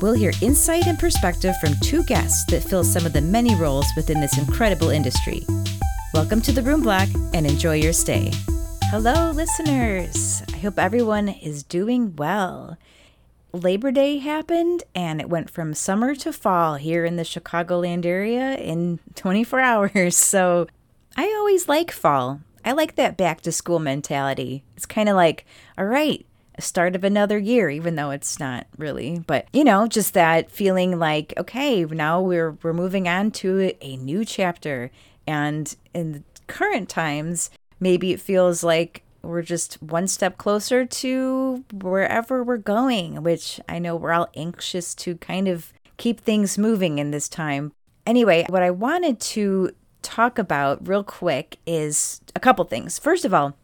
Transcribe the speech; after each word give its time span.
we'll 0.00 0.12
hear 0.12 0.32
insight 0.42 0.86
and 0.86 0.98
perspective 0.98 1.54
from 1.60 1.74
two 1.82 2.02
guests 2.04 2.44
that 2.50 2.62
fill 2.62 2.84
some 2.84 3.06
of 3.06 3.12
the 3.12 3.20
many 3.20 3.54
roles 3.54 3.86
within 3.96 4.20
this 4.20 4.38
incredible 4.38 4.90
industry. 4.90 5.44
Welcome 6.12 6.40
to 6.42 6.52
the 6.52 6.62
Room 6.62 6.82
Block 6.82 7.08
and 7.32 7.46
enjoy 7.46 7.76
your 7.76 7.92
stay. 7.92 8.30
Hello, 8.84 9.30
listeners. 9.32 10.42
I 10.52 10.58
hope 10.58 10.78
everyone 10.78 11.28
is 11.28 11.62
doing 11.62 12.14
well. 12.16 12.76
Labor 13.52 13.90
Day 13.92 14.18
happened 14.18 14.82
and 14.94 15.20
it 15.20 15.28
went 15.28 15.48
from 15.50 15.74
summer 15.74 16.14
to 16.16 16.32
fall 16.32 16.74
here 16.74 17.04
in 17.04 17.16
the 17.16 17.22
Chicagoland 17.22 18.04
area 18.04 18.56
in 18.56 19.00
24 19.14 19.60
hours. 19.60 20.16
So 20.16 20.66
I 21.16 21.24
always 21.38 21.68
like 21.68 21.90
fall. 21.90 22.40
I 22.64 22.72
like 22.72 22.94
that 22.96 23.16
back 23.16 23.42
to 23.42 23.52
school 23.52 23.78
mentality. 23.78 24.64
It's 24.76 24.86
kind 24.86 25.08
of 25.08 25.16
like, 25.16 25.44
all 25.76 25.84
right, 25.84 26.24
start 26.58 26.94
of 26.94 27.04
another 27.04 27.38
year, 27.38 27.70
even 27.70 27.96
though 27.96 28.10
it's 28.10 28.38
not 28.38 28.66
really. 28.76 29.18
But 29.18 29.46
you 29.52 29.64
know, 29.64 29.86
just 29.86 30.14
that 30.14 30.50
feeling 30.50 30.98
like, 30.98 31.34
okay, 31.36 31.84
now 31.84 32.20
we're 32.20 32.52
we're 32.62 32.72
moving 32.72 33.08
on 33.08 33.30
to 33.32 33.74
a 33.80 33.96
new 33.96 34.24
chapter. 34.24 34.90
And 35.26 35.74
in 35.94 36.12
the 36.12 36.22
current 36.46 36.88
times, 36.88 37.50
maybe 37.80 38.12
it 38.12 38.20
feels 38.20 38.62
like 38.62 39.02
we're 39.22 39.42
just 39.42 39.82
one 39.82 40.06
step 40.06 40.36
closer 40.36 40.84
to 40.84 41.64
wherever 41.72 42.44
we're 42.44 42.58
going, 42.58 43.22
which 43.22 43.60
I 43.68 43.78
know 43.78 43.96
we're 43.96 44.12
all 44.12 44.28
anxious 44.36 44.94
to 44.96 45.16
kind 45.16 45.48
of 45.48 45.72
keep 45.96 46.20
things 46.20 46.58
moving 46.58 46.98
in 46.98 47.10
this 47.10 47.28
time. 47.28 47.72
Anyway, 48.06 48.44
what 48.48 48.62
I 48.62 48.70
wanted 48.70 49.18
to 49.20 49.70
talk 50.02 50.38
about 50.38 50.86
real 50.86 51.02
quick 51.02 51.58
is 51.66 52.20
a 52.36 52.40
couple 52.40 52.64
things. 52.66 52.98
First 52.98 53.24
of 53.24 53.32
all, 53.32 53.56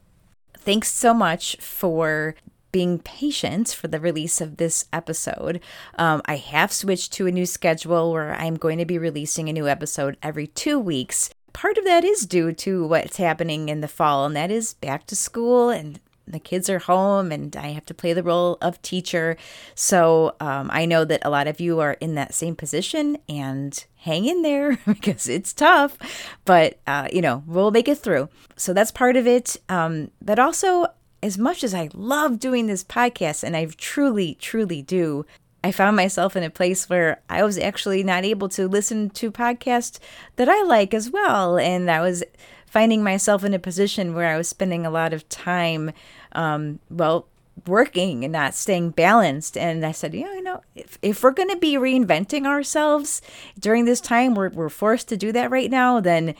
thanks 0.56 0.90
so 0.90 1.12
much 1.12 1.56
for 1.60 2.34
being 2.72 2.98
patient 2.98 3.68
for 3.68 3.88
the 3.88 4.00
release 4.00 4.40
of 4.40 4.56
this 4.56 4.86
episode. 4.92 5.60
Um, 5.98 6.22
I 6.24 6.36
have 6.36 6.72
switched 6.72 7.12
to 7.14 7.26
a 7.26 7.32
new 7.32 7.46
schedule 7.46 8.12
where 8.12 8.34
I'm 8.34 8.56
going 8.56 8.78
to 8.78 8.84
be 8.84 8.98
releasing 8.98 9.48
a 9.48 9.52
new 9.52 9.68
episode 9.68 10.16
every 10.22 10.46
two 10.46 10.78
weeks 10.78 11.30
part 11.52 11.78
of 11.78 11.84
that 11.84 12.04
is 12.04 12.26
due 12.26 12.52
to 12.52 12.86
what's 12.86 13.16
happening 13.16 13.68
in 13.68 13.80
the 13.80 13.88
fall, 13.88 14.24
and 14.24 14.36
that 14.36 14.50
is 14.50 14.74
back 14.74 15.06
to 15.06 15.16
school 15.16 15.68
and 15.70 16.00
the 16.26 16.38
kids 16.38 16.70
are 16.70 16.78
home 16.78 17.32
and 17.32 17.56
I 17.56 17.68
have 17.68 17.86
to 17.86 17.94
play 17.94 18.12
the 18.12 18.22
role 18.22 18.56
of 18.60 18.80
teacher. 18.82 19.36
So 19.74 20.36
um, 20.40 20.70
I 20.72 20.86
know 20.86 21.04
that 21.04 21.22
a 21.24 21.30
lot 21.30 21.48
of 21.48 21.60
you 21.60 21.80
are 21.80 21.94
in 21.94 22.14
that 22.14 22.34
same 22.34 22.54
position 22.54 23.18
and 23.28 23.84
hang 23.96 24.26
in 24.26 24.42
there 24.42 24.78
because 24.86 25.28
it's 25.28 25.52
tough, 25.52 25.98
but 26.44 26.78
uh, 26.86 27.08
you 27.12 27.20
know, 27.20 27.42
we'll 27.46 27.70
make 27.72 27.88
it 27.88 27.98
through. 27.98 28.28
So 28.56 28.72
that's 28.72 28.92
part 28.92 29.16
of 29.16 29.26
it. 29.26 29.56
Um, 29.68 30.10
but 30.22 30.38
also, 30.38 30.86
as 31.22 31.38
much 31.38 31.62
as 31.62 31.74
I 31.74 31.90
love 31.94 32.38
doing 32.38 32.66
this 32.66 32.84
podcast, 32.84 33.42
and 33.42 33.56
I 33.56 33.66
truly, 33.76 34.36
truly 34.40 34.82
do, 34.82 35.26
I 35.62 35.72
found 35.72 35.96
myself 35.96 36.36
in 36.36 36.42
a 36.42 36.50
place 36.50 36.88
where 36.88 37.20
I 37.28 37.42
was 37.42 37.58
actually 37.58 38.02
not 38.02 38.24
able 38.24 38.48
to 38.50 38.66
listen 38.66 39.10
to 39.10 39.30
podcasts 39.30 39.98
that 40.36 40.48
I 40.48 40.62
like 40.62 40.94
as 40.94 41.10
well. 41.10 41.58
And 41.58 41.90
I 41.90 42.00
was 42.00 42.24
finding 42.66 43.02
myself 43.02 43.44
in 43.44 43.52
a 43.52 43.58
position 43.58 44.14
where 44.14 44.32
I 44.32 44.38
was 44.38 44.48
spending 44.48 44.86
a 44.86 44.90
lot 44.90 45.12
of 45.12 45.28
time, 45.28 45.92
um, 46.32 46.78
well, 46.88 47.26
working 47.66 48.24
and 48.24 48.32
not 48.32 48.54
staying 48.54 48.90
balanced. 48.90 49.56
And 49.56 49.84
I 49.84 49.92
said, 49.92 50.14
yeah, 50.14 50.32
you 50.32 50.42
know, 50.42 50.62
if, 50.74 50.98
if 51.02 51.22
we're 51.22 51.32
going 51.32 51.50
to 51.50 51.56
be 51.56 51.74
reinventing 51.74 52.46
ourselves 52.46 53.20
during 53.58 53.84
this 53.84 54.00
time, 54.00 54.34
we're, 54.34 54.48
we're 54.50 54.70
forced 54.70 55.08
to 55.08 55.16
do 55.16 55.30
that 55.32 55.50
right 55.50 55.70
now, 55.70 56.00
then 56.00 56.34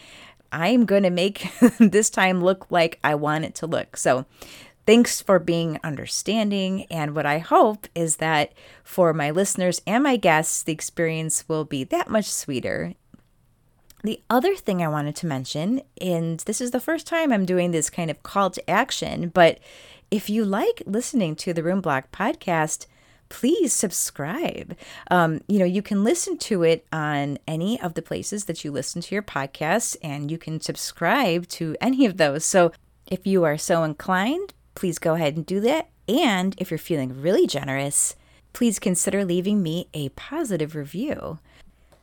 I'm 0.51 0.87
going 0.87 1.03
to 1.03 1.11
make 1.11 1.47
this 1.79 2.09
time 2.09 2.43
look 2.43 2.71
like 2.71 2.99
I 3.05 3.17
want 3.17 3.45
it 3.45 3.55
to 3.57 3.67
look. 3.67 3.99
So 3.99 4.25
Thanks 4.91 5.23
for 5.23 5.39
being 5.39 5.79
understanding. 5.85 6.85
And 6.91 7.15
what 7.15 7.25
I 7.25 7.39
hope 7.39 7.87
is 7.95 8.17
that 8.17 8.53
for 8.83 9.15
my 9.15 9.31
listeners 9.31 9.81
and 9.87 10.03
my 10.03 10.17
guests, 10.17 10.65
the 10.65 10.73
experience 10.73 11.49
will 11.49 11.65
be 11.65 11.85
that 11.85 12.11
much 12.11 12.25
sweeter. 12.25 12.95
The 14.03 14.21
other 14.29 14.57
thing 14.57 14.83
I 14.83 14.89
wanted 14.89 15.15
to 15.15 15.29
mention, 15.29 15.83
and 16.01 16.41
this 16.41 16.61
is 16.61 16.73
the 16.73 16.81
first 16.81 17.07
time 17.07 17.33
I'm 17.33 17.45
doing 17.45 17.71
this 17.71 17.89
kind 17.89 18.11
of 18.11 18.25
call 18.25 18.51
to 18.51 18.69
action, 18.69 19.29
but 19.29 19.61
if 20.11 20.29
you 20.29 20.45
like 20.45 20.83
listening 20.87 21.37
to 21.37 21.53
the 21.53 21.63
Room 21.63 21.81
Block 21.81 22.11
podcast, 22.11 22.87
please 23.29 23.73
subscribe. 23.73 24.77
Um, 25.09 25.41
you 25.47 25.61
know, 25.61 25.65
you 25.65 25.83
can 25.83 26.03
listen 26.03 26.37
to 26.39 26.65
it 26.65 26.85
on 26.93 27.39
any 27.47 27.81
of 27.81 27.95
the 27.95 28.03
places 28.03 28.47
that 28.47 28.65
you 28.65 28.73
listen 28.73 29.03
to 29.03 29.15
your 29.15 29.23
podcasts, 29.23 29.97
and 30.03 30.33
you 30.33 30.37
can 30.37 30.61
subscribe 30.61 31.47
to 31.51 31.77
any 31.81 32.07
of 32.07 32.17
those. 32.17 32.45
So 32.45 32.73
if 33.07 33.25
you 33.25 33.45
are 33.45 33.57
so 33.57 33.85
inclined, 33.85 34.53
please 34.75 34.99
go 34.99 35.15
ahead 35.15 35.37
and 35.37 35.47
do 35.47 35.61
that. 35.61 35.89
And 36.09 36.55
if 36.59 36.71
you're 36.71 36.79
feeling 36.79 37.21
really 37.21 37.47
generous, 37.47 38.17
please 38.53 38.79
consider 38.79 39.25
leaving 39.25 39.63
me 39.63 39.89
a 39.95 40.09
positive 40.11 40.75
review. 40.75 41.39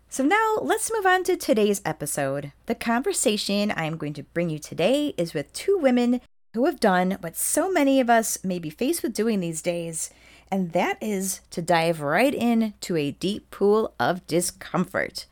So, 0.09 0.23
now 0.23 0.57
let's 0.61 0.91
move 0.93 1.05
on 1.05 1.25
to 1.25 1.35
today's 1.35 1.81
episode. 1.83 2.53
The 2.65 2.75
conversation 2.75 3.73
I'm 3.75 3.97
going 3.97 4.13
to 4.13 4.23
bring 4.23 4.49
you 4.49 4.57
today 4.57 5.13
is 5.17 5.33
with 5.33 5.51
two 5.51 5.77
women 5.77 6.21
who 6.53 6.65
have 6.65 6.79
done 6.79 7.17
what 7.19 7.35
so 7.35 7.69
many 7.69 7.99
of 7.99 8.09
us 8.09 8.43
may 8.43 8.57
be 8.57 8.69
faced 8.69 9.03
with 9.03 9.13
doing 9.13 9.41
these 9.41 9.61
days, 9.61 10.09
and 10.49 10.71
that 10.71 10.97
is 11.01 11.41
to 11.51 11.61
dive 11.61 11.99
right 11.99 12.33
in 12.33 12.73
to 12.81 12.95
a 12.95 13.11
deep 13.11 13.51
pool 13.51 13.93
of 13.99 14.25
discomfort. 14.27 15.25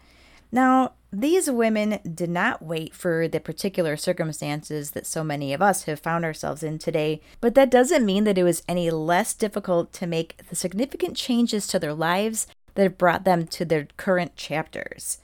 Now, 0.51 0.93
these 1.11 1.49
women 1.49 1.99
did 2.13 2.29
not 2.29 2.61
wait 2.61 2.93
for 2.93 3.27
the 3.27 3.39
particular 3.39 3.95
circumstances 3.95 4.91
that 4.91 5.07
so 5.07 5.23
many 5.23 5.53
of 5.53 5.61
us 5.61 5.83
have 5.83 5.99
found 5.99 6.25
ourselves 6.25 6.61
in 6.61 6.77
today, 6.77 7.21
but 7.39 7.55
that 7.55 7.71
doesn't 7.71 8.05
mean 8.05 8.25
that 8.25 8.37
it 8.37 8.43
was 8.43 8.63
any 8.67 8.89
less 8.91 9.33
difficult 9.33 9.93
to 9.93 10.07
make 10.07 10.35
the 10.49 10.55
significant 10.55 11.15
changes 11.15 11.67
to 11.67 11.79
their 11.79 11.93
lives 11.93 12.47
that 12.73 12.83
have 12.83 12.97
brought 12.97 13.23
them 13.23 13.47
to 13.47 13.63
their 13.63 13.87
current 13.95 14.35
chapters. 14.35 15.19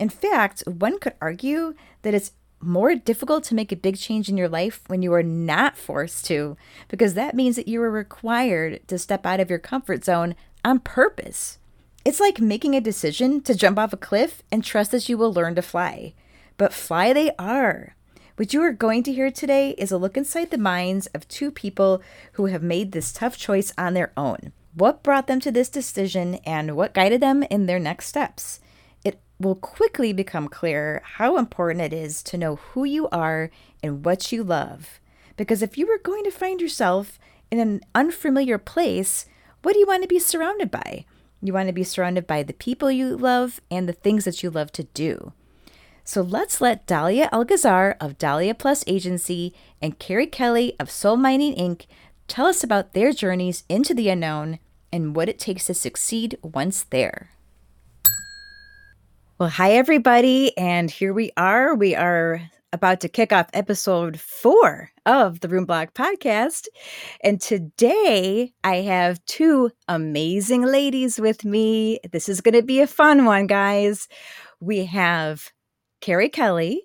In 0.00 0.08
fact, 0.08 0.64
one 0.66 0.98
could 0.98 1.14
argue 1.20 1.74
that 2.02 2.14
it's 2.14 2.32
more 2.60 2.94
difficult 2.94 3.44
to 3.44 3.54
make 3.54 3.70
a 3.70 3.76
big 3.76 3.96
change 3.96 4.28
in 4.28 4.36
your 4.36 4.48
life 4.48 4.82
when 4.88 5.02
you 5.02 5.12
are 5.12 5.22
not 5.22 5.76
forced 5.76 6.26
to, 6.26 6.56
because 6.88 7.14
that 7.14 7.34
means 7.34 7.56
that 7.56 7.68
you 7.68 7.80
are 7.82 7.90
required 7.90 8.80
to 8.88 8.98
step 8.98 9.24
out 9.24 9.40
of 9.40 9.50
your 9.50 9.58
comfort 9.58 10.04
zone 10.04 10.34
on 10.64 10.80
purpose. 10.80 11.58
It's 12.06 12.20
like 12.20 12.40
making 12.40 12.76
a 12.76 12.80
decision 12.80 13.40
to 13.40 13.54
jump 13.56 13.80
off 13.80 13.92
a 13.92 13.96
cliff 13.96 14.40
and 14.52 14.62
trust 14.62 14.92
that 14.92 15.08
you 15.08 15.18
will 15.18 15.32
learn 15.32 15.56
to 15.56 15.60
fly. 15.60 16.14
But 16.56 16.72
fly 16.72 17.12
they 17.12 17.32
are. 17.36 17.96
What 18.36 18.54
you 18.54 18.62
are 18.62 18.70
going 18.70 19.02
to 19.02 19.12
hear 19.12 19.32
today 19.32 19.70
is 19.70 19.90
a 19.90 19.98
look 19.98 20.16
inside 20.16 20.52
the 20.52 20.56
minds 20.56 21.08
of 21.08 21.26
two 21.26 21.50
people 21.50 22.00
who 22.34 22.46
have 22.46 22.62
made 22.62 22.92
this 22.92 23.12
tough 23.12 23.36
choice 23.36 23.72
on 23.76 23.94
their 23.94 24.12
own. 24.16 24.52
What 24.72 25.02
brought 25.02 25.26
them 25.26 25.40
to 25.40 25.50
this 25.50 25.68
decision 25.68 26.36
and 26.46 26.76
what 26.76 26.94
guided 26.94 27.20
them 27.20 27.42
in 27.42 27.66
their 27.66 27.80
next 27.80 28.06
steps? 28.06 28.60
It 29.02 29.18
will 29.40 29.56
quickly 29.56 30.12
become 30.12 30.46
clear 30.46 31.02
how 31.04 31.36
important 31.36 31.80
it 31.80 31.92
is 31.92 32.22
to 32.22 32.38
know 32.38 32.54
who 32.54 32.84
you 32.84 33.08
are 33.08 33.50
and 33.82 34.04
what 34.04 34.30
you 34.30 34.44
love. 34.44 35.00
Because 35.36 35.60
if 35.60 35.76
you 35.76 35.88
were 35.88 35.98
going 35.98 36.22
to 36.22 36.30
find 36.30 36.60
yourself 36.60 37.18
in 37.50 37.58
an 37.58 37.80
unfamiliar 37.96 38.58
place, 38.58 39.26
what 39.62 39.72
do 39.72 39.80
you 39.80 39.86
want 39.88 40.02
to 40.02 40.08
be 40.08 40.20
surrounded 40.20 40.70
by? 40.70 41.04
You 41.46 41.52
want 41.52 41.68
to 41.68 41.72
be 41.72 41.84
surrounded 41.84 42.26
by 42.26 42.42
the 42.42 42.52
people 42.52 42.90
you 42.90 43.16
love 43.16 43.60
and 43.70 43.88
the 43.88 43.92
things 43.92 44.24
that 44.24 44.42
you 44.42 44.50
love 44.50 44.72
to 44.72 44.82
do. 44.82 45.32
So 46.02 46.20
let's 46.20 46.60
let 46.60 46.86
Dahlia 46.86 47.28
El 47.30 47.44
Gazzar 47.44 47.94
of 48.00 48.18
Dahlia 48.18 48.52
Plus 48.52 48.82
Agency 48.88 49.54
and 49.80 49.96
Keri 50.00 50.26
Kelly 50.26 50.74
of 50.80 50.90
Soul 50.90 51.16
Mining 51.16 51.54
Inc. 51.54 51.86
tell 52.26 52.46
us 52.46 52.64
about 52.64 52.94
their 52.94 53.12
journeys 53.12 53.62
into 53.68 53.94
the 53.94 54.08
unknown 54.08 54.58
and 54.92 55.14
what 55.14 55.28
it 55.28 55.38
takes 55.38 55.66
to 55.66 55.74
succeed 55.74 56.36
once 56.42 56.82
there. 56.82 57.30
Well, 59.38 59.50
hi, 59.50 59.72
everybody. 59.72 60.56
And 60.58 60.90
here 60.90 61.12
we 61.12 61.30
are. 61.36 61.76
We 61.76 61.94
are 61.94 62.50
about 62.76 63.00
to 63.00 63.08
kick 63.08 63.32
off 63.32 63.48
episode 63.54 64.20
four 64.20 64.90
of 65.06 65.40
the 65.40 65.48
Room 65.48 65.64
Block 65.64 65.94
podcast. 65.94 66.66
And 67.24 67.40
today 67.40 68.52
I 68.64 68.76
have 68.76 69.24
two 69.24 69.70
amazing 69.88 70.62
ladies 70.62 71.18
with 71.18 71.42
me. 71.42 72.00
This 72.12 72.28
is 72.28 72.42
going 72.42 72.52
to 72.54 72.62
be 72.62 72.82
a 72.82 72.86
fun 72.86 73.24
one, 73.24 73.46
guys. 73.46 74.08
We 74.60 74.84
have 74.84 75.50
Keri 76.02 76.28
Kelly 76.28 76.82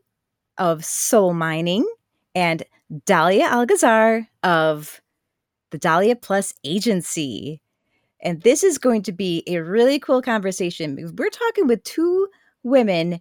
of 0.57 0.85
Soul 0.85 1.33
Mining 1.33 1.85
and 2.33 2.63
Dahlia 3.05 3.47
El 3.47 3.67
Gazzar 3.67 4.27
of 4.43 5.01
the 5.71 5.77
Dahlia 5.77 6.15
Plus 6.15 6.53
Agency. 6.63 7.61
And 8.21 8.41
this 8.43 8.63
is 8.63 8.77
going 8.77 9.01
to 9.03 9.11
be 9.11 9.43
a 9.45 9.57
really 9.57 9.99
cool 9.99 10.21
conversation 10.21 10.95
because 10.95 11.11
we're 11.11 11.29
talking 11.29 11.67
with 11.67 11.83
two 11.83 12.29
women 12.63 13.19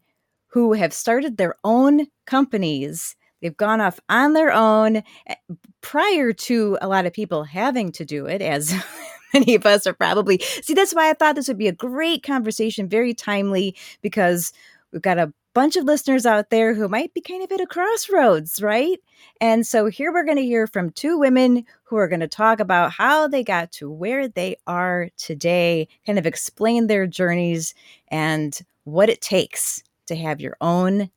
who 0.51 0.73
have 0.75 0.93
started 0.93 1.37
their 1.37 1.55
own 1.65 2.07
companies. 2.27 3.17
They've 3.41 3.57
gone 3.57 3.81
off 3.81 3.99
on 4.09 4.35
their 4.35 4.53
own 4.53 4.97
eh, 5.27 5.35
prior 5.81 6.33
to 6.33 6.79
a 6.81 6.89
lot 6.89 7.07
of 7.07 7.13
people 7.13 7.45
having 7.45 7.91
to 7.93 8.05
do 8.05 8.27
it, 8.27 8.43
as 8.43 8.75
many 9.35 9.55
of 9.55 9.65
us 9.65 9.87
are 9.87 9.95
probably. 9.95 10.39
See, 10.63 10.75
that's 10.75 10.95
why 10.95 11.09
I 11.09 11.15
thought 11.15 11.37
this 11.37 11.49
would 11.49 11.59
be 11.59 11.69
a 11.69 11.73
great 11.73 12.23
conversation, 12.23 12.89
very 12.89 13.15
timely, 13.15 13.77
because 14.03 14.53
we've 14.93 15.03
got 15.03 15.19
a 15.19 15.33
bunch 15.55 15.77
of 15.77 15.85
listeners 15.85 16.27
out 16.27 16.51
there 16.51 16.75
who 16.75 16.89
might 16.89 17.13
be 17.13 17.21
kind 17.21 17.43
of 17.43 17.51
at 17.51 17.61
a 17.61 17.67
crossroads, 17.67 18.63
right? 18.63 18.99
And 19.41 19.67
so 19.67 19.87
here 19.87 20.13
we're 20.13 20.25
going 20.25 20.37
to 20.37 20.45
hear 20.45 20.67
from 20.67 20.91
two 20.91 21.19
women 21.19 21.65
who 21.85 21.97
are 21.97 22.09
going 22.09 22.21
to 22.21 22.29
talk 22.29 22.61
about 22.61 22.93
how 22.93 23.27
they 23.27 23.43
got 23.43 23.73
to 23.73 23.91
where 23.91 24.29
they 24.29 24.57
are 24.67 25.09
today, 25.17 25.89
kind 26.07 26.19
of 26.19 26.27
explain 26.27 26.87
their 26.87 27.07
journeys 27.07 27.75
and 28.09 28.61
what 28.85 29.09
it 29.09 29.21
takes 29.21 29.83
to 30.11 30.17
have 30.17 30.41
your 30.41 30.57
own 30.61 31.11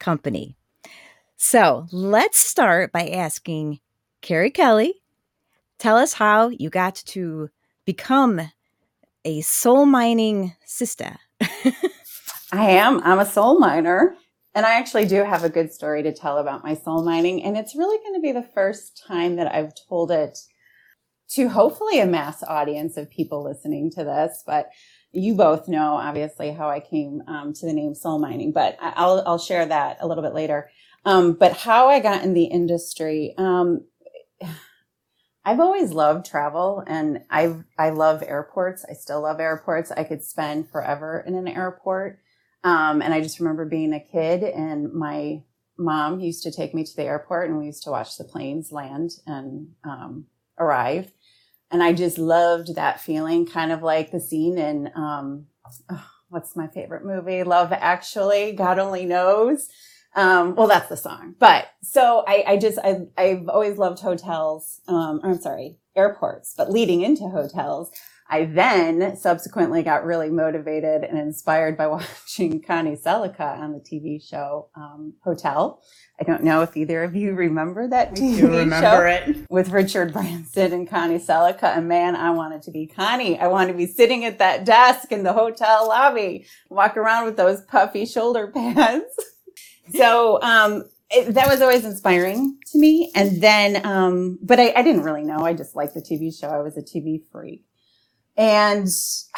company. 0.00 0.56
So 1.36 1.86
let's 1.92 2.38
start 2.38 2.92
by 2.92 3.08
asking 3.08 3.80
Keri 4.22 4.50
Kelly, 4.50 4.94
tell 5.78 5.96
us 5.96 6.14
how 6.14 6.48
you 6.48 6.70
got 6.70 6.96
to 7.06 7.50
become 7.84 8.40
a 9.24 9.40
soul 9.42 9.86
mining 9.86 10.54
sister. 10.64 11.16
I 11.40 12.70
am. 12.70 13.00
I'm 13.04 13.18
a 13.18 13.26
soul 13.26 13.58
miner. 13.58 14.16
And 14.54 14.66
I 14.66 14.74
actually 14.74 15.06
do 15.06 15.22
have 15.22 15.44
a 15.44 15.50
good 15.50 15.72
story 15.72 16.02
to 16.02 16.12
tell 16.12 16.38
about 16.38 16.64
my 16.64 16.74
soul 16.74 17.04
mining. 17.04 17.44
And 17.44 17.56
it's 17.56 17.76
really 17.76 17.98
going 17.98 18.14
to 18.14 18.20
be 18.20 18.32
the 18.32 18.48
first 18.54 19.04
time 19.06 19.36
that 19.36 19.54
I've 19.54 19.72
told 19.88 20.10
it 20.10 20.38
to 21.30 21.48
hopefully 21.48 22.00
a 22.00 22.06
mass 22.06 22.42
audience 22.42 22.96
of 22.96 23.10
people 23.10 23.44
listening 23.44 23.90
to 23.92 24.04
this. 24.04 24.42
But 24.46 24.70
you 25.12 25.34
both 25.34 25.68
know, 25.68 25.94
obviously, 25.94 26.52
how 26.52 26.68
I 26.68 26.80
came 26.80 27.22
um, 27.26 27.52
to 27.54 27.66
the 27.66 27.72
name 27.72 27.94
soul 27.94 28.18
mining, 28.18 28.52
but 28.52 28.76
I'll, 28.80 29.22
I'll 29.26 29.38
share 29.38 29.66
that 29.66 29.98
a 30.00 30.06
little 30.06 30.22
bit 30.22 30.34
later. 30.34 30.70
Um, 31.04 31.32
but 31.32 31.56
how 31.56 31.88
I 31.88 32.00
got 32.00 32.22
in 32.22 32.34
the 32.34 32.44
industry, 32.44 33.34
um, 33.38 33.86
I've 35.48 35.60
always 35.60 35.92
loved 35.92 36.26
travel 36.26 36.84
and 36.86 37.20
I 37.30 37.56
I 37.78 37.88
love 37.90 38.22
airports. 38.22 38.84
I 38.88 38.92
still 38.92 39.22
love 39.22 39.40
airports. 39.40 39.90
I 39.90 40.04
could 40.04 40.22
spend 40.22 40.68
forever 40.68 41.24
in 41.26 41.34
an 41.34 41.48
airport. 41.48 42.18
Um, 42.64 43.00
and 43.00 43.14
I 43.14 43.22
just 43.22 43.40
remember 43.40 43.64
being 43.64 43.94
a 43.94 44.00
kid 44.00 44.42
and 44.42 44.92
my 44.92 45.42
mom 45.78 46.20
used 46.20 46.42
to 46.42 46.52
take 46.52 46.74
me 46.74 46.84
to 46.84 46.96
the 46.96 47.04
airport 47.04 47.48
and 47.48 47.58
we 47.58 47.64
used 47.64 47.84
to 47.84 47.90
watch 47.90 48.18
the 48.18 48.24
planes 48.24 48.72
land 48.72 49.12
and 49.26 49.68
um, 49.84 50.26
arrive. 50.58 51.12
And 51.70 51.82
I 51.82 51.92
just 51.92 52.18
loved 52.18 52.74
that 52.76 53.00
feeling, 53.00 53.46
kind 53.46 53.72
of 53.72 53.82
like 53.82 54.10
the 54.10 54.20
scene 54.20 54.58
in 54.58 54.90
um, 54.94 55.46
oh, 55.90 56.06
what's 56.28 56.56
my 56.56 56.66
favorite 56.68 57.04
movie? 57.04 57.42
Love 57.42 57.72
Actually. 57.72 58.52
God 58.52 58.78
only 58.78 59.04
knows. 59.04 59.68
Um, 60.14 60.54
well, 60.54 60.66
that's 60.66 60.88
the 60.88 60.96
song. 60.96 61.34
But 61.38 61.68
so 61.82 62.24
I, 62.26 62.44
I 62.46 62.56
just 62.56 62.78
I, 62.78 63.02
I've 63.16 63.48
always 63.48 63.78
loved 63.78 64.00
hotels. 64.00 64.80
Um, 64.88 65.20
I'm 65.22 65.40
sorry, 65.40 65.76
airports. 65.94 66.54
But 66.56 66.70
leading 66.70 67.02
into 67.02 67.28
hotels, 67.28 67.90
I 68.30 68.44
then 68.44 69.16
subsequently 69.16 69.82
got 69.82 70.04
really 70.04 70.28
motivated 70.28 71.02
and 71.02 71.18
inspired 71.18 71.76
by 71.78 71.86
watching 71.86 72.62
Connie 72.62 72.96
Sellecca 72.96 73.58
on 73.58 73.72
the 73.72 73.80
TV 73.80 74.22
show 74.22 74.68
um, 74.76 75.14
Hotel. 75.24 75.82
I 76.20 76.24
don't 76.24 76.42
know 76.42 76.62
if 76.62 76.76
either 76.76 77.04
of 77.04 77.14
you 77.14 77.32
remember 77.32 77.88
that 77.88 78.14
TV 78.14 78.42
remember 78.42 78.80
show 78.80 79.02
it. 79.02 79.46
with 79.48 79.70
Richard 79.70 80.12
Branson 80.12 80.72
and 80.72 80.90
Connie 80.90 81.18
Sellecca. 81.18 81.76
And 81.76 81.88
man, 81.88 82.16
I 82.16 82.30
wanted 82.30 82.62
to 82.62 82.70
be 82.70 82.86
Connie. 82.86 83.38
I 83.38 83.46
wanted 83.46 83.72
to 83.72 83.78
be 83.78 83.86
sitting 83.86 84.24
at 84.24 84.38
that 84.38 84.64
desk 84.64 85.12
in 85.12 85.22
the 85.22 85.32
hotel 85.32 85.88
lobby, 85.88 86.46
walk 86.68 86.96
around 86.96 87.24
with 87.24 87.36
those 87.36 87.62
puffy 87.62 88.04
shoulder 88.04 88.48
pads. 88.54 89.04
so 89.94 90.42
um, 90.42 90.84
it, 91.10 91.34
that 91.34 91.48
was 91.48 91.62
always 91.62 91.84
inspiring 91.84 92.58
to 92.72 92.78
me. 92.78 93.10
And 93.14 93.40
then, 93.40 93.86
um, 93.86 94.38
but 94.42 94.60
I, 94.60 94.72
I 94.76 94.82
didn't 94.82 95.02
really 95.02 95.24
know. 95.24 95.38
I 95.38 95.54
just 95.54 95.74
liked 95.74 95.94
the 95.94 96.02
TV 96.02 96.36
show. 96.38 96.48
I 96.48 96.60
was 96.60 96.76
a 96.76 96.82
TV 96.82 97.22
freak. 97.32 97.64
And 98.38 98.88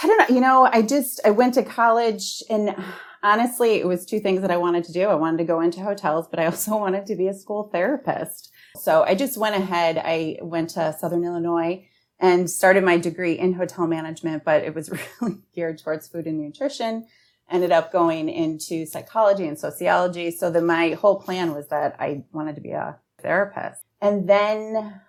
I 0.02 0.06
don't 0.06 0.18
know, 0.18 0.34
you 0.34 0.42
know, 0.42 0.68
I 0.70 0.82
just, 0.82 1.20
I 1.24 1.30
went 1.30 1.54
to 1.54 1.62
college 1.62 2.42
and 2.50 2.76
honestly, 3.22 3.76
it 3.76 3.86
was 3.86 4.04
two 4.04 4.20
things 4.20 4.42
that 4.42 4.50
I 4.50 4.58
wanted 4.58 4.84
to 4.84 4.92
do. 4.92 5.06
I 5.06 5.14
wanted 5.14 5.38
to 5.38 5.44
go 5.44 5.62
into 5.62 5.80
hotels, 5.80 6.28
but 6.28 6.38
I 6.38 6.44
also 6.44 6.76
wanted 6.76 7.06
to 7.06 7.16
be 7.16 7.26
a 7.26 7.34
school 7.34 7.70
therapist. 7.72 8.50
So 8.76 9.02
I 9.02 9.14
just 9.14 9.38
went 9.38 9.56
ahead. 9.56 9.96
I 9.98 10.38
went 10.42 10.70
to 10.70 10.94
Southern 10.98 11.24
Illinois 11.24 11.88
and 12.18 12.50
started 12.50 12.84
my 12.84 12.98
degree 12.98 13.38
in 13.38 13.54
hotel 13.54 13.86
management, 13.86 14.44
but 14.44 14.62
it 14.62 14.74
was 14.74 14.90
really 15.20 15.38
geared 15.54 15.78
towards 15.78 16.06
food 16.06 16.26
and 16.26 16.38
nutrition. 16.38 17.06
Ended 17.50 17.72
up 17.72 17.90
going 17.90 18.28
into 18.28 18.84
psychology 18.84 19.46
and 19.46 19.58
sociology. 19.58 20.30
So 20.30 20.50
that 20.50 20.62
my 20.62 20.90
whole 20.90 21.18
plan 21.18 21.54
was 21.54 21.68
that 21.68 21.96
I 21.98 22.24
wanted 22.32 22.54
to 22.56 22.60
be 22.60 22.72
a 22.72 22.98
therapist. 23.20 23.82
And 24.00 24.28
then 24.28 25.00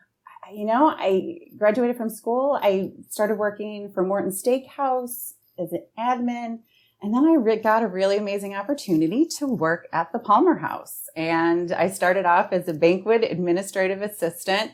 you 0.53 0.65
know, 0.65 0.93
I 0.97 1.39
graduated 1.57 1.97
from 1.97 2.09
school. 2.09 2.59
I 2.61 2.91
started 3.09 3.35
working 3.35 3.91
for 3.91 4.03
Morton 4.03 4.31
Steakhouse 4.31 5.33
as 5.57 5.71
an 5.71 5.85
admin. 5.97 6.59
And 7.01 7.13
then 7.13 7.25
I 7.25 7.33
re- 7.33 7.57
got 7.57 7.83
a 7.83 7.87
really 7.87 8.17
amazing 8.17 8.55
opportunity 8.55 9.25
to 9.37 9.47
work 9.47 9.87
at 9.91 10.11
the 10.11 10.19
Palmer 10.19 10.57
House. 10.57 11.09
And 11.15 11.71
I 11.71 11.89
started 11.89 12.25
off 12.25 12.53
as 12.53 12.67
a 12.67 12.73
banquet 12.73 13.23
administrative 13.23 14.01
assistant. 14.01 14.71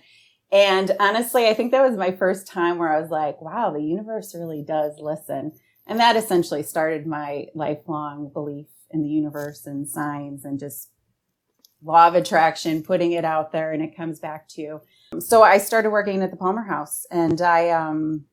And 0.51 0.95
honestly, 0.99 1.47
I 1.47 1.53
think 1.53 1.71
that 1.71 1.87
was 1.87 1.97
my 1.97 2.11
first 2.11 2.47
time 2.47 2.77
where 2.77 2.91
I 2.91 2.99
was 2.99 3.09
like, 3.09 3.41
wow, 3.41 3.71
the 3.71 3.81
universe 3.81 4.35
really 4.35 4.61
does 4.61 4.99
listen. 4.99 5.53
And 5.85 5.99
that 5.99 6.17
essentially 6.17 6.63
started 6.63 7.07
my 7.07 7.47
lifelong 7.55 8.29
belief 8.33 8.67
in 8.91 9.03
the 9.03 9.09
universe 9.09 9.65
and 9.65 9.87
signs 9.87 10.43
and 10.43 10.59
just 10.59 10.89
law 11.81 12.07
of 12.07 12.15
attraction, 12.15 12.83
putting 12.83 13.13
it 13.13 13.23
out 13.23 13.51
there 13.51 13.71
and 13.71 13.81
it 13.81 13.95
comes 13.95 14.19
back 14.19 14.47
to 14.49 14.61
you. 14.61 14.81
So 15.19 15.41
I 15.41 15.57
started 15.57 15.89
working 15.89 16.21
at 16.21 16.31
the 16.31 16.37
Palmer 16.37 16.63
House 16.63 17.05
and 17.09 17.41
I, 17.41 17.69
um, 17.69 18.25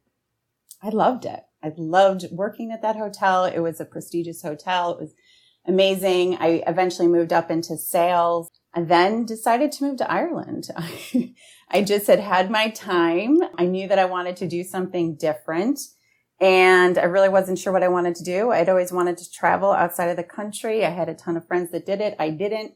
I 0.83 0.91
loved 0.91 1.25
it. 1.25 1.41
I 1.63 1.73
loved 1.77 2.27
working 2.31 2.73
at 2.73 2.83
that 2.83 2.97
hotel. 2.97 3.45
It 3.45 3.61
was 3.61 3.81
a 3.81 3.85
prestigious 3.85 4.43
hotel. 4.43 4.93
It 4.93 5.01
was 5.01 5.15
amazing. 5.67 6.37
I 6.37 6.63
eventually 6.67 7.09
moved 7.09 7.33
up 7.33 7.51
into 7.51 7.77
sales 7.79 8.51
and 8.75 8.89
then 8.89 9.25
decided 9.25 9.73
to 9.73 9.85
move 9.85 9.97
to 9.99 10.11
Ireland. 10.11 10.69
I 11.71 11.83
just 11.83 12.07
had 12.07 12.21
had 12.21 12.51
my 12.51 12.71
time. 12.71 13.39
I 13.57 13.67
knew 13.67 13.89
that 13.89 13.99
I 13.99 14.05
wanted 14.05 14.37
to 14.37 14.49
do 14.49 14.63
something 14.63 15.15
different 15.15 15.81
and 16.41 16.99
I 16.99 17.05
really 17.05 17.29
wasn't 17.29 17.59
sure 17.59 17.73
what 17.73 17.85
I 17.85 17.89
wanted 17.89 18.17
to 18.17 18.25
do. 18.25 18.51
I'd 18.51 18.69
always 18.69 18.93
wanted 18.93 19.17
to 19.19 19.31
travel 19.31 19.73
outside 19.73 20.11
of 20.11 20.17
the 20.17 20.25
country. 20.25 20.85
I 20.85 20.91
had 20.91 21.09
a 21.09 21.15
ton 21.15 21.37
of 21.37 21.47
friends 21.47 21.71
that 21.71 21.87
did 21.87 22.01
it. 22.01 22.17
I 22.19 22.31
didn't. 22.31 22.75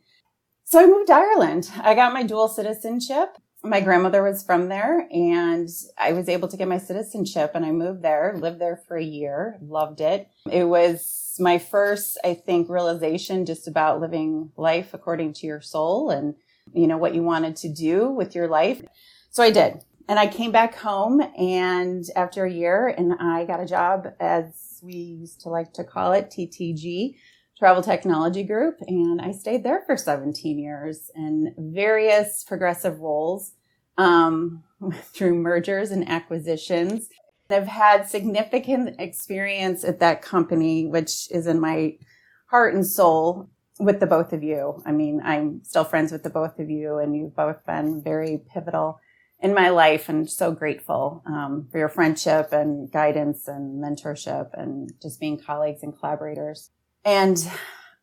So 0.64 0.78
I 0.78 0.86
moved 0.86 1.08
to 1.08 1.14
Ireland. 1.14 1.70
I 1.82 1.94
got 1.94 2.14
my 2.14 2.22
dual 2.22 2.48
citizenship 2.48 3.36
my 3.64 3.80
grandmother 3.80 4.22
was 4.22 4.42
from 4.42 4.68
there 4.68 5.08
and 5.10 5.68
I 5.96 6.12
was 6.12 6.28
able 6.28 6.48
to 6.48 6.56
get 6.56 6.68
my 6.68 6.78
citizenship 6.78 7.52
and 7.54 7.64
I 7.64 7.72
moved 7.72 8.02
there, 8.02 8.36
lived 8.38 8.60
there 8.60 8.80
for 8.86 8.96
a 8.96 9.04
year, 9.04 9.58
loved 9.60 10.00
it. 10.00 10.28
It 10.50 10.64
was 10.64 11.34
my 11.40 11.58
first, 11.58 12.18
I 12.24 12.34
think, 12.34 12.68
realization 12.68 13.46
just 13.46 13.66
about 13.66 14.00
living 14.00 14.52
life 14.56 14.94
according 14.94 15.32
to 15.34 15.46
your 15.46 15.60
soul 15.60 16.10
and, 16.10 16.34
you 16.72 16.86
know, 16.86 16.98
what 16.98 17.14
you 17.14 17.22
wanted 17.22 17.56
to 17.56 17.68
do 17.68 18.08
with 18.08 18.34
your 18.34 18.48
life. 18.48 18.82
So 19.30 19.42
I 19.42 19.50
did. 19.50 19.80
And 20.08 20.18
I 20.18 20.26
came 20.26 20.52
back 20.52 20.74
home 20.76 21.20
and 21.36 22.04
after 22.16 22.44
a 22.44 22.52
year 22.52 22.88
and 22.88 23.12
I 23.20 23.44
got 23.44 23.60
a 23.60 23.66
job 23.66 24.08
as 24.20 24.80
we 24.82 24.94
used 24.94 25.40
to 25.42 25.48
like 25.48 25.72
to 25.74 25.84
call 25.84 26.12
it 26.12 26.30
TTG, 26.30 27.16
Travel 27.58 27.82
Technology 27.82 28.44
Group, 28.44 28.76
and 28.86 29.20
I 29.20 29.32
stayed 29.32 29.64
there 29.64 29.82
for 29.84 29.96
17 29.96 30.58
years 30.60 31.10
in 31.16 31.54
various 31.58 32.44
progressive 32.44 33.00
roles 33.00 33.52
um, 33.96 34.62
through 35.12 35.34
mergers 35.34 35.90
and 35.90 36.08
acquisitions. 36.08 37.08
I've 37.50 37.66
had 37.66 38.08
significant 38.08 39.00
experience 39.00 39.82
at 39.82 39.98
that 39.98 40.22
company, 40.22 40.86
which 40.86 41.28
is 41.32 41.48
in 41.48 41.58
my 41.58 41.98
heart 42.46 42.74
and 42.74 42.86
soul 42.86 43.50
with 43.80 43.98
the 43.98 44.06
both 44.06 44.32
of 44.32 44.44
you. 44.44 44.80
I 44.86 44.92
mean, 44.92 45.20
I'm 45.24 45.64
still 45.64 45.84
friends 45.84 46.12
with 46.12 46.22
the 46.22 46.30
both 46.30 46.60
of 46.60 46.70
you, 46.70 46.98
and 46.98 47.16
you've 47.16 47.34
both 47.34 47.64
been 47.66 48.02
very 48.02 48.40
pivotal 48.52 49.00
in 49.40 49.52
my 49.52 49.70
life 49.70 50.08
and 50.08 50.30
so 50.30 50.52
grateful 50.52 51.22
um, 51.26 51.68
for 51.72 51.78
your 51.78 51.88
friendship 51.88 52.52
and 52.52 52.90
guidance 52.92 53.48
and 53.48 53.82
mentorship 53.82 54.50
and 54.52 54.92
just 55.02 55.18
being 55.18 55.40
colleagues 55.40 55.82
and 55.82 55.98
collaborators. 55.98 56.70
And 57.08 57.50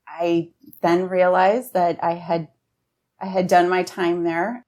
I 0.07 0.49
then 0.81 1.09
realized 1.09 1.73
that 1.73 2.03
I 2.03 2.13
had, 2.13 2.47
I 3.21 3.27
had 3.27 3.45
done 3.45 3.69
my 3.69 3.83
time 3.83 4.23
there 4.23 4.65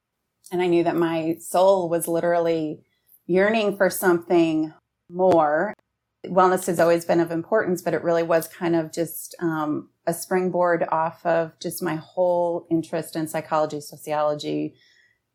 and 0.51 0.61
I 0.61 0.67
knew 0.67 0.83
that 0.83 0.95
my 0.95 1.37
soul 1.39 1.89
was 1.89 2.07
literally 2.07 2.83
yearning 3.25 3.75
for 3.75 3.89
something 3.89 4.75
more. 5.09 5.73
Wellness 6.23 6.67
has 6.67 6.79
always 6.79 7.03
been 7.03 7.19
of 7.19 7.31
importance, 7.31 7.81
but 7.81 7.95
it 7.95 8.03
really 8.03 8.21
was 8.21 8.47
kind 8.47 8.75
of 8.75 8.93
just 8.93 9.33
um, 9.39 9.89
a 10.05 10.13
springboard 10.13 10.85
off 10.91 11.25
of 11.25 11.53
just 11.59 11.81
my 11.81 11.95
whole 11.95 12.67
interest 12.69 13.15
in 13.15 13.27
psychology, 13.27 13.81
sociology, 13.81 14.75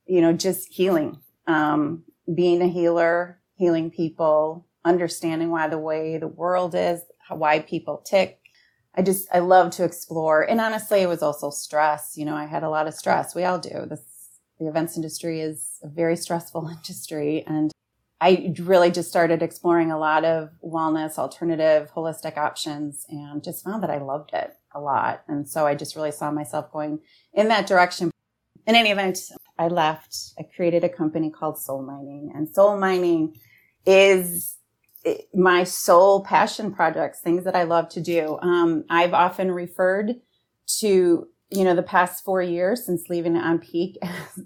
you 0.07 0.21
know, 0.21 0.33
just 0.33 0.73
healing, 0.73 1.19
um, 1.49 2.05
being 2.33 2.63
a 2.63 2.69
healer, 2.69 3.41
healing 3.57 3.91
people, 3.91 4.69
understanding 4.85 5.51
why 5.51 5.67
the 5.67 5.77
way 5.77 6.19
the 6.19 6.29
world 6.29 6.77
is, 6.77 7.03
why 7.29 7.59
people 7.59 7.97
tick. 8.07 8.42
I 8.95 9.03
just, 9.03 9.27
I 9.33 9.39
love 9.39 9.71
to 9.73 9.85
explore. 9.85 10.43
And 10.43 10.61
honestly, 10.61 11.01
it 11.01 11.09
was 11.09 11.23
also 11.23 11.51
stress. 11.51 12.15
You 12.17 12.25
know, 12.25 12.35
I 12.35 12.47
had 12.47 12.63
a 12.63 12.69
lot 12.69 12.87
of 12.87 12.95
stress. 12.95 13.35
We 13.35 13.45
all 13.45 13.59
do. 13.59 13.87
This, 13.89 14.03
the 14.59 14.67
events 14.67 14.97
industry 14.97 15.41
is 15.41 15.79
a 15.83 15.89
very 15.89 16.17
stressful 16.17 16.69
industry. 16.77 17.45
And 17.47 17.73
I 18.21 18.55
really 18.61 18.91
just 18.91 19.09
started 19.09 19.43
exploring 19.43 19.91
a 19.91 19.99
lot 19.99 20.25
of 20.25 20.51
wellness, 20.63 21.19
alternative, 21.19 21.91
holistic 21.93 22.37
options 22.37 23.05
and 23.09 23.43
just 23.43 23.65
found 23.65 23.83
that 23.83 23.91
I 23.91 23.99
loved 23.99 24.31
it 24.33 24.57
a 24.75 24.81
lot. 24.81 25.25
And 25.27 25.49
so 25.49 25.67
I 25.67 25.75
just 25.75 25.97
really 25.97 26.13
saw 26.13 26.31
myself 26.31 26.71
going 26.71 27.01
in 27.33 27.49
that 27.49 27.67
direction. 27.67 28.13
In 28.67 28.77
any 28.77 28.91
event, 28.91 29.19
I 29.59 29.67
left. 29.67 30.17
I 30.39 30.45
created 30.55 30.85
a 30.85 30.89
company 30.89 31.31
called 31.31 31.59
Soul 31.59 31.83
Mining 31.83 32.31
and 32.33 32.49
Soul 32.49 32.77
Mining 32.77 33.35
is 33.85 34.57
my 35.35 35.65
soul 35.65 36.25
passion 36.25 36.73
projects, 36.73 37.21
things 37.21 37.45
that 37.45 37.57
I 37.57 37.65
love 37.65 37.89
to 37.91 38.01
do. 38.01 38.39
Um, 38.41 38.85
I've 38.89 39.15
often 39.15 39.51
referred 39.51 40.15
to, 40.79 41.29
you 41.51 41.65
know, 41.65 41.75
the 41.75 41.83
past 41.83 42.25
four 42.25 42.43
years 42.43 42.87
since 42.87 43.09
leaving 43.09 43.35
onPeak 43.35 43.97
as, 44.03 44.45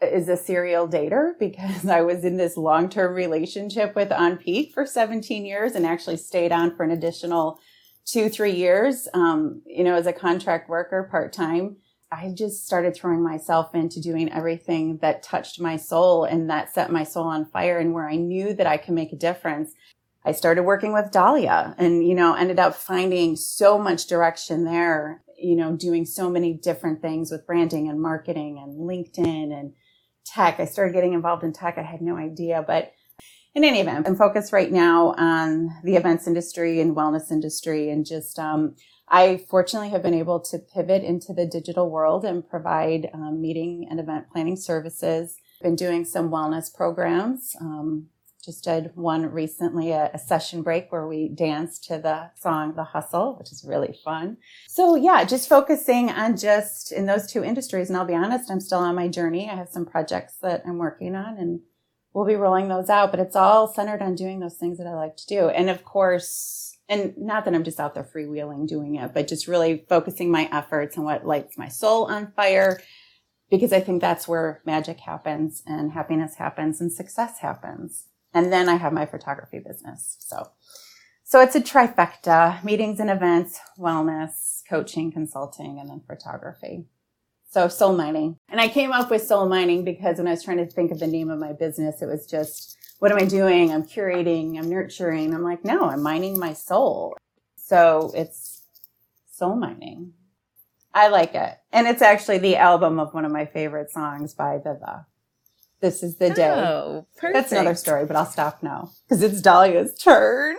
as 0.00 0.28
a 0.28 0.36
serial 0.36 0.88
dater 0.88 1.32
because 1.38 1.86
I 1.86 2.00
was 2.00 2.24
in 2.24 2.36
this 2.36 2.56
long 2.56 2.88
term 2.88 3.14
relationship 3.14 3.94
with 3.94 4.10
onPeak 4.10 4.72
for 4.72 4.86
17 4.86 5.44
years 5.44 5.72
and 5.72 5.86
actually 5.86 6.16
stayed 6.16 6.52
on 6.52 6.76
for 6.76 6.84
an 6.84 6.90
additional 6.90 7.58
two, 8.04 8.28
three 8.28 8.52
years, 8.52 9.08
um, 9.14 9.62
you 9.66 9.84
know, 9.84 9.94
as 9.94 10.06
a 10.06 10.12
contract 10.12 10.68
worker 10.68 11.08
part 11.10 11.32
time. 11.32 11.76
I 12.12 12.34
just 12.36 12.66
started 12.66 12.94
throwing 12.94 13.22
myself 13.22 13.74
into 13.74 13.98
doing 13.98 14.30
everything 14.30 14.98
that 14.98 15.22
touched 15.22 15.58
my 15.58 15.78
soul 15.78 16.24
and 16.24 16.50
that 16.50 16.72
set 16.74 16.92
my 16.92 17.04
soul 17.04 17.24
on 17.24 17.46
fire 17.46 17.78
and 17.78 17.94
where 17.94 18.06
I 18.06 18.16
knew 18.16 18.52
that 18.52 18.66
I 18.66 18.76
could 18.76 18.92
make 18.92 19.14
a 19.14 19.16
difference. 19.16 19.72
I 20.22 20.32
started 20.32 20.64
working 20.64 20.92
with 20.92 21.10
Dahlia 21.10 21.74
and, 21.78 22.06
you 22.06 22.14
know, 22.14 22.34
ended 22.34 22.58
up 22.58 22.74
finding 22.74 23.34
so 23.34 23.78
much 23.78 24.08
direction 24.08 24.64
there, 24.64 25.22
you 25.38 25.56
know, 25.56 25.74
doing 25.74 26.04
so 26.04 26.28
many 26.28 26.52
different 26.52 27.00
things 27.00 27.30
with 27.30 27.46
branding 27.46 27.88
and 27.88 28.00
marketing 28.00 28.58
and 28.62 28.78
LinkedIn 28.78 29.58
and 29.58 29.72
tech. 30.26 30.60
I 30.60 30.66
started 30.66 30.92
getting 30.92 31.14
involved 31.14 31.44
in 31.44 31.54
tech. 31.54 31.78
I 31.78 31.82
had 31.82 32.02
no 32.02 32.18
idea, 32.18 32.62
but 32.64 32.92
in 33.54 33.64
any 33.64 33.80
event, 33.80 34.06
I'm 34.06 34.16
focused 34.16 34.52
right 34.52 34.70
now 34.70 35.14
on 35.16 35.70
the 35.82 35.96
events 35.96 36.26
industry 36.26 36.80
and 36.80 36.94
wellness 36.94 37.32
industry 37.32 37.90
and 37.90 38.04
just, 38.04 38.38
um, 38.38 38.76
I 39.08 39.44
fortunately 39.48 39.90
have 39.90 40.02
been 40.02 40.14
able 40.14 40.40
to 40.40 40.58
pivot 40.58 41.02
into 41.04 41.32
the 41.32 41.46
digital 41.46 41.90
world 41.90 42.24
and 42.24 42.48
provide 42.48 43.10
um, 43.12 43.40
meeting 43.40 43.86
and 43.90 44.00
event 44.00 44.26
planning 44.32 44.56
services. 44.56 45.36
Been 45.60 45.76
doing 45.76 46.04
some 46.04 46.30
wellness 46.30 46.72
programs. 46.72 47.54
Um, 47.60 48.08
just 48.44 48.64
did 48.64 48.90
one 48.94 49.26
recently, 49.26 49.92
a, 49.92 50.10
a, 50.12 50.18
session 50.18 50.62
break 50.62 50.90
where 50.90 51.06
we 51.06 51.28
danced 51.28 51.84
to 51.84 51.98
the 51.98 52.30
song 52.36 52.74
The 52.74 52.82
Hustle, 52.82 53.36
which 53.38 53.52
is 53.52 53.64
really 53.64 53.96
fun. 54.04 54.38
So 54.66 54.96
yeah, 54.96 55.22
just 55.22 55.48
focusing 55.48 56.10
on 56.10 56.36
just 56.36 56.90
in 56.90 57.06
those 57.06 57.30
two 57.30 57.44
industries. 57.44 57.88
And 57.88 57.96
I'll 57.96 58.04
be 58.04 58.16
honest, 58.16 58.50
I'm 58.50 58.58
still 58.58 58.80
on 58.80 58.96
my 58.96 59.06
journey. 59.06 59.48
I 59.48 59.54
have 59.54 59.68
some 59.68 59.86
projects 59.86 60.38
that 60.42 60.64
I'm 60.66 60.78
working 60.78 61.14
on 61.14 61.38
and 61.38 61.60
we'll 62.12 62.26
be 62.26 62.34
rolling 62.34 62.68
those 62.68 62.90
out, 62.90 63.10
but 63.10 63.20
it's 63.20 63.36
all 63.36 63.72
centered 63.72 64.02
on 64.02 64.16
doing 64.16 64.40
those 64.40 64.56
things 64.56 64.78
that 64.78 64.88
I 64.88 64.94
like 64.94 65.16
to 65.18 65.26
do. 65.26 65.48
And 65.48 65.70
of 65.70 65.84
course, 65.84 66.71
and 66.88 67.14
not 67.16 67.44
that 67.44 67.54
I'm 67.54 67.64
just 67.64 67.80
out 67.80 67.94
there 67.94 68.04
freewheeling 68.04 68.66
doing 68.66 68.96
it, 68.96 69.14
but 69.14 69.28
just 69.28 69.48
really 69.48 69.84
focusing 69.88 70.30
my 70.30 70.48
efforts 70.52 70.98
on 70.98 71.04
what 71.04 71.26
lights 71.26 71.56
my 71.56 71.68
soul 71.68 72.06
on 72.06 72.32
fire, 72.36 72.80
because 73.50 73.72
I 73.72 73.80
think 73.80 74.00
that's 74.00 74.26
where 74.26 74.62
magic 74.66 75.00
happens 75.00 75.62
and 75.66 75.92
happiness 75.92 76.36
happens 76.36 76.80
and 76.80 76.92
success 76.92 77.38
happens. 77.38 78.06
And 78.34 78.52
then 78.52 78.68
I 78.68 78.76
have 78.76 78.92
my 78.92 79.06
photography 79.06 79.58
business. 79.58 80.16
So, 80.20 80.50
so 81.22 81.40
it's 81.40 81.54
a 81.54 81.60
trifecta, 81.60 82.62
meetings 82.64 82.98
and 82.98 83.10
events, 83.10 83.58
wellness, 83.78 84.62
coaching, 84.68 85.12
consulting, 85.12 85.78
and 85.78 85.88
then 85.88 86.02
photography. 86.06 86.86
So 87.50 87.68
soul 87.68 87.94
mining. 87.94 88.38
And 88.48 88.60
I 88.60 88.68
came 88.68 88.92
up 88.92 89.10
with 89.10 89.26
soul 89.26 89.46
mining 89.46 89.84
because 89.84 90.16
when 90.16 90.26
I 90.26 90.30
was 90.30 90.42
trying 90.42 90.56
to 90.56 90.66
think 90.66 90.90
of 90.90 90.98
the 90.98 91.06
name 91.06 91.30
of 91.30 91.38
my 91.38 91.52
business, 91.52 92.00
it 92.00 92.06
was 92.06 92.26
just 92.26 92.78
what 93.02 93.10
am 93.10 93.18
I 93.18 93.24
doing? 93.24 93.72
I'm 93.72 93.82
curating, 93.82 94.56
I'm 94.56 94.70
nurturing. 94.70 95.34
I'm 95.34 95.42
like, 95.42 95.64
no, 95.64 95.86
I'm 95.86 96.04
mining 96.04 96.38
my 96.38 96.52
soul. 96.52 97.16
So 97.56 98.12
it's 98.14 98.62
soul 99.28 99.56
mining. 99.56 100.12
I 100.94 101.08
like 101.08 101.34
it. 101.34 101.58
And 101.72 101.88
it's 101.88 102.00
actually 102.00 102.38
the 102.38 102.54
album 102.54 103.00
of 103.00 103.12
one 103.12 103.24
of 103.24 103.32
my 103.32 103.44
favorite 103.44 103.90
songs 103.90 104.34
by 104.34 104.58
Viva. 104.58 105.06
This 105.80 106.04
is 106.04 106.18
the 106.18 106.30
day. 106.30 106.48
Oh, 106.48 107.08
perfect. 107.16 107.34
That's 107.34 107.50
another 107.50 107.74
story, 107.74 108.06
but 108.06 108.14
I'll 108.14 108.24
stop 108.24 108.62
now 108.62 108.92
because 109.08 109.20
it's 109.20 109.40
Dahlia's 109.40 109.94
turn. 109.94 110.54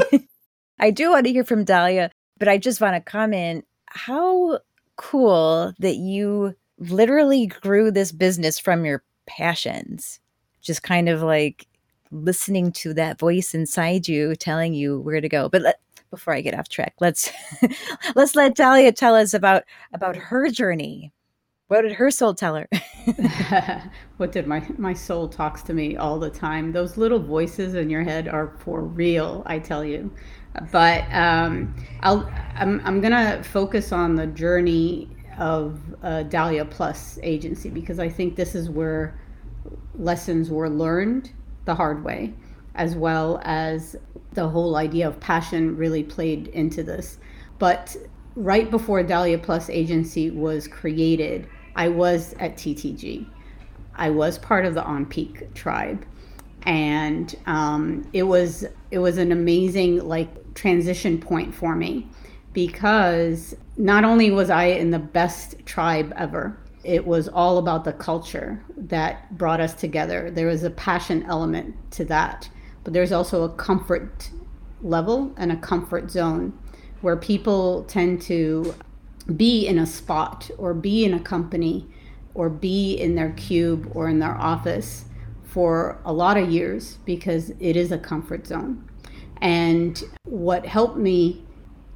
I 0.78 0.90
do 0.90 1.10
want 1.10 1.26
to 1.26 1.32
hear 1.32 1.44
from 1.44 1.64
Dahlia, 1.64 2.10
but 2.38 2.48
I 2.48 2.56
just 2.56 2.80
want 2.80 2.94
to 2.94 3.00
comment 3.00 3.66
how 3.84 4.60
cool 4.96 5.74
that 5.78 5.96
you 5.96 6.54
literally 6.78 7.48
grew 7.48 7.90
this 7.90 8.12
business 8.12 8.58
from 8.58 8.86
your 8.86 9.04
passions 9.26 10.20
just 10.68 10.84
kind 10.84 11.08
of 11.08 11.22
like 11.22 11.66
listening 12.12 12.70
to 12.72 12.94
that 12.94 13.18
voice 13.18 13.54
inside 13.54 14.06
you 14.06 14.36
telling 14.36 14.74
you 14.74 15.00
where 15.00 15.20
to 15.20 15.28
go. 15.28 15.48
But 15.48 15.62
let, 15.62 15.80
before 16.10 16.34
I 16.34 16.40
get 16.40 16.56
off 16.56 16.68
track, 16.68 16.94
let's 17.00 17.32
let's 18.14 18.36
let 18.36 18.54
Dahlia 18.54 18.92
tell 18.92 19.16
us 19.16 19.34
about 19.34 19.64
about 19.92 20.14
her 20.14 20.48
journey. 20.50 21.12
What 21.66 21.82
did 21.82 21.92
her 21.92 22.10
soul 22.10 22.34
tell 22.34 22.54
her? 22.54 22.68
what 24.18 24.30
did 24.30 24.46
my 24.46 24.64
my 24.78 24.92
soul 24.92 25.28
talks 25.28 25.62
to 25.62 25.74
me 25.74 25.96
all 25.96 26.18
the 26.18 26.30
time? 26.30 26.70
Those 26.70 26.96
little 26.96 27.18
voices 27.18 27.74
in 27.74 27.90
your 27.90 28.04
head 28.04 28.28
are 28.28 28.54
for 28.60 28.82
real, 28.82 29.42
I 29.46 29.58
tell 29.58 29.84
you. 29.84 30.12
But 30.70 31.04
um, 31.12 31.74
I'll 32.02 32.30
I'm 32.54 32.80
I'm 32.84 33.00
gonna 33.00 33.42
focus 33.42 33.92
on 33.92 34.14
the 34.14 34.26
journey 34.26 35.08
of 35.38 35.80
uh, 36.02 36.24
Dahlia 36.24 36.64
Plus 36.64 37.18
agency 37.22 37.70
because 37.70 37.98
I 37.98 38.08
think 38.08 38.36
this 38.36 38.54
is 38.54 38.68
where 38.68 39.18
lessons 39.94 40.50
were 40.50 40.70
learned 40.70 41.30
the 41.64 41.74
hard 41.74 42.04
way, 42.04 42.32
as 42.74 42.96
well 42.96 43.40
as 43.44 43.96
the 44.32 44.48
whole 44.48 44.76
idea 44.76 45.08
of 45.08 45.18
passion 45.20 45.76
really 45.76 46.02
played 46.02 46.48
into 46.48 46.82
this. 46.82 47.18
But 47.58 47.96
right 48.34 48.70
before 48.70 49.02
Dahlia 49.02 49.38
Plus 49.38 49.68
agency 49.68 50.30
was 50.30 50.68
created, 50.68 51.48
I 51.74 51.88
was 51.88 52.34
at 52.38 52.56
TTG. 52.56 53.26
I 53.94 54.10
was 54.10 54.38
part 54.38 54.64
of 54.64 54.74
the 54.74 54.82
onPeak 54.82 55.54
tribe, 55.54 56.04
and 56.62 57.34
um, 57.46 58.08
it 58.12 58.22
was 58.22 58.64
it 58.90 58.98
was 58.98 59.18
an 59.18 59.32
amazing 59.32 60.06
like 60.06 60.54
transition 60.54 61.20
point 61.20 61.54
for 61.54 61.74
me 61.74 62.06
because 62.52 63.54
not 63.76 64.04
only 64.04 64.30
was 64.30 64.50
I 64.50 64.66
in 64.66 64.90
the 64.90 64.98
best 64.98 65.54
tribe 65.66 66.12
ever, 66.16 66.58
it 66.88 67.06
was 67.06 67.28
all 67.28 67.58
about 67.58 67.84
the 67.84 67.92
culture 67.92 68.64
that 68.74 69.36
brought 69.36 69.60
us 69.60 69.74
together. 69.74 70.30
There 70.30 70.46
was 70.46 70.64
a 70.64 70.70
passion 70.70 71.22
element 71.24 71.76
to 71.92 72.04
that, 72.06 72.48
but 72.82 72.94
there's 72.94 73.12
also 73.12 73.44
a 73.44 73.50
comfort 73.50 74.30
level 74.80 75.34
and 75.36 75.52
a 75.52 75.56
comfort 75.56 76.10
zone 76.10 76.58
where 77.02 77.16
people 77.16 77.84
tend 77.84 78.22
to 78.22 78.74
be 79.36 79.66
in 79.66 79.78
a 79.78 79.84
spot 79.84 80.50
or 80.56 80.72
be 80.72 81.04
in 81.04 81.12
a 81.12 81.20
company 81.20 81.86
or 82.32 82.48
be 82.48 82.94
in 82.94 83.14
their 83.14 83.32
cube 83.32 83.92
or 83.94 84.08
in 84.08 84.18
their 84.18 84.36
office 84.38 85.04
for 85.44 86.00
a 86.06 86.12
lot 86.12 86.38
of 86.38 86.48
years 86.48 86.96
because 87.04 87.50
it 87.60 87.76
is 87.76 87.92
a 87.92 87.98
comfort 87.98 88.46
zone. 88.46 88.82
And 89.42 90.02
what 90.24 90.64
helped 90.64 90.96
me 90.96 91.44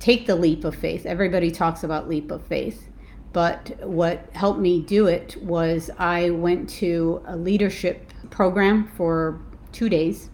take 0.01 0.27
the 0.27 0.37
leap 0.37 0.65
of 0.65 0.75
faith, 0.75 1.07
everybody 1.07 1.51
talks 1.51 1.83
about 1.83 2.11
leap 2.11 2.31
of 2.31 2.45
faith 2.47 2.91
but 3.33 3.79
what 3.81 4.29
helped 4.33 4.61
me 4.61 4.81
do 4.81 5.07
it 5.07 5.37
was 5.43 5.91
I 5.99 6.31
went 6.31 6.69
to 6.71 7.23
a 7.27 7.37
leadership 7.37 8.13
program 8.31 8.87
for 8.97 9.41
two 9.73 9.89
days, 9.89 10.31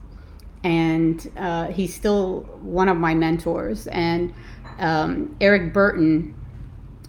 and 0.64 1.30
uh, 1.36 1.66
he's 1.66 1.94
still 1.94 2.40
one 2.60 2.88
of 2.88 2.96
my 2.96 3.14
mentors. 3.14 3.86
And 3.88 4.34
um, 4.78 5.36
Eric 5.40 5.72
Burton, 5.72 6.34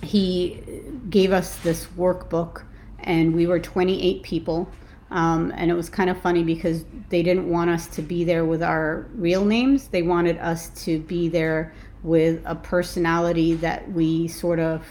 he 0.03 0.62
gave 1.10 1.31
us 1.31 1.58
this 1.58 1.88
workbook, 1.98 2.63
and 3.00 3.34
we 3.34 3.48
were 3.48 3.60
28 3.60 4.24
people. 4.24 4.69
Um, 5.12 5.51
and 5.55 5.72
it 5.72 5.74
was 5.74 5.89
kind 5.89 6.12
of 6.12 6.22
funny 6.22 6.43
because 6.43 6.86
they 7.10 7.24
didn't 7.24 7.50
want 7.50 7.72
us 7.72 7.88
to 7.88 8.03
be 8.03 8.24
there 8.24 8.46
with 8.46 8.62
our 8.62 9.08
real 9.15 9.43
names. 9.43 9.88
They 9.88 10.03
wanted 10.03 10.38
us 10.38 10.69
to 10.84 11.00
be 11.00 11.29
there 11.29 11.74
with 12.03 12.41
a 12.46 12.53
personality 12.53 13.55
that 13.55 13.91
we 13.91 14.27
sort 14.27 14.60
of 14.60 14.86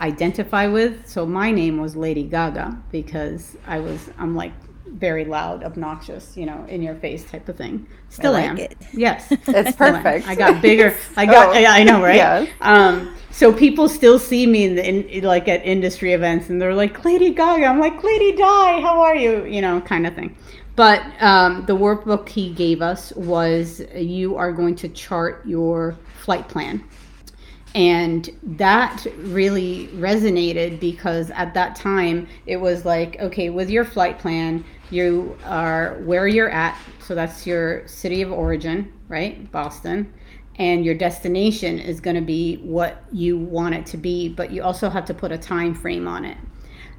identify 0.00 0.66
with. 0.66 1.06
So 1.06 1.26
my 1.26 1.50
name 1.50 1.80
was 1.80 1.96
Lady 1.96 2.24
Gaga 2.24 2.80
because 2.90 3.56
I 3.66 3.80
was 3.80 4.10
I'm 4.18 4.34
like 4.34 4.52
very 4.86 5.24
loud, 5.24 5.64
obnoxious, 5.64 6.36
you 6.36 6.46
know, 6.46 6.64
in 6.68 6.82
your 6.82 6.94
face 6.94 7.24
type 7.24 7.48
of 7.48 7.56
thing. 7.56 7.86
Still 8.08 8.32
like 8.32 8.44
am. 8.44 8.58
it. 8.58 8.76
Yes. 8.92 9.30
It's 9.46 9.76
perfect. 9.76 10.26
I 10.26 10.34
got 10.34 10.62
bigger. 10.62 10.96
I 11.16 11.26
got. 11.36 11.54
Oh, 11.54 11.58
yeah, 11.58 11.72
I 11.72 11.82
know, 11.82 12.02
right? 12.02 12.16
yes. 12.16 12.48
Um, 12.60 13.14
so 13.30 13.52
people 13.52 13.88
still 13.88 14.18
see 14.18 14.46
me 14.46 14.64
in, 14.64 14.74
the, 14.76 15.16
in 15.16 15.24
like 15.24 15.48
at 15.48 15.64
industry 15.64 16.12
events, 16.12 16.48
and 16.50 16.60
they're 16.60 16.74
like, 16.74 17.04
"Lady 17.04 17.30
Gaga." 17.30 17.66
I'm 17.66 17.78
like, 17.78 18.02
"Lady 18.02 18.32
Di, 18.32 18.80
how 18.80 19.00
are 19.00 19.16
you?" 19.16 19.44
You 19.44 19.60
know, 19.60 19.80
kind 19.80 20.06
of 20.06 20.14
thing. 20.14 20.36
But 20.76 21.02
um, 21.20 21.64
the 21.66 21.74
workbook 21.74 22.28
he 22.28 22.50
gave 22.50 22.82
us 22.82 23.12
was 23.14 23.82
you 23.94 24.36
are 24.36 24.52
going 24.52 24.74
to 24.76 24.88
chart 24.88 25.44
your 25.46 25.96
flight 26.18 26.48
plan. 26.48 26.84
And 27.74 28.30
that 28.42 29.06
really 29.18 29.88
resonated 29.88 30.80
because 30.80 31.30
at 31.32 31.52
that 31.54 31.76
time 31.76 32.26
it 32.46 32.56
was 32.56 32.84
like, 32.84 33.20
okay, 33.20 33.50
with 33.50 33.68
your 33.68 33.84
flight 33.84 34.18
plan, 34.18 34.64
you 34.90 35.36
are 35.44 35.98
where 36.04 36.26
you're 36.26 36.50
at. 36.50 36.78
So 37.00 37.14
that's 37.14 37.46
your 37.46 37.86
city 37.86 38.22
of 38.22 38.32
origin, 38.32 38.92
right? 39.08 39.50
Boston. 39.52 40.12
And 40.58 40.86
your 40.86 40.94
destination 40.94 41.78
is 41.78 42.00
going 42.00 42.16
to 42.16 42.22
be 42.22 42.56
what 42.58 43.04
you 43.12 43.36
want 43.36 43.74
it 43.74 43.84
to 43.86 43.98
be, 43.98 44.30
but 44.30 44.50
you 44.50 44.62
also 44.62 44.88
have 44.88 45.04
to 45.06 45.14
put 45.14 45.30
a 45.30 45.36
time 45.36 45.74
frame 45.74 46.08
on 46.08 46.24
it. 46.24 46.38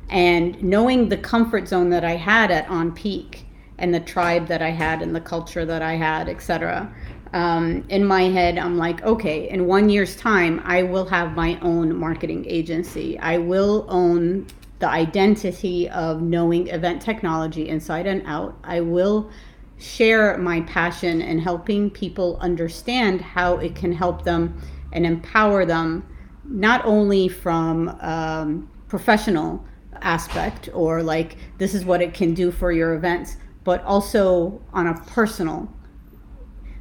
And 0.09 0.61
knowing 0.61 1.09
the 1.09 1.17
comfort 1.17 1.67
zone 1.67 1.89
that 1.89 2.05
I 2.05 2.15
had 2.15 2.51
at 2.51 2.67
onPeak 2.67 3.45
and 3.79 3.93
the 3.93 3.99
tribe 3.99 4.47
that 4.47 4.61
I 4.61 4.69
had 4.69 5.01
and 5.01 5.15
the 5.15 5.21
culture 5.21 5.65
that 5.65 5.81
I 5.81 5.93
had, 5.93 6.29
etc. 6.29 6.93
Um, 7.33 7.83
in 7.89 8.05
my 8.05 8.23
head, 8.23 8.57
I'm 8.57 8.77
like, 8.77 9.03
okay, 9.03 9.49
in 9.49 9.65
one 9.65 9.89
year's 9.89 10.15
time, 10.15 10.61
I 10.63 10.83
will 10.83 11.05
have 11.05 11.35
my 11.35 11.59
own 11.61 11.95
marketing 11.95 12.45
agency. 12.47 13.19
I 13.19 13.37
will 13.37 13.85
own 13.89 14.47
the 14.79 14.89
identity 14.89 15.89
of 15.89 16.21
knowing 16.21 16.67
event 16.67 17.01
technology 17.01 17.67
inside 17.67 18.05
and 18.05 18.21
out. 18.25 18.57
I 18.63 18.81
will 18.81 19.29
share 19.77 20.37
my 20.37 20.61
passion 20.61 21.21
in 21.21 21.39
helping 21.39 21.89
people 21.89 22.37
understand 22.41 23.21
how 23.21 23.57
it 23.57 23.75
can 23.75 23.91
help 23.91 24.23
them 24.23 24.59
and 24.93 25.05
empower 25.05 25.65
them, 25.65 26.05
not 26.45 26.85
only 26.85 27.27
from 27.27 27.89
um, 28.01 28.69
professional 28.87 29.63
aspect 30.01 30.69
or 30.73 31.03
like 31.03 31.37
this 31.57 31.73
is 31.73 31.83
what 31.83 32.01
it 32.01 32.13
can 32.13 32.33
do 32.33 32.51
for 32.51 32.71
your 32.71 32.93
events, 32.93 33.37
but 33.63 33.83
also 33.83 34.61
on 34.73 34.87
a 34.87 34.93
personal 35.05 35.71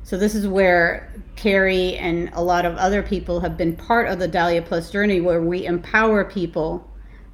so 0.06 0.16
this 0.16 0.36
is 0.36 0.46
where 0.46 1.12
Keri 1.34 1.96
and 1.96 2.30
a 2.32 2.40
lot 2.40 2.64
of 2.64 2.76
other 2.76 3.02
people 3.02 3.40
have 3.40 3.56
been 3.56 3.74
part 3.74 4.06
of 4.06 4.20
the 4.20 4.28
Dahlia 4.28 4.62
Plus 4.62 4.88
journey 4.92 5.20
where 5.20 5.42
we 5.42 5.66
empower 5.66 6.24
people 6.24 6.88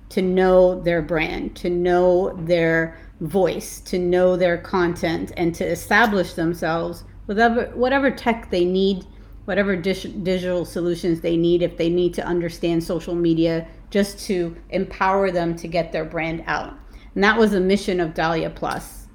to 0.08 0.22
know 0.22 0.80
their 0.80 1.02
brand, 1.02 1.54
to 1.56 1.68
know 1.68 2.32
their 2.46 2.98
voice, 3.20 3.80
to 3.80 3.98
know 3.98 4.38
their 4.38 4.56
content 4.56 5.32
and 5.36 5.54
to 5.54 5.66
establish 5.66 6.32
themselves 6.32 7.04
with 7.26 7.36
whatever, 7.36 7.66
whatever 7.74 8.10
tech 8.10 8.50
they 8.50 8.64
need, 8.64 9.04
whatever 9.44 9.76
digital 9.76 10.64
solutions 10.64 11.20
they 11.20 11.36
need 11.36 11.60
if 11.60 11.76
they 11.76 11.90
need 11.90 12.14
to 12.14 12.24
understand 12.24 12.82
social 12.82 13.14
media 13.14 13.68
just 13.90 14.18
to 14.20 14.56
empower 14.70 15.30
them 15.30 15.54
to 15.56 15.68
get 15.68 15.92
their 15.92 16.06
brand 16.06 16.42
out. 16.46 16.72
And 17.14 17.22
that 17.22 17.38
was 17.38 17.50
the 17.50 17.60
mission 17.60 18.00
of 18.00 18.14
Dahlia 18.14 18.48
Plus 18.48 19.08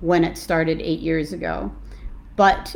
when 0.00 0.24
it 0.24 0.38
started 0.38 0.80
8 0.80 1.00
years 1.00 1.34
ago. 1.34 1.70
But 2.36 2.74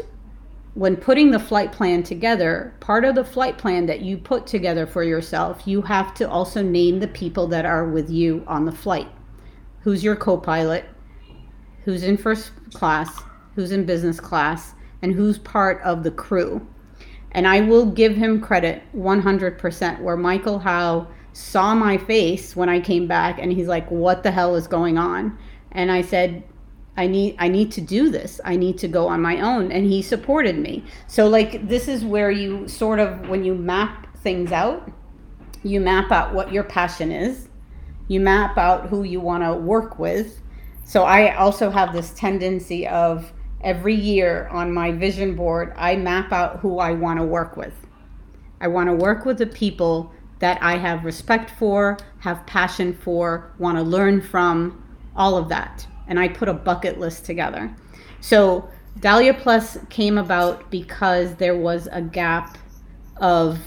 when 0.79 0.95
putting 0.95 1.33
the 1.33 1.41
flight 1.41 1.73
plan 1.73 2.05
together, 2.05 2.73
part 2.79 3.05
of 3.05 3.17
the 3.17 3.25
flight 3.25 3.59
plan 3.59 3.85
that 3.87 4.01
you 4.01 4.17
put 4.17 4.47
together 4.47 4.87
for 4.87 5.03
yourself, 5.03 5.67
you 5.67 5.83
have 5.83 6.15
to 6.15 6.31
also 6.31 6.63
name 6.63 7.01
the 7.01 7.09
people 7.09 7.49
that 7.49 7.67
are 7.67 7.89
with 7.89 8.09
you 8.09 8.45
on 8.47 8.65
the 8.65 8.71
flight. 8.71 9.09
Who's 9.81 10.05
your 10.05 10.15
co 10.15 10.37
pilot? 10.37 10.85
Who's 11.83 12.05
in 12.05 12.17
first 12.17 12.53
class? 12.75 13.25
Who's 13.57 13.73
in 13.73 13.87
business 13.87 14.21
class? 14.21 14.75
And 15.03 15.13
who's 15.13 15.39
part 15.39 15.83
of 15.83 16.05
the 16.05 16.13
crew? 16.13 16.65
And 17.33 17.49
I 17.49 17.61
will 17.63 17.87
give 17.87 18.15
him 18.15 18.41
credit 18.41 18.81
100% 18.95 20.01
where 20.01 20.17
Michael 20.17 20.61
Howe 20.61 21.09
saw 21.33 21.75
my 21.75 21.99
face 21.99 22.55
when 22.55 22.69
I 22.69 22.79
came 22.79 23.09
back 23.09 23.41
and 23.41 23.53
he's 23.53 23.67
like, 23.67 23.91
What 23.91 24.23
the 24.23 24.31
hell 24.31 24.55
is 24.55 24.69
going 24.69 24.97
on? 24.97 25.37
And 25.73 25.91
I 25.91 26.03
said, 26.03 26.45
I 26.99 27.07
need 27.07 27.37
I 27.39 27.47
need 27.47 27.71
to 27.73 27.81
do 27.81 28.11
this. 28.11 28.41
I 28.45 28.57
need 28.57 28.77
to 28.79 28.89
go 28.89 29.07
on 29.07 29.23
my 29.23 29.41
own 29.41 29.71
and 29.71 29.87
he 29.87 30.03
supported 30.03 30.59
me. 30.59 30.83
So 31.07 31.29
like 31.29 31.69
this 31.69 31.87
is 31.87 32.05
where 32.05 32.33
you 32.33 32.67
sort 32.67 32.99
of 32.99 33.29
when 33.29 33.45
you 33.45 33.55
map 33.55 34.17
things 34.17 34.51
out, 34.51 34.91
you 35.63 35.81
map 35.81 36.11
out 36.11 36.35
what 36.35 36.53
your 36.53 36.65
passion 36.65 37.13
is. 37.13 37.49
You 38.09 38.19
map 38.19 38.59
out 38.59 38.89
who 38.89 39.05
you 39.05 39.21
want 39.21 39.45
to 39.45 39.55
work 39.55 40.01
with. 40.01 40.41
So 40.85 41.05
I 41.05 41.37
also 41.37 41.71
have 41.71 41.93
this 41.93 42.11
tendency 42.15 42.89
of 42.89 43.33
every 43.61 43.95
year 43.95 44.49
on 44.49 44.73
my 44.73 44.91
vision 44.91 45.37
board, 45.37 45.75
I 45.77 45.95
map 45.95 46.33
out 46.33 46.59
who 46.61 46.81
I 46.81 46.93
want 46.93 47.21
to 47.21 47.25
work 47.25 47.57
with. 47.57 47.75
I 48.61 48.67
want 48.67 48.89
to 48.89 48.95
work 48.95 49.25
with 49.25 49.39
the 49.39 49.47
people 49.47 50.13
that 50.41 50.61
I 50.63 50.79
have 50.79 51.05
respect 51.05 51.51
for, 51.51 51.97
have 52.21 52.45
passion 52.47 52.93
for, 52.95 53.53
want 53.59 53.77
to 53.79 53.85
learn 53.85 54.21
from, 54.21 54.83
all 55.15 55.37
of 55.37 55.49
that 55.49 55.87
and 56.09 56.19
I 56.19 56.29
put 56.29 56.49
a 56.49 56.55
bucket 56.55 56.99
list 56.99 57.25
together. 57.25 57.75
So 58.21 58.69
Dahlia 59.01 59.35
Plus 59.35 59.79
came 59.91 60.19
about 60.19 60.71
because 60.71 61.37
there 61.37 61.57
was 61.57 61.89
a 61.93 62.03
gap 62.03 62.59
of 63.19 63.61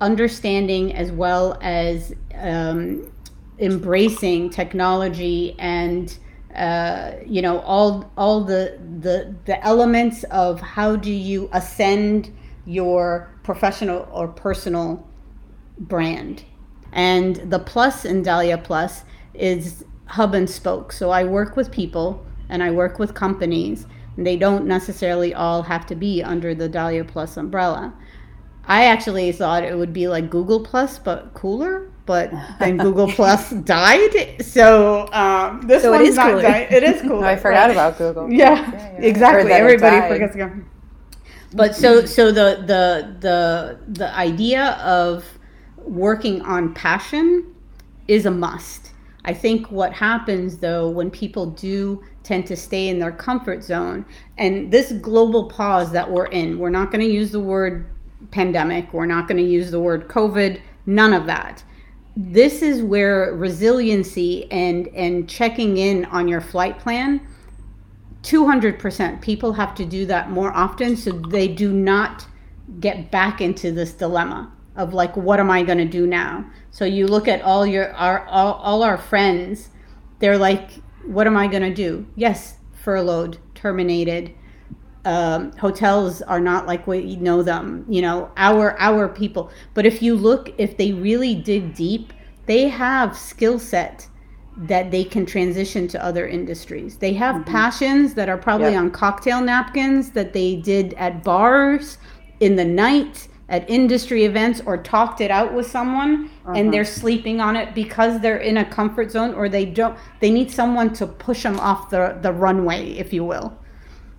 understanding 0.00 0.94
as 0.94 1.10
well 1.12 1.58
as 1.60 2.14
um, 2.34 3.10
embracing 3.58 4.50
technology 4.50 5.54
and 5.58 6.16
uh, 6.54 7.12
you 7.24 7.42
know 7.42 7.60
all 7.60 8.10
all 8.16 8.42
the 8.42 8.78
the 9.00 9.34
the 9.44 9.64
elements 9.64 10.24
of 10.24 10.60
how 10.60 10.96
do 10.96 11.12
you 11.12 11.48
ascend 11.52 12.32
your 12.66 13.32
professional 13.44 14.08
or 14.10 14.26
personal 14.26 15.06
brand 15.78 16.44
and 16.92 17.36
the 17.50 17.58
plus 17.58 18.04
in 18.04 18.22
Dahlia 18.22 18.58
Plus 18.58 19.04
is 19.34 19.84
hub 20.10 20.34
and 20.34 20.48
spoke. 20.50 20.92
So 20.92 21.10
I 21.10 21.24
work 21.24 21.56
with 21.56 21.70
people 21.70 22.24
and 22.48 22.62
I 22.62 22.70
work 22.72 22.98
with 22.98 23.14
companies, 23.14 23.86
and 24.16 24.26
they 24.26 24.36
don't 24.36 24.66
necessarily 24.66 25.32
all 25.34 25.62
have 25.62 25.86
to 25.86 25.94
be 25.94 26.22
under 26.22 26.54
the 26.54 26.68
Dahlia 26.68 27.04
Plus 27.04 27.36
umbrella. 27.36 27.94
I 28.66 28.86
actually 28.86 29.32
thought 29.32 29.62
it 29.64 29.76
would 29.78 29.92
be 29.92 30.08
like 30.08 30.30
Google 30.30 30.60
Plus, 30.60 30.98
but 30.98 31.32
cooler. 31.34 31.90
But 32.06 32.32
then 32.58 32.76
Google 32.86 33.06
Plus 33.08 33.50
died, 33.50 34.42
so 34.44 35.08
um, 35.12 35.62
this 35.62 35.82
So 35.82 35.92
it 35.94 35.98
one's 35.98 36.08
is 36.10 36.16
not 36.16 36.30
cooler. 36.30 36.42
died. 36.42 36.72
It 36.72 36.82
is 36.82 37.02
cooler. 37.08 37.24
I 37.24 37.36
forgot 37.36 37.66
right. 37.66 37.70
about 37.70 37.98
Google. 37.98 38.30
Yeah, 38.32 38.70
yeah. 38.72 38.86
exactly. 38.98 39.42
Or 39.42 39.48
that 39.48 39.60
it 39.60 39.62
Everybody 39.62 40.08
forgets 40.08 40.32
to 40.32 40.38
go. 40.38 40.52
But 41.52 41.76
so 41.76 42.04
so 42.04 42.32
the 42.32 42.62
the 42.66 43.16
the 43.20 43.78
the 43.88 44.14
idea 44.14 44.72
of 44.82 45.24
working 45.78 46.42
on 46.42 46.74
passion 46.74 47.54
is 48.08 48.26
a 48.26 48.30
must. 48.30 48.89
I 49.24 49.34
think 49.34 49.70
what 49.70 49.92
happens 49.92 50.58
though 50.58 50.88
when 50.88 51.10
people 51.10 51.46
do 51.46 52.02
tend 52.22 52.46
to 52.46 52.56
stay 52.56 52.88
in 52.88 52.98
their 52.98 53.12
comfort 53.12 53.62
zone 53.62 54.04
and 54.38 54.70
this 54.72 54.92
global 54.92 55.48
pause 55.48 55.92
that 55.92 56.10
we're 56.10 56.26
in, 56.26 56.58
we're 56.58 56.70
not 56.70 56.90
going 56.90 57.04
to 57.06 57.12
use 57.12 57.30
the 57.30 57.40
word 57.40 57.86
pandemic, 58.30 58.92
we're 58.92 59.06
not 59.06 59.28
going 59.28 59.38
to 59.38 59.50
use 59.50 59.70
the 59.70 59.80
word 59.80 60.08
COVID, 60.08 60.60
none 60.86 61.12
of 61.12 61.26
that. 61.26 61.62
This 62.16 62.62
is 62.62 62.82
where 62.82 63.34
resiliency 63.34 64.50
and 64.50 64.88
and 64.88 65.28
checking 65.28 65.76
in 65.76 66.04
on 66.06 66.28
your 66.28 66.40
flight 66.40 66.78
plan 66.78 67.26
200% 68.22 69.20
people 69.22 69.52
have 69.52 69.74
to 69.74 69.84
do 69.84 70.04
that 70.06 70.30
more 70.30 70.52
often 70.52 70.96
so 70.96 71.10
they 71.10 71.48
do 71.48 71.72
not 71.72 72.26
get 72.78 73.10
back 73.10 73.40
into 73.40 73.72
this 73.72 73.92
dilemma 73.92 74.52
of 74.80 74.94
like 74.94 75.14
what 75.16 75.38
am 75.38 75.50
i 75.50 75.62
going 75.62 75.78
to 75.78 75.84
do 76.00 76.06
now? 76.06 76.44
So 76.70 76.84
you 76.84 77.06
look 77.06 77.28
at 77.28 77.42
all 77.42 77.66
your 77.66 77.92
our 77.94 78.26
all, 78.26 78.54
all 78.54 78.82
our 78.82 78.98
friends 78.98 79.68
they're 80.20 80.38
like 80.38 80.70
what 81.04 81.26
am 81.26 81.36
i 81.36 81.46
going 81.46 81.62
to 81.62 81.74
do? 81.74 82.06
Yes 82.16 82.56
furloughed 82.84 83.38
terminated. 83.54 84.32
Um, 85.04 85.52
hotels 85.52 86.20
are 86.22 86.40
not 86.40 86.66
like 86.66 86.86
we 86.86 87.16
know 87.16 87.42
them 87.42 87.84
you 87.88 88.02
know 88.02 88.30
our 88.36 88.78
our 88.78 89.08
people. 89.08 89.50
But 89.74 89.86
if 89.86 90.02
you 90.02 90.14
look 90.14 90.52
if 90.58 90.76
they 90.76 90.92
really 90.92 91.34
dig 91.34 91.74
deep 91.74 92.12
they 92.46 92.68
have 92.68 93.16
skill 93.16 93.58
set 93.58 94.06
that 94.56 94.90
they 94.90 95.04
can 95.04 95.24
transition 95.24 95.88
to 95.88 96.04
other 96.04 96.26
industries. 96.26 96.96
They 96.96 97.14
have 97.14 97.46
passions 97.46 98.14
that 98.14 98.28
are 98.28 98.36
probably 98.36 98.72
Yep. 98.72 98.80
on 98.82 98.90
cocktail 98.90 99.40
napkins 99.40 100.10
that 100.10 100.32
they 100.32 100.56
did 100.56 100.92
at 100.94 101.24
bars 101.24 101.96
in 102.40 102.56
the 102.56 102.64
night 102.64 103.28
at 103.50 103.68
industry 103.68 104.24
events 104.24 104.62
or 104.64 104.78
talked 104.78 105.20
it 105.20 105.30
out 105.30 105.52
with 105.52 105.66
someone 105.66 106.30
and 106.54 106.72
they're 106.72 106.84
sleeping 106.84 107.40
on 107.40 107.56
it 107.56 107.74
because 107.74 108.20
they're 108.20 108.38
in 108.38 108.56
a 108.56 108.64
comfort 108.64 109.10
zone 109.10 109.34
or 109.34 109.48
they 109.48 109.64
don't 109.64 109.98
they 110.20 110.30
need 110.30 110.50
someone 110.50 110.92
to 110.92 111.06
push 111.06 111.42
them 111.42 111.58
off 111.58 111.90
the 111.90 112.16
the 112.22 112.32
runway 112.32 112.92
if 112.92 113.12
you 113.12 113.24
will. 113.24 113.56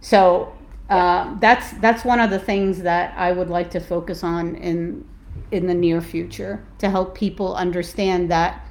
So 0.01 0.53
uh, 0.89 1.33
that's 1.39 1.71
that's 1.79 2.03
one 2.03 2.19
of 2.19 2.29
the 2.29 2.39
things 2.39 2.81
that 2.81 3.17
I 3.17 3.31
would 3.31 3.49
like 3.49 3.71
to 3.71 3.79
focus 3.79 4.23
on 4.23 4.55
in 4.55 5.07
in 5.51 5.65
the 5.65 5.73
near 5.73 6.01
future 6.01 6.63
to 6.79 6.89
help 6.89 7.15
people 7.15 7.55
understand 7.55 8.29
that 8.31 8.65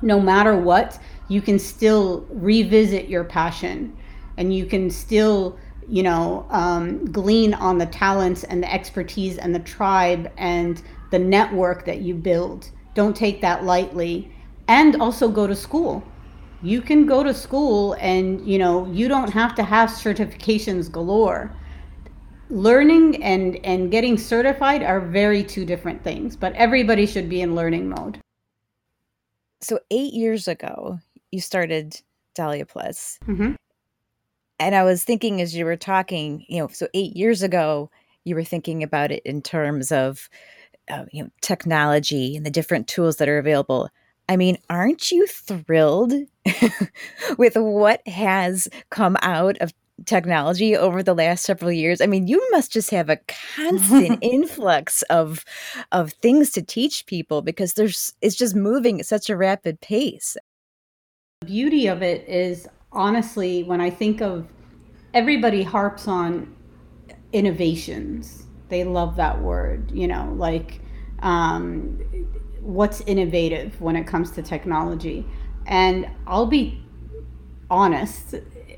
no 0.00 0.18
matter 0.18 0.56
what 0.56 0.98
you 1.28 1.42
can 1.42 1.58
still 1.58 2.26
revisit 2.30 3.08
your 3.08 3.24
passion 3.24 3.94
and 4.38 4.54
you 4.54 4.64
can 4.64 4.90
still 4.90 5.58
you 5.92 6.02
know 6.02 6.46
um, 6.48 7.04
glean 7.12 7.52
on 7.52 7.76
the 7.76 7.84
talents 7.84 8.44
and 8.44 8.62
the 8.62 8.72
expertise 8.72 9.36
and 9.36 9.54
the 9.54 9.60
tribe 9.60 10.32
and 10.38 10.82
the 11.10 11.18
network 11.18 11.84
that 11.84 12.00
you 12.00 12.14
build. 12.14 12.70
Don't 12.94 13.14
take 13.14 13.42
that 13.42 13.64
lightly. 13.64 14.32
And 14.68 14.96
also 15.02 15.28
go 15.28 15.46
to 15.46 15.54
school. 15.54 16.02
You 16.62 16.80
can 16.80 17.04
go 17.04 17.22
to 17.22 17.34
school 17.34 17.92
and 18.00 18.40
you 18.48 18.58
know 18.58 18.86
you 18.90 19.06
don't 19.06 19.30
have 19.30 19.54
to 19.56 19.62
have 19.62 19.90
certifications 19.90 20.90
galore. 20.90 21.54
Learning 22.48 23.22
and 23.22 23.62
and 23.62 23.90
getting 23.90 24.16
certified 24.16 24.82
are 24.82 25.00
very 25.00 25.44
two 25.44 25.66
different 25.66 26.02
things 26.02 26.36
but 26.36 26.54
everybody 26.54 27.04
should 27.04 27.28
be 27.28 27.42
in 27.42 27.54
learning 27.54 27.90
mode. 27.90 28.18
So 29.60 29.78
eight 29.90 30.14
years 30.14 30.48
ago 30.48 31.00
you 31.30 31.42
started 31.42 32.00
dahlia 32.34 32.64
plus. 32.64 33.18
Mm-hmm. 33.26 33.52
And 34.62 34.74
i 34.74 34.82
was 34.82 35.04
thinking 35.04 35.40
as 35.40 35.54
you 35.54 35.64
were 35.64 35.76
talking 35.76 36.44
you 36.48 36.58
know 36.58 36.68
so 36.68 36.88
eight 36.94 37.16
years 37.16 37.42
ago 37.42 37.90
you 38.24 38.34
were 38.34 38.44
thinking 38.44 38.82
about 38.82 39.10
it 39.10 39.22
in 39.24 39.42
terms 39.42 39.92
of 39.92 40.28
uh, 40.90 41.04
you 41.12 41.22
know 41.22 41.30
technology 41.40 42.36
and 42.36 42.44
the 42.46 42.50
different 42.50 42.88
tools 42.88 43.16
that 43.16 43.28
are 43.28 43.38
available. 43.38 43.88
I 44.28 44.36
mean, 44.36 44.58
aren't 44.70 45.10
you 45.10 45.26
thrilled 45.26 46.12
with 47.38 47.56
what 47.56 48.06
has 48.06 48.68
come 48.90 49.16
out 49.20 49.58
of 49.58 49.72
technology 50.06 50.76
over 50.76 51.02
the 51.02 51.14
last 51.14 51.44
several 51.44 51.72
years? 51.72 52.00
I 52.00 52.06
mean 52.06 52.26
you 52.26 52.46
must 52.50 52.72
just 52.72 52.90
have 52.90 53.10
a 53.10 53.18
constant 53.56 54.18
influx 54.22 55.02
of 55.02 55.44
of 55.92 56.12
things 56.14 56.50
to 56.52 56.62
teach 56.62 57.06
people 57.06 57.42
because 57.42 57.74
there's 57.74 58.14
it's 58.20 58.36
just 58.36 58.54
moving 58.54 59.00
at 59.00 59.06
such 59.06 59.28
a 59.28 59.36
rapid 59.36 59.80
pace. 59.80 60.36
The 61.40 61.46
beauty 61.46 61.86
of 61.88 62.02
it 62.02 62.28
is 62.28 62.68
honestly 62.92 63.62
when 63.62 63.80
i 63.80 63.90
think 63.90 64.20
of 64.20 64.46
everybody 65.14 65.62
harps 65.62 66.08
on 66.08 66.54
innovations 67.32 68.46
they 68.68 68.84
love 68.84 69.16
that 69.16 69.40
word 69.40 69.90
you 69.90 70.06
know 70.06 70.32
like 70.36 70.80
um, 71.22 71.98
what's 72.62 73.00
innovative 73.02 73.80
when 73.80 73.96
it 73.96 74.06
comes 74.06 74.30
to 74.32 74.42
technology. 74.42 75.26
And 75.66 76.08
I'll 76.26 76.46
be 76.46 76.82
honest, 77.70 78.34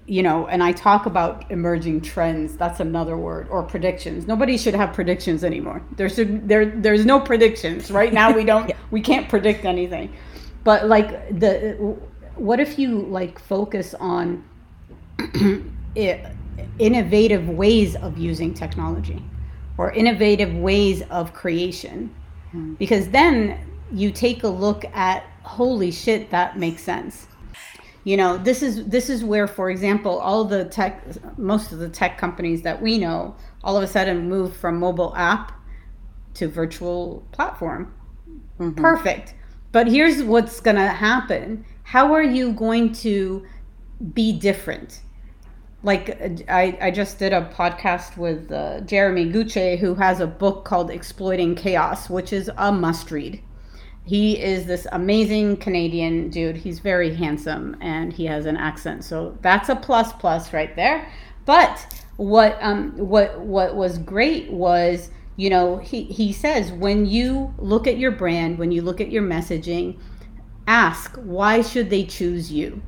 you 0.07 0.23
know, 0.23 0.47
and 0.47 0.63
I 0.63 0.73
talk 0.73 1.07
about 1.07 1.51
emerging 1.51 2.03
trends. 2.03 2.57
That's 2.57 2.81
another 2.81 3.17
word, 3.17 3.49
or 3.49 3.63
predictions. 3.63 4.27
Nobody 4.27 4.59
should 4.59 4.75
have 4.75 4.93
predictions 4.93 5.45
anymore. 5.45 5.83
There 5.97 6.09
should 6.09 6.47
there 6.49 6.67
there's 6.67 7.07
no 7.07 7.21
predictions 7.21 7.91
right 7.91 8.13
now. 8.13 8.33
We 8.33 8.45
don't 8.45 8.69
yeah. 8.69 8.77
we 8.91 9.01
can't 9.01 9.29
predict 9.29 9.65
anything. 9.65 10.15
But 10.63 10.87
like 10.87 11.39
the 11.39 11.97
what 12.37 12.61
if 12.61 12.79
you 12.79 13.01
like 13.03 13.39
focus 13.39 13.95
on 13.95 14.45
innovative 16.79 17.49
ways 17.49 17.97
of 17.97 18.19
using 18.19 18.55
technology 18.55 19.23
or 19.79 19.93
innovative 19.93 20.55
ways 20.55 21.03
of 21.11 21.33
creation? 21.33 22.15
Hmm. 22.51 22.75
Because 22.75 23.09
then 23.11 23.59
you 23.93 24.11
take 24.11 24.43
a 24.43 24.49
look 24.49 24.85
at 24.87 25.25
holy 25.43 25.91
shit 25.91 26.31
that 26.31 26.59
makes 26.59 26.83
sense 26.83 27.27
you 28.05 28.17
know 28.17 28.37
this 28.39 28.63
is 28.63 28.87
this 28.87 29.11
is 29.11 29.25
where 29.25 29.47
for 29.47 29.71
example 29.71 30.19
all 30.19 30.45
the 30.45 30.67
tech 30.67 31.03
most 31.39 31.73
of 31.73 31.79
the 31.79 31.89
tech 31.89 32.17
companies 32.19 32.63
that 32.63 32.81
we 32.81 32.99
know 32.99 33.35
all 33.63 33.77
of 33.77 33.83
a 33.83 33.87
sudden 33.87 34.29
move 34.29 34.55
from 34.57 34.79
mobile 34.79 35.15
app 35.17 35.53
to 36.35 36.47
virtual 36.47 37.27
platform 37.33 37.93
mm-hmm. 38.59 38.81
perfect 38.81 39.35
but 39.73 39.87
here's 39.87 40.23
what's 40.23 40.61
going 40.61 40.77
to 40.77 40.87
happen 40.87 41.65
how 41.85 42.13
are 42.13 42.23
you 42.23 42.53
going 42.53 42.93
to 42.93 43.47
be 44.13 44.33
different 44.33 45.01
like 45.83 46.19
I, 46.49 46.77
I 46.81 46.91
just 46.91 47.19
did 47.19 47.33
a 47.33 47.51
podcast 47.55 48.17
with 48.17 48.51
uh, 48.51 48.81
Jeremy 48.81 49.31
Gutsche 49.31 49.79
who 49.79 49.95
has 49.95 50.21
a 50.21 50.27
book 50.27 50.65
called 50.65 50.91
exploiting 50.91 51.55
chaos 51.55 52.11
which 52.11 52.33
is 52.33 52.51
a 52.57 52.73
must 52.73 53.11
read 53.11 53.41
he 54.07 54.39
is 54.39 54.67
this 54.67 54.87
amazing 54.93 55.57
Canadian 55.57 56.29
dude. 56.29 56.57
He's 56.57 56.79
very 56.79 57.15
handsome 57.15 57.77
and 57.81 58.13
he 58.13 58.27
has 58.27 58.45
an 58.45 58.57
accent. 58.57 59.03
So 59.05 59.39
that's 59.41 59.71
a 59.71 59.77
plus 59.77 60.13
plus 60.13 60.53
right 60.53 60.75
there. 60.77 61.11
But 61.47 62.05
what 62.17 62.59
um 62.61 62.97
what 62.97 63.41
what 63.41 63.75
was 63.75 63.99
great 63.99 64.51
was, 64.53 65.11
you 65.37 65.49
know, 65.49 65.79
he 65.79 66.05
he 66.05 66.33
says 66.33 66.71
when 66.71 67.07
you 67.07 67.55
look 67.59 67.87
at 67.87 67.99
your 67.99 68.11
brand, 68.11 68.59
when 68.59 68.73
you 68.73 68.83
look 68.83 69.01
at 69.01 69.11
your 69.11 69.23
messaging, 69.23 69.99
ask 70.67 71.15
why 71.17 71.63
should 71.63 71.91
they 71.91 72.05
choose 72.05 72.53
you? 72.53 72.83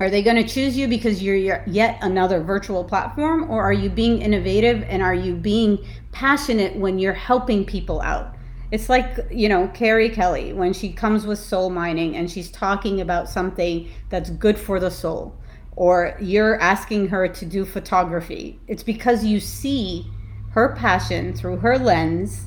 Are 0.00 0.08
they 0.08 0.22
going 0.22 0.36
to 0.36 0.48
choose 0.48 0.78
you 0.78 0.88
because 0.88 1.22
you're 1.22 1.62
yet 1.66 1.98
another 2.00 2.42
virtual 2.42 2.84
platform 2.84 3.50
or 3.50 3.62
are 3.62 3.72
you 3.72 3.90
being 3.90 4.22
innovative 4.22 4.82
and 4.88 5.02
are 5.02 5.14
you 5.14 5.34
being 5.34 5.78
passionate 6.10 6.74
when 6.76 6.98
you're 6.98 7.12
helping 7.12 7.66
people 7.66 8.00
out? 8.00 8.34
It's 8.72 8.88
like, 8.88 9.18
you 9.30 9.48
know, 9.48 9.68
Keri 9.74 10.08
Kelly 10.08 10.52
when 10.54 10.72
she 10.72 10.92
comes 10.92 11.26
with 11.26 11.38
soul 11.38 11.68
mining 11.68 12.16
and 12.16 12.30
she's 12.30 12.50
talking 12.50 13.00
about 13.00 13.28
something 13.28 13.90
that's 14.08 14.30
good 14.30 14.58
for 14.58 14.80
the 14.80 14.90
soul, 14.90 15.36
or 15.76 16.16
you're 16.20 16.58
asking 16.60 17.08
her 17.08 17.28
to 17.28 17.44
do 17.44 17.64
photography. 17.64 18.58
It's 18.68 18.82
because 18.82 19.24
you 19.24 19.38
see 19.40 20.06
her 20.52 20.74
passion 20.76 21.34
through 21.34 21.58
her 21.58 21.78
lens 21.78 22.46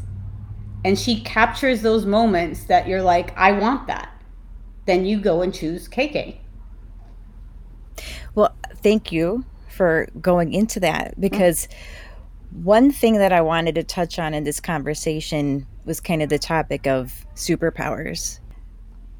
and 0.85 0.97
she 0.97 1.21
captures 1.21 1.81
those 1.81 2.05
moments 2.05 2.65
that 2.65 2.87
you're 2.87 3.03
like, 3.03 3.37
I 3.37 3.51
want 3.51 3.87
that. 3.87 4.12
Then 4.85 5.05
you 5.05 5.19
go 5.19 5.41
and 5.41 5.53
choose 5.53 5.87
KK. 5.87 6.37
Well, 8.35 8.55
thank 8.77 9.11
you 9.11 9.45
for 9.69 10.07
going 10.21 10.53
into 10.53 10.79
that 10.81 11.19
because. 11.19 11.67
Mm-hmm 11.67 11.99
one 12.53 12.91
thing 12.91 13.15
that 13.15 13.33
I 13.33 13.41
wanted 13.41 13.75
to 13.75 13.83
touch 13.83 14.19
on 14.19 14.33
in 14.33 14.43
this 14.43 14.59
conversation 14.59 15.65
was 15.85 15.99
kind 15.99 16.21
of 16.21 16.29
the 16.29 16.37
topic 16.37 16.85
of 16.85 17.25
superpowers. 17.35 18.39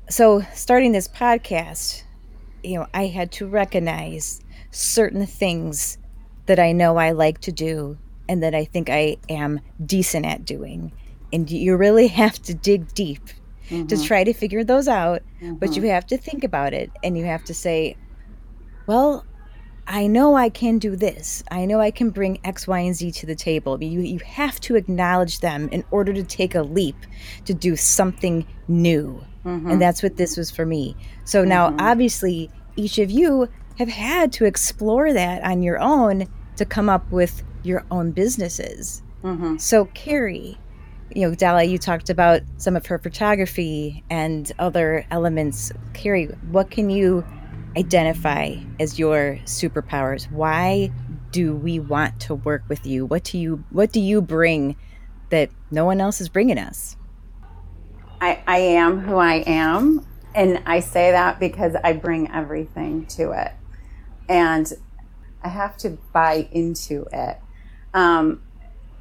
So, 0.10 0.42
starting 0.54 0.92
this 0.92 1.08
podcast, 1.08 2.04
you 2.64 2.78
know, 2.78 2.88
I 2.94 3.08
had 3.08 3.32
to 3.34 3.48
recognize 3.48 4.42
certain 4.72 5.26
things 5.26 5.98
that 6.46 6.60
I 6.60 6.74
know 6.74 6.98
I 6.98 7.12
like 7.12 7.40
to 7.42 7.52
do 7.52 7.98
and 8.30 8.44
that 8.44 8.54
I 8.54 8.66
think 8.66 8.90
I 8.90 9.18
am 9.30 9.62
decent 9.84 10.26
at 10.26 10.46
doing. 10.46 10.92
And 11.32 11.50
you 11.50 11.76
really 11.76 12.08
have 12.24 12.40
to 12.44 12.54
dig 12.54 12.94
deep 12.94 13.30
mm-hmm. 13.70 13.88
to 13.88 14.04
try 14.04 14.24
to 14.24 14.34
figure 14.34 14.64
those 14.64 14.88
out, 14.88 15.22
mm-hmm. 15.42 15.56
but 15.56 15.76
you 15.76 15.82
mm-hmm. 15.82 15.92
have 15.92 16.06
to 16.08 16.18
think 16.18 16.44
about 16.44 16.74
it 16.74 16.92
and 17.04 17.18
you 17.18 17.26
have 17.26 17.44
to 17.46 17.54
say, 17.54 17.98
well, 18.88 19.26
I 19.88 20.08
know 20.08 20.36
I 20.36 20.50
can 20.50 20.80
do 20.80 20.96
this. 20.96 21.44
I 21.52 21.66
know 21.66 21.82
I 21.82 21.92
can 21.92 22.10
bring 22.10 22.40
X, 22.44 22.68
Y, 22.68 22.80
and 22.80 22.96
Z 22.96 23.12
to 23.12 23.26
the 23.26 23.36
table. 23.36 23.82
You, 23.84 24.00
you 24.00 24.20
have 24.20 24.60
to 24.62 24.76
acknowledge 24.76 25.40
them 25.40 25.68
in 25.70 25.84
order 25.92 26.14
to 26.14 26.24
take 26.24 26.56
a 26.56 26.62
leap 26.62 26.96
to 27.46 27.54
do 27.54 27.76
something 27.76 28.46
new. 28.68 29.24
Mm-hmm. 29.46 29.72
And 29.72 29.82
that's 29.82 30.02
what 30.02 30.16
this 30.16 30.38
was 30.38 30.50
for 30.50 30.66
me. 30.66 30.96
So 31.26 31.42
mm-hmm. 31.42 31.50
now, 31.50 31.76
obviously, 31.80 32.50
each 32.78 32.98
of 32.98 33.12
you 33.12 33.50
have 33.78 33.90
had 33.90 34.32
to 34.34 34.46
explore 34.46 35.12
that 35.12 35.44
on 35.44 35.62
your 35.62 35.80
own 35.80 36.28
to 36.56 36.66
come 36.66 36.88
up 36.88 37.12
with 37.12 37.44
your 37.64 37.86
own 37.92 38.12
businesses. 38.12 39.02
Mm-hmm. 39.24 39.58
So, 39.58 39.86
Keri, 39.94 40.58
you 41.16 41.28
know, 41.28 41.36
Dahlia, 41.36 41.70
you 41.70 41.78
talked 41.78 42.10
about 42.10 42.42
some 42.58 42.76
of 42.76 42.86
her 42.88 42.98
photography 42.98 44.04
and 44.10 44.52
other 44.60 45.06
elements. 45.12 45.72
Keri, 45.94 46.26
what 46.52 46.72
can 46.72 46.90
you 46.90 47.26
identify 47.78 48.56
as 48.80 49.00
your 49.00 49.40
superpowers? 49.46 50.32
Why 50.32 50.92
do 51.32 51.56
we 51.56 51.80
want 51.80 52.20
to 52.22 52.36
work 52.36 52.64
with 52.70 52.86
you? 52.86 53.06
What 53.06 53.24
do 53.24 53.38
you 53.38 53.64
what 53.72 53.92
do 53.92 54.00
you 54.00 54.22
bring 54.22 54.76
that 55.30 55.50
no 55.72 55.86
one 55.86 56.00
else 56.00 56.22
is 56.22 56.30
bringing 56.30 56.60
us? 56.60 56.96
I, 58.22 58.42
I 58.48 58.58
am 58.60 59.02
who 59.02 59.18
I 59.18 59.44
am, 59.46 60.06
and 60.34 60.62
I 60.66 60.80
say 60.80 61.12
that 61.12 61.40
because 61.40 61.76
I 61.84 61.94
bring 61.94 62.32
everything 62.32 63.06
to 63.08 63.32
it, 63.32 63.52
and 64.30 64.72
I 65.44 65.50
have 65.50 65.76
to 65.78 65.98
buy 66.14 66.48
into 66.52 67.06
it. 67.12 67.40
Um, 67.94 68.43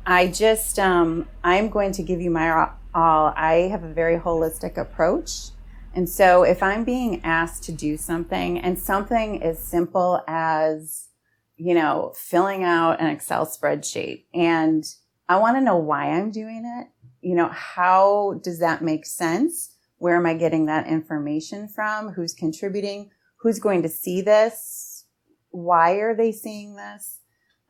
I 0.04 0.26
just 0.26 0.78
um, 0.78 1.28
I'm 1.44 1.68
going 1.68 1.92
to 1.92 2.02
give 2.02 2.20
you 2.20 2.30
my 2.30 2.70
all. 2.94 3.32
I 3.36 3.68
have 3.70 3.84
a 3.84 3.92
very 3.92 4.18
holistic 4.18 4.76
approach 4.76 5.52
and 5.94 6.08
so 6.08 6.42
if 6.42 6.62
I'm 6.62 6.84
being 6.84 7.20
asked 7.22 7.64
to 7.64 7.72
do 7.72 7.96
something 7.96 8.58
and 8.58 8.78
something 8.78 9.42
as 9.42 9.58
simple 9.58 10.22
as, 10.26 11.08
you 11.56 11.74
know, 11.74 12.12
filling 12.16 12.64
out 12.64 13.00
an 13.00 13.08
Excel 13.08 13.46
spreadsheet 13.46 14.24
and 14.32 14.84
I 15.28 15.36
want 15.36 15.56
to 15.56 15.60
know 15.60 15.76
why 15.76 16.10
I'm 16.10 16.30
doing 16.30 16.64
it, 16.64 16.88
you 17.20 17.34
know, 17.34 17.48
how 17.48 18.40
does 18.42 18.58
that 18.60 18.82
make 18.82 19.04
sense? 19.04 19.74
Where 19.98 20.16
am 20.16 20.26
I 20.26 20.34
getting 20.34 20.66
that 20.66 20.86
information 20.86 21.68
from? 21.68 22.12
Who's 22.12 22.34
contributing? 22.34 23.10
Who's 23.36 23.58
going 23.58 23.82
to 23.82 23.88
see 23.88 24.22
this? 24.22 25.04
Why 25.50 25.92
are 25.96 26.16
they 26.16 26.32
seeing 26.32 26.74
this? 26.74 27.18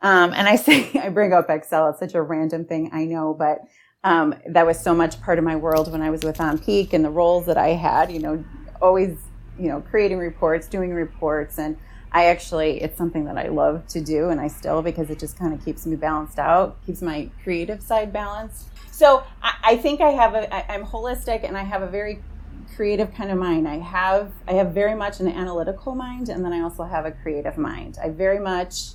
Um, 0.03 0.33
and 0.33 0.47
I 0.47 0.55
say, 0.57 0.91
I 1.01 1.09
bring 1.09 1.33
up 1.33 1.49
Excel. 1.49 1.89
It's 1.89 1.99
such 1.99 2.13
a 2.13 2.21
random 2.21 2.65
thing, 2.65 2.91
I 2.93 3.05
know, 3.05 3.33
but 3.33 3.59
um, 4.03 4.35
that 4.49 4.65
was 4.65 4.79
so 4.79 4.93
much 4.93 5.19
part 5.21 5.39
of 5.39 5.45
my 5.45 5.55
world 5.55 5.91
when 5.91 6.01
I 6.01 6.09
was 6.09 6.23
with 6.23 6.37
onPeak 6.37 6.93
and 6.93 7.03
the 7.03 7.09
roles 7.09 7.45
that 7.45 7.57
I 7.57 7.69
had, 7.69 8.11
you 8.11 8.19
know, 8.19 8.43
always 8.81 9.17
you 9.57 9.67
know, 9.67 9.81
creating 9.81 10.17
reports, 10.17 10.67
doing 10.67 10.93
reports, 10.93 11.59
and 11.59 11.77
I 12.11 12.25
actually, 12.25 12.81
it's 12.81 12.97
something 12.97 13.25
that 13.25 13.37
I 13.37 13.47
love 13.47 13.87
to 13.87 14.01
do, 14.01 14.29
and 14.29 14.39
I 14.39 14.47
still 14.47 14.81
because 14.81 15.09
it 15.09 15.19
just 15.19 15.37
kind 15.37 15.53
of 15.53 15.63
keeps 15.63 15.85
me 15.85 15.95
balanced 15.95 16.39
out, 16.39 16.83
keeps 16.85 17.01
my 17.01 17.29
creative 17.43 17.81
side 17.81 18.13
balanced. 18.13 18.69
So 18.91 19.23
I, 19.41 19.53
I 19.63 19.77
think 19.77 20.01
I 20.01 20.09
have 20.09 20.35
a, 20.35 20.53
I, 20.53 20.73
I'm 20.73 20.85
holistic, 20.85 21.43
and 21.43 21.57
I 21.57 21.63
have 21.63 21.81
a 21.81 21.87
very 21.87 22.21
creative 22.75 23.13
kind 23.13 23.31
of 23.31 23.37
mind. 23.37 23.67
I 23.67 23.77
have, 23.77 24.31
I 24.47 24.53
have 24.53 24.71
very 24.71 24.95
much 24.95 25.19
an 25.19 25.27
analytical 25.27 25.95
mind, 25.95 26.29
and 26.29 26.43
then 26.43 26.53
I 26.53 26.61
also 26.61 26.83
have 26.83 27.05
a 27.05 27.11
creative 27.11 27.57
mind. 27.57 27.97
I 28.01 28.09
very 28.09 28.39
much 28.39 28.93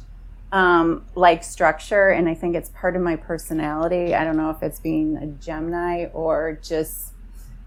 um, 0.53 1.05
like 1.15 1.45
structure, 1.45 2.09
and 2.09 2.29
I 2.29 2.35
think 2.35 2.57
it's 2.57 2.71
part 2.71 2.97
of 2.97 3.03
my 3.03 3.17
personality. 3.17 4.15
I 4.15 4.25
don't 4.25 4.37
know 4.37 4.51
if 4.51 4.63
it's 4.63 4.81
being 4.81 5.17
a 5.17 5.27
Gemini 5.27 6.07
or 6.13 6.59
just 6.63 7.13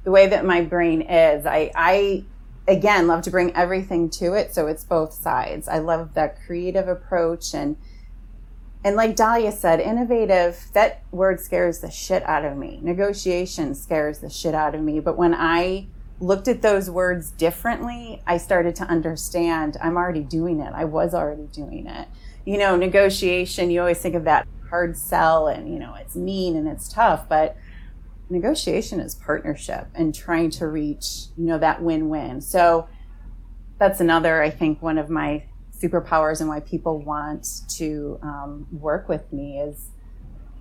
the 0.04 0.12
way 0.12 0.28
that 0.28 0.46
my 0.46 0.62
brain 0.62 1.02
is. 1.02 1.46
I, 1.46 1.72
I 1.76 2.24
again 2.68 3.08
love 3.08 3.22
to 3.24 3.32
bring 3.32 3.56
everything 3.56 4.10
to 4.12 4.34
it, 4.34 4.54
so 4.54 4.68
it's 4.68 4.84
both 4.84 5.14
sides. 5.14 5.68
I 5.68 5.80
love 5.80 6.16
that 6.16 6.42
creative 6.46 6.88
approach 6.88 7.54
and 7.54 7.78
and 8.84 8.96
like 8.96 9.16
Dahlia 9.16 9.52
said, 9.52 9.80
innovative, 9.80 10.72
that 10.74 11.04
word 11.12 11.40
scares 11.40 11.82
the 11.82 11.92
shit 11.92 12.24
out 12.24 12.44
of 12.44 12.58
me. 12.58 12.80
Negotiation 12.82 13.76
scares 13.76 14.20
the 14.20 14.30
shit 14.30 14.56
out 14.56 14.74
of 14.74 14.82
me. 14.82 15.00
But 15.00 15.18
when 15.18 15.36
I 15.36 15.86
looked 16.20 16.48
at 16.48 16.64
those 16.64 16.90
words 16.90 17.30
differently, 17.30 18.24
I 18.26 18.38
started 18.38 18.76
to 18.78 18.84
understand 18.86 19.78
I'm 19.84 19.98
already 19.98 20.24
doing 20.24 20.62
it. 20.62 20.74
I 20.74 20.86
was 20.86 21.14
already 21.14 21.48
doing 21.54 21.86
it 21.86 22.08
you 22.46 22.58
know, 22.58 22.76
negotiation, 22.76 23.70
you 23.70 23.80
always 23.80 24.00
think 24.00 24.16
of 24.16 24.24
that 24.26 24.48
hard 24.70 24.98
sell 24.98 25.48
and, 25.48 25.72
you 25.72 25.80
know, 25.80 25.96
it's 25.96 26.16
mean 26.16 26.56
and 26.56 26.68
it's 26.68 26.88
tough, 26.92 27.28
but 27.30 27.58
negotiation 28.30 29.00
is 29.00 29.16
partnership 29.16 29.88
and 29.94 30.16
trying 30.16 30.50
to 30.50 30.68
reach, 30.68 31.26
you 31.38 31.46
know, 31.46 31.58
that 31.58 31.82
win 31.82 32.10
win. 32.10 32.42
So 32.42 32.88
that's 33.78 34.00
another, 34.00 34.42
I 34.42 34.50
think, 34.50 34.82
one 34.82 34.98
of 34.98 35.10
my 35.10 35.44
superpowers 35.78 36.40
and 36.40 36.50
why 36.50 36.60
people 36.60 37.00
want 37.00 37.48
to 37.68 38.20
um, 38.22 38.68
work 38.72 39.10
with 39.10 39.32
me 39.34 39.60
is 39.60 39.90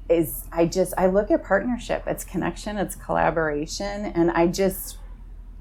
is 0.09 0.45
I 0.51 0.67
just 0.67 0.93
I 0.99 1.07
look 1.07 1.31
at 1.31 1.45
partnership. 1.45 2.03
It's 2.07 2.25
connection, 2.25 2.77
it's 2.79 2.97
collaboration, 2.97 4.07
and 4.07 4.31
I 4.33 4.49
just 4.49 4.99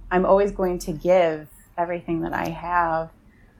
I'm 0.09 0.25
always 0.25 0.51
going 0.51 0.79
to 0.79 0.91
give 0.91 1.47
everything 1.77 2.21
that 2.21 2.33
I 2.33 2.49
have 2.49 3.11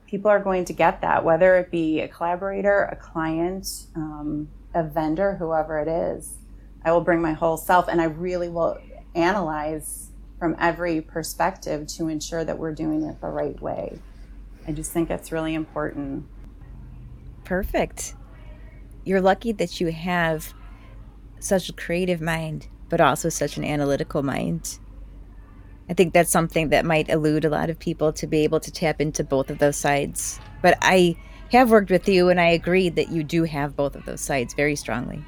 people 0.10 0.32
are 0.32 0.39
going 0.39 0.65
to 0.65 0.74
get 0.74 1.02
that, 1.02 1.24
whether 1.24 1.58
it 1.58 1.69
be 1.69 2.00
a 2.00 2.08
collaborator, 2.08 2.86
a 2.86 2.95
client, 2.95 3.86
um, 3.95 4.50
a 4.74 4.84
vendor, 4.84 5.36
whoever 5.36 5.80
it 5.80 5.88
is. 5.88 6.38
I 6.84 6.91
will 6.91 7.02
bring 7.02 7.22
my 7.22 7.34
whole 7.34 7.58
self 7.58 7.88
and 7.88 8.02
I 8.02 8.06
really 8.06 8.50
will 8.50 8.80
analyze 9.13 10.10
from 10.39 10.56
every 10.58 11.00
perspective 11.02 11.86
to 11.86 12.08
ensure 12.08 12.43
that 12.43 12.58
we're 12.58 12.74
doing 12.74 13.04
it 13.04 13.22
the 13.22 13.28
right 13.28 13.60
way. 13.62 14.00
I 14.67 14.72
just 14.72 14.91
think 14.91 15.12
it's 15.12 15.32
really 15.32 15.54
important. 15.54 16.26
Perfect. 17.43 18.15
You're 19.04 19.22
lucky 19.22 19.52
that 19.54 19.80
you 19.80 19.91
have 19.91 20.54
such 21.39 21.69
a 21.69 21.74
creative 21.74 22.19
mind, 22.19 22.67
but 22.89 23.00
also 23.00 23.30
such 23.30 23.58
an 23.58 23.63
analytical 23.63 24.24
mind. 24.24 24.80
I 25.89 25.93
think 25.93 26.13
that's 26.13 26.30
something 26.30 26.69
that 26.69 26.86
might 26.86 27.10
elude 27.10 27.45
a 27.45 27.49
lot 27.49 27.69
of 27.69 27.80
people 27.80 28.13
to 28.13 28.28
be 28.28 28.43
able 28.43 28.60
to 28.60 28.71
tap 28.71 29.02
into 29.02 29.23
both 29.23 29.49
of 29.49 29.58
those 29.58 29.75
sides. 29.75 30.39
But 30.62 30.78
I 30.82 31.17
have 31.52 31.71
worked 31.71 31.89
with 31.89 32.08
you 32.08 32.30
and 32.30 32.39
I 32.39 32.49
agree 32.49 32.89
that 32.89 33.10
you 33.10 33.23
do 33.23 33.43
have 33.43 33.75
both 33.75 33.95
of 33.95 34.06
those 34.06 34.21
sides 34.21 34.54
very 34.54 34.75
strongly. 34.75 35.23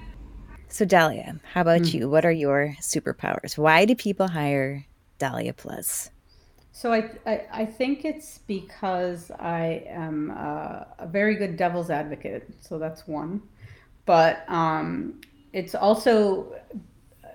So, 0.68 0.86
Dahlia, 0.86 1.40
how 1.52 1.62
about 1.62 1.82
mm. 1.82 1.94
you? 1.94 2.10
What 2.10 2.26
are 2.26 2.32
your 2.32 2.76
superpowers? 2.80 3.58
Why 3.58 3.86
do 3.86 3.96
people 3.96 4.28
hire 4.28 4.86
Dahlia 5.18 5.54
Plus? 5.54 6.12
So, 6.72 6.94
I, 6.94 7.10
I, 7.26 7.46
I 7.52 7.66
think 7.66 8.06
it's 8.06 8.38
because 8.48 9.32
I 9.32 9.84
am 9.88 10.30
a, 10.32 10.88
a, 11.00 11.08
very 11.08 11.36
good 11.36 11.58
devil's 11.58 11.90
advocate. 11.90 12.48
So, 12.62 12.80
that's 12.80 13.06
one. 13.06 13.42
But 14.06 14.46
um, 14.48 15.20
it's 15.52 15.76
also, 15.76 16.56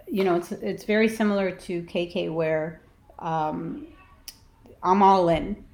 you 0.07 0.25
know, 0.25 0.37
it's, 0.37 0.53
it's 0.53 0.85
very 0.85 1.09
similar 1.09 1.51
to 1.51 1.83
KK, 1.83 2.33
where 2.33 2.81
um, 3.19 3.87
I'm 4.83 5.03
all 5.03 5.29
in, 5.29 5.65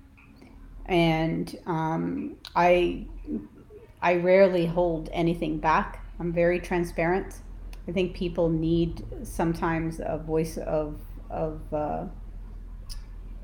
and 0.87 1.57
um, 1.67 2.37
I 2.55 3.07
I 4.01 4.15
rarely 4.17 4.67
hold 4.67 5.09
anything 5.13 5.59
back. 5.59 6.05
I'm 6.19 6.33
very 6.33 6.61
transparent. 6.61 7.37
I 7.89 7.93
think 7.93 8.15
people 8.15 8.49
need 8.49 9.05
sometimes 9.25 10.01
a 10.05 10.19
voice 10.19 10.57
of 10.59 10.99
of 11.31 11.61
uh, 11.73 12.07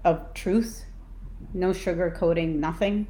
of 0.04 0.32
truth, 0.34 0.84
no 1.52 1.70
sugarcoating, 1.70 2.56
nothing. 2.56 3.06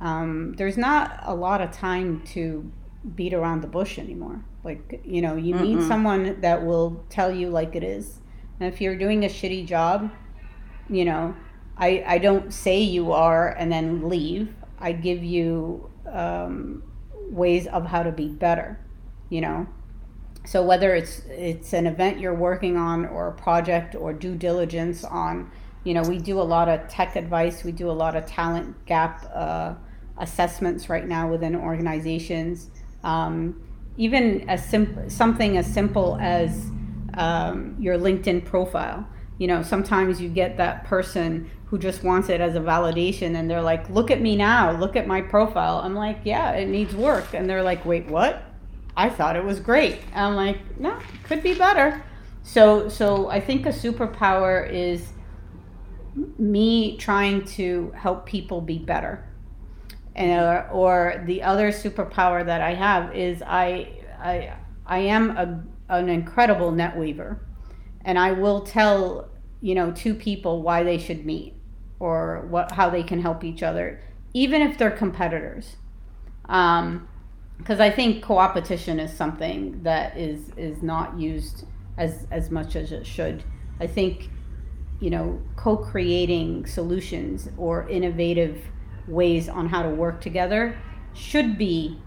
Um, 0.00 0.54
there's 0.56 0.76
not 0.76 1.20
a 1.22 1.34
lot 1.34 1.60
of 1.60 1.70
time 1.70 2.22
to 2.26 2.70
beat 3.14 3.32
around 3.34 3.60
the 3.62 3.68
bush 3.68 3.98
anymore. 3.98 4.44
Like 4.64 5.00
you 5.04 5.22
know, 5.22 5.36
you 5.36 5.54
Mm-mm. 5.54 5.60
need 5.60 5.82
someone 5.82 6.40
that 6.40 6.64
will 6.64 7.04
tell 7.10 7.30
you 7.30 7.50
like 7.50 7.76
it 7.76 7.84
is. 7.84 8.20
And 8.60 8.72
if 8.72 8.80
you're 8.80 8.96
doing 8.96 9.24
a 9.24 9.28
shitty 9.28 9.66
job, 9.66 10.10
you 10.88 11.04
know, 11.04 11.34
I, 11.76 12.04
I 12.06 12.18
don't 12.18 12.52
say 12.52 12.80
you 12.80 13.12
are 13.12 13.48
and 13.48 13.70
then 13.70 14.08
leave. 14.08 14.54
I 14.78 14.92
give 14.92 15.22
you 15.22 15.90
um, 16.10 16.82
ways 17.30 17.66
of 17.66 17.86
how 17.86 18.02
to 18.02 18.12
be 18.12 18.28
better, 18.28 18.78
you 19.28 19.40
know. 19.40 19.66
So 20.46 20.62
whether 20.62 20.94
it's 20.94 21.22
it's 21.30 21.72
an 21.72 21.86
event 21.86 22.20
you're 22.20 22.34
working 22.34 22.76
on 22.76 23.06
or 23.06 23.28
a 23.28 23.32
project 23.32 23.94
or 23.94 24.12
due 24.12 24.34
diligence 24.34 25.02
on, 25.02 25.50
you 25.84 25.94
know, 25.94 26.02
we 26.02 26.18
do 26.18 26.38
a 26.38 26.42
lot 26.42 26.68
of 26.68 26.86
tech 26.88 27.16
advice. 27.16 27.64
We 27.64 27.72
do 27.72 27.90
a 27.90 27.92
lot 27.92 28.14
of 28.14 28.26
talent 28.26 28.84
gap 28.84 29.24
uh, 29.34 29.74
assessments 30.18 30.88
right 30.88 31.08
now 31.08 31.28
within 31.28 31.56
organizations. 31.56 32.70
Um, 33.02 33.62
even 33.96 34.48
as 34.48 34.64
simple 34.64 35.08
something 35.08 35.56
as 35.56 35.66
simple 35.72 36.18
as 36.20 36.70
um, 37.14 37.76
your 37.78 37.96
LinkedIn 37.96 38.44
profile 38.44 39.08
you 39.38 39.46
know 39.46 39.62
sometimes 39.62 40.20
you 40.20 40.28
get 40.28 40.56
that 40.56 40.84
person 40.84 41.50
who 41.66 41.78
just 41.78 42.04
wants 42.04 42.28
it 42.28 42.40
as 42.40 42.54
a 42.54 42.60
validation 42.60 43.34
and 43.34 43.50
they're 43.50 43.62
like 43.62 43.88
look 43.90 44.10
at 44.10 44.20
me 44.20 44.36
now. 44.36 44.70
Look 44.78 44.96
at 44.96 45.06
my 45.06 45.20
profile. 45.20 45.80
I'm 45.82 45.94
like 45.94 46.20
yeah 46.24 46.52
it 46.52 46.68
needs 46.68 46.94
work. 46.94 47.34
And 47.34 47.50
they're 47.50 47.62
like 47.62 47.84
wait 47.84 48.06
what? 48.06 48.42
I 48.96 49.08
thought 49.08 49.34
it 49.34 49.44
was 49.44 49.58
great. 49.60 50.00
I'm 50.14 50.36
like 50.36 50.78
no 50.78 50.98
could 51.24 51.42
be 51.42 51.54
better. 51.54 52.02
So 52.42 52.88
so 52.88 53.28
i 53.28 53.40
think 53.40 53.66
a 53.66 53.70
superpower 53.70 54.70
is 54.70 55.12
me 56.38 56.96
trying 56.96 57.44
to 57.44 57.92
help 57.96 58.26
people 58.26 58.60
be 58.60 58.78
better. 58.78 59.28
And 60.14 60.40
or, 60.40 60.68
or 60.68 61.24
the 61.26 61.42
other 61.42 61.72
superpower 61.72 62.46
that 62.46 62.60
i 62.60 62.72
have 62.72 63.16
is 63.16 63.42
i 63.44 63.88
i 64.20 64.52
i 64.86 64.98
am 64.98 65.36
a, 65.36 65.64
an 65.88 66.08
incredible 66.08 66.70
net 66.70 66.96
weaver 66.96 67.43
and 68.04 68.18
I 68.18 68.32
will 68.32 68.60
tell 68.60 69.30
you 69.60 69.74
know 69.74 69.92
two 69.92 70.14
people 70.14 70.62
why 70.62 70.82
they 70.82 70.98
should 70.98 71.24
meet 71.24 71.54
or 72.00 72.46
what 72.50 72.72
how 72.72 72.90
they 72.90 73.02
can 73.02 73.20
help 73.20 73.44
each 73.44 73.62
other, 73.62 74.00
even 74.32 74.62
if 74.62 74.78
they're 74.78 74.90
competitors. 74.90 75.76
Um, 76.46 77.08
because 77.58 77.78
I 77.80 77.88
think 77.88 78.22
co-opetition 78.22 78.98
is 78.98 79.12
something 79.12 79.82
that 79.82 80.16
is 80.16 80.50
is 80.56 80.82
not 80.82 81.18
used 81.18 81.64
as 81.96 82.26
as 82.30 82.50
much 82.50 82.76
as 82.76 82.92
it 82.92 83.06
should. 83.06 83.42
I 83.80 83.86
think 83.86 84.30
you 85.00 85.10
know 85.10 85.40
co-creating 85.56 86.66
solutions 86.66 87.48
or 87.56 87.88
innovative 87.88 88.62
ways 89.06 89.48
on 89.48 89.68
how 89.68 89.82
to 89.82 89.90
work 89.90 90.20
together 90.20 90.76
should 91.14 91.56
be 91.58 91.98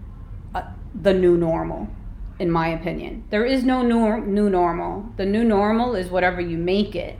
uh, 0.54 0.62
the 0.94 1.14
new 1.14 1.36
normal 1.36 1.88
in 2.38 2.50
my 2.50 2.68
opinion. 2.68 3.24
There 3.30 3.44
is 3.44 3.64
no 3.64 3.82
new, 3.82 4.24
new 4.24 4.48
normal. 4.48 5.12
The 5.16 5.26
new 5.26 5.44
normal 5.44 5.94
is 5.94 6.08
whatever 6.08 6.40
you 6.40 6.56
make 6.56 6.94
it. 6.94 7.18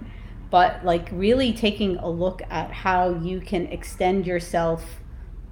But 0.50 0.84
like 0.84 1.08
really 1.12 1.52
taking 1.52 1.96
a 1.96 2.08
look 2.08 2.40
at 2.48 2.70
how 2.70 3.14
you 3.14 3.40
can 3.40 3.66
extend 3.66 4.26
yourself 4.26 4.84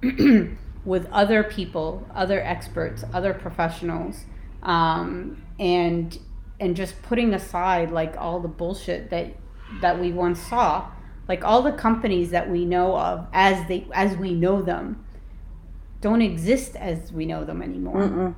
with 0.85 1.07
other 1.11 1.43
people, 1.43 2.07
other 2.15 2.41
experts, 2.41 3.03
other 3.13 3.33
professionals, 3.33 4.25
um, 4.63 5.43
and 5.59 6.17
and 6.59 6.75
just 6.75 6.99
putting 7.03 7.35
aside 7.35 7.91
like 7.91 8.15
all 8.17 8.39
the 8.39 8.47
bullshit 8.47 9.11
that 9.11 9.35
that 9.81 9.99
we 9.99 10.11
once 10.11 10.41
saw, 10.41 10.89
like 11.27 11.43
all 11.43 11.61
the 11.61 11.73
companies 11.73 12.31
that 12.31 12.49
we 12.49 12.65
know 12.65 12.97
of 12.97 13.27
as 13.33 13.67
they 13.67 13.85
as 13.93 14.17
we 14.17 14.33
know 14.33 14.63
them, 14.63 15.05
don't 16.01 16.23
exist 16.23 16.75
as 16.75 17.11
we 17.11 17.25
know 17.25 17.45
them 17.45 17.61
anymore. 17.61 18.01
Mm-mm. 18.01 18.35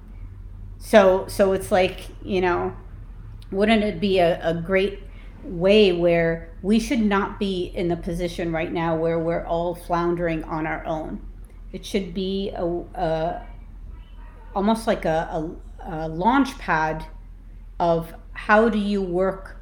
So 0.80 1.28
so 1.28 1.54
it's 1.54 1.72
like, 1.72 2.08
you 2.24 2.42
know, 2.42 2.76
wouldn't 3.52 3.84
it 3.84 4.00
be 4.00 4.20
a, 4.20 4.40
a 4.48 4.54
great 4.54 5.04
way 5.44 5.92
where 5.92 6.52
we 6.62 6.80
should 6.80 7.00
not 7.00 7.40
be 7.40 7.72
in 7.76 7.88
the 7.88 7.96
position 7.96 8.52
right 8.52 8.72
now 8.72 8.96
where 8.96 9.20
we're 9.20 9.46
all 9.46 9.76
floundering 9.76 10.44
on 10.44 10.68
our 10.68 10.86
own. 10.86 11.22
It 11.72 11.86
should 11.86 12.14
be 12.14 12.50
a, 12.56 12.66
a 12.66 13.48
almost 14.56 14.88
like 14.88 15.06
a, 15.06 15.30
a, 15.86 16.06
a 16.06 16.08
launch 16.10 16.58
pad 16.58 17.06
of 17.80 18.14
how 18.34 18.68
do 18.70 18.80
you 18.80 19.02
work 19.02 19.58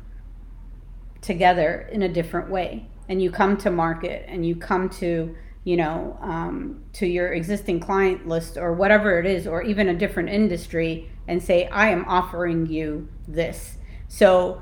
together 1.21 1.89
in 1.91 2.03
a 2.03 2.09
different 2.09 2.49
way. 2.49 2.87
and 3.09 3.21
you 3.21 3.31
come 3.31 3.57
to 3.57 3.71
market 3.71 4.25
and 4.27 4.45
you 4.45 4.55
come 4.55 4.89
to 4.89 5.35
you 5.67 5.75
know, 5.75 6.17
um, 6.21 6.81
to 6.93 7.05
your 7.05 7.33
existing 7.33 7.81
client 7.81 8.25
list 8.25 8.55
or 8.55 8.71
whatever 8.71 9.19
it 9.19 9.25
is, 9.25 9.45
or 9.45 9.61
even 9.61 9.89
a 9.89 9.93
different 9.93 10.29
industry, 10.29 11.11
and 11.27 11.43
say, 11.43 11.67
"I 11.67 11.89
am 11.89 12.05
offering 12.05 12.67
you 12.67 13.09
this." 13.27 13.77
So, 14.07 14.61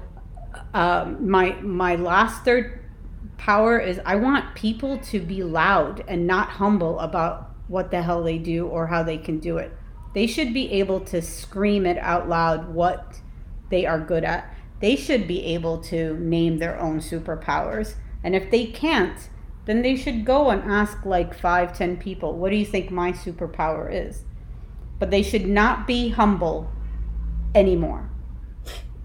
um, 0.74 1.30
my 1.30 1.62
my 1.62 1.96
last 1.96 2.44
third 2.44 2.80
power 3.38 3.78
is 3.78 4.00
I 4.04 4.16
want 4.16 4.56
people 4.56 4.98
to 5.12 5.20
be 5.20 5.44
loud 5.44 6.04
and 6.08 6.26
not 6.26 6.50
humble 6.50 6.98
about 7.00 7.52
what 7.68 7.92
the 7.92 8.02
hell 8.02 8.24
they 8.24 8.40
do 8.40 8.66
or 8.66 8.88
how 8.88 9.04
they 9.04 9.20
can 9.20 9.38
do 9.38 9.58
it. 9.58 9.72
They 10.16 10.26
should 10.26 10.56
be 10.56 10.72
able 10.72 11.02
to 11.02 11.22
scream 11.22 11.86
it 11.86 12.00
out 12.00 12.28
loud 12.28 12.74
what 12.74 13.22
they 13.70 13.86
are 13.86 14.00
good 14.00 14.24
at. 14.24 14.52
They 14.80 14.96
should 14.96 15.28
be 15.28 15.46
able 15.54 15.78
to 15.84 16.18
name 16.18 16.58
their 16.58 16.80
own 16.80 17.00
superpowers. 17.00 17.94
And 18.24 18.36
if 18.36 18.50
they 18.50 18.66
can't, 18.66 19.30
then 19.66 19.82
they 19.82 19.96
should 19.96 20.26
go 20.26 20.50
and 20.50 20.64
ask 20.70 21.06
like 21.06 21.34
five, 21.34 21.78
ten 21.78 21.98
people, 21.98 22.38
what 22.38 22.52
do 22.52 22.56
you 22.56 22.66
think 22.66 22.92
my 22.92 23.12
superpower 23.12 23.92
is? 23.92 24.24
But 25.00 25.12
they 25.12 25.24
should 25.24 25.48
not 25.48 25.88
be 25.88 26.10
humble 26.10 26.70
anymore. 27.54 28.10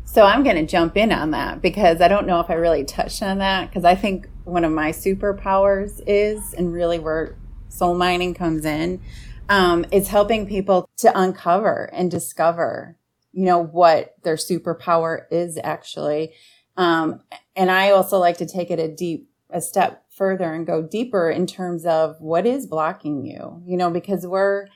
So 0.05 0.25
I'm 0.25 0.43
going 0.43 0.57
to 0.57 0.67
jump 0.67 0.97
in 0.97 1.13
on 1.13 1.31
that 1.31 1.63
because 1.63 2.01
I 2.01 2.09
don't 2.09 2.27
know 2.27 2.41
if 2.41 2.51
I 2.51 2.55
really 2.55 2.85
touched 2.85 3.23
on 3.23 3.39
that 3.39 3.71
because 3.71 3.85
I 3.85 3.95
think 3.95 4.29
one 4.45 4.65
of 4.65 4.73
my 4.73 4.91
superpowers 4.91 6.01
is, 6.07 6.53
and 6.53 6.73
really 6.73 6.99
where 6.99 7.37
SoulMining 7.69 8.35
comes 8.35 8.65
in, 8.65 9.01
um, 9.49 9.87
is 9.93 10.09
helping 10.09 10.47
people 10.47 10.89
to 10.99 11.17
uncover 11.17 11.89
and 11.93 12.11
discover, 12.11 12.97
you 13.33 13.45
know, 13.45 13.59
what 13.59 14.17
their 14.25 14.35
superpower 14.35 15.27
is 15.31 15.59
actually. 15.63 16.33
Um, 16.77 17.21
and 17.55 17.71
I 17.71 17.91
also 17.91 18.19
like 18.19 18.39
to 18.39 18.47
take 18.47 18.73
it 18.73 18.81
a 18.81 18.89
deep, 18.89 19.31
a 19.49 19.61
step 19.61 20.05
further 20.21 20.53
and 20.53 20.67
go 20.67 20.83
deeper 20.83 21.31
in 21.31 21.47
terms 21.47 21.87
of 21.87 22.15
what 22.21 22.45
is 22.45 22.67
blocking 22.67 23.25
you, 23.25 23.63
you 23.65 23.75
know, 23.75 23.89
because 23.89 24.27
we're, 24.27 24.67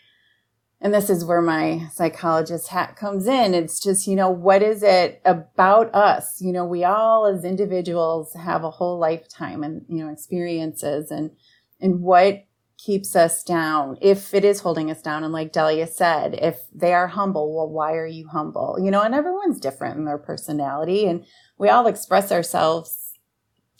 and 0.80 0.94
this 0.94 1.10
is 1.10 1.22
where 1.22 1.42
my 1.42 1.86
psychologist 1.92 2.68
hat 2.68 2.96
comes 2.96 3.26
in. 3.26 3.52
It's 3.52 3.78
just, 3.78 4.06
you 4.06 4.16
know, 4.16 4.30
what 4.30 4.62
is 4.62 4.82
it 4.82 5.20
about 5.26 5.94
us? 5.94 6.40
You 6.40 6.50
know, 6.50 6.64
we 6.64 6.82
all 6.82 7.26
as 7.26 7.44
individuals 7.44 8.32
have 8.32 8.64
a 8.64 8.70
whole 8.70 8.98
lifetime 8.98 9.62
and, 9.62 9.84
you 9.86 10.02
know, 10.02 10.10
experiences 10.10 11.10
and, 11.10 11.30
and 11.78 12.00
what 12.00 12.46
keeps 12.78 13.14
us 13.14 13.42
down 13.42 13.98
if 14.00 14.32
it 14.32 14.46
is 14.46 14.60
holding 14.60 14.90
us 14.90 15.02
down. 15.02 15.24
And 15.24 15.32
like 15.32 15.52
Dahlia 15.52 15.86
said, 15.86 16.38
if 16.40 16.58
they 16.74 16.94
are 16.94 17.08
humble, 17.08 17.54
well, 17.54 17.68
why 17.68 17.92
are 17.96 18.06
you 18.06 18.28
humble? 18.28 18.78
You 18.80 18.90
know, 18.90 19.02
and 19.02 19.14
everyone's 19.14 19.60
different 19.60 19.98
in 19.98 20.06
their 20.06 20.16
personality 20.16 21.04
and 21.06 21.22
we 21.58 21.68
all 21.68 21.86
express 21.86 22.32
ourselves 22.32 23.03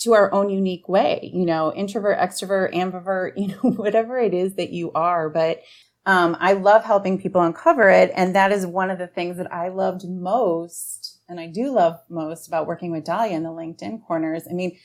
to 0.04 0.14
our 0.14 0.32
own 0.32 0.50
unique 0.50 0.88
way, 0.88 1.30
you 1.32 1.44
know, 1.44 1.72
introvert, 1.74 2.18
extrovert, 2.18 2.74
ambivert, 2.74 3.32
you 3.36 3.48
know, 3.48 3.70
whatever 3.72 4.18
it 4.18 4.32
is 4.32 4.54
that 4.54 4.70
you 4.70 4.92
are. 4.92 5.28
But 5.28 5.62
um, 6.06 6.36
I 6.38 6.52
love 6.52 6.84
helping 6.84 7.20
people 7.20 7.40
uncover 7.40 7.88
it. 7.88 8.12
And 8.14 8.34
that 8.34 8.52
is 8.52 8.66
one 8.66 8.90
of 8.90 8.98
the 8.98 9.06
things 9.06 9.38
that 9.38 9.52
I 9.52 9.68
loved 9.68 10.06
most. 10.06 11.18
And 11.28 11.40
I 11.40 11.46
do 11.46 11.70
love 11.70 11.98
most 12.10 12.46
about 12.46 12.66
working 12.66 12.92
with 12.92 13.04
Dahlia 13.04 13.34
in 13.34 13.42
the 13.42 13.48
LinkedIn 13.48 14.06
corners. 14.06 14.42
I 14.48 14.52
mean, 14.52 14.78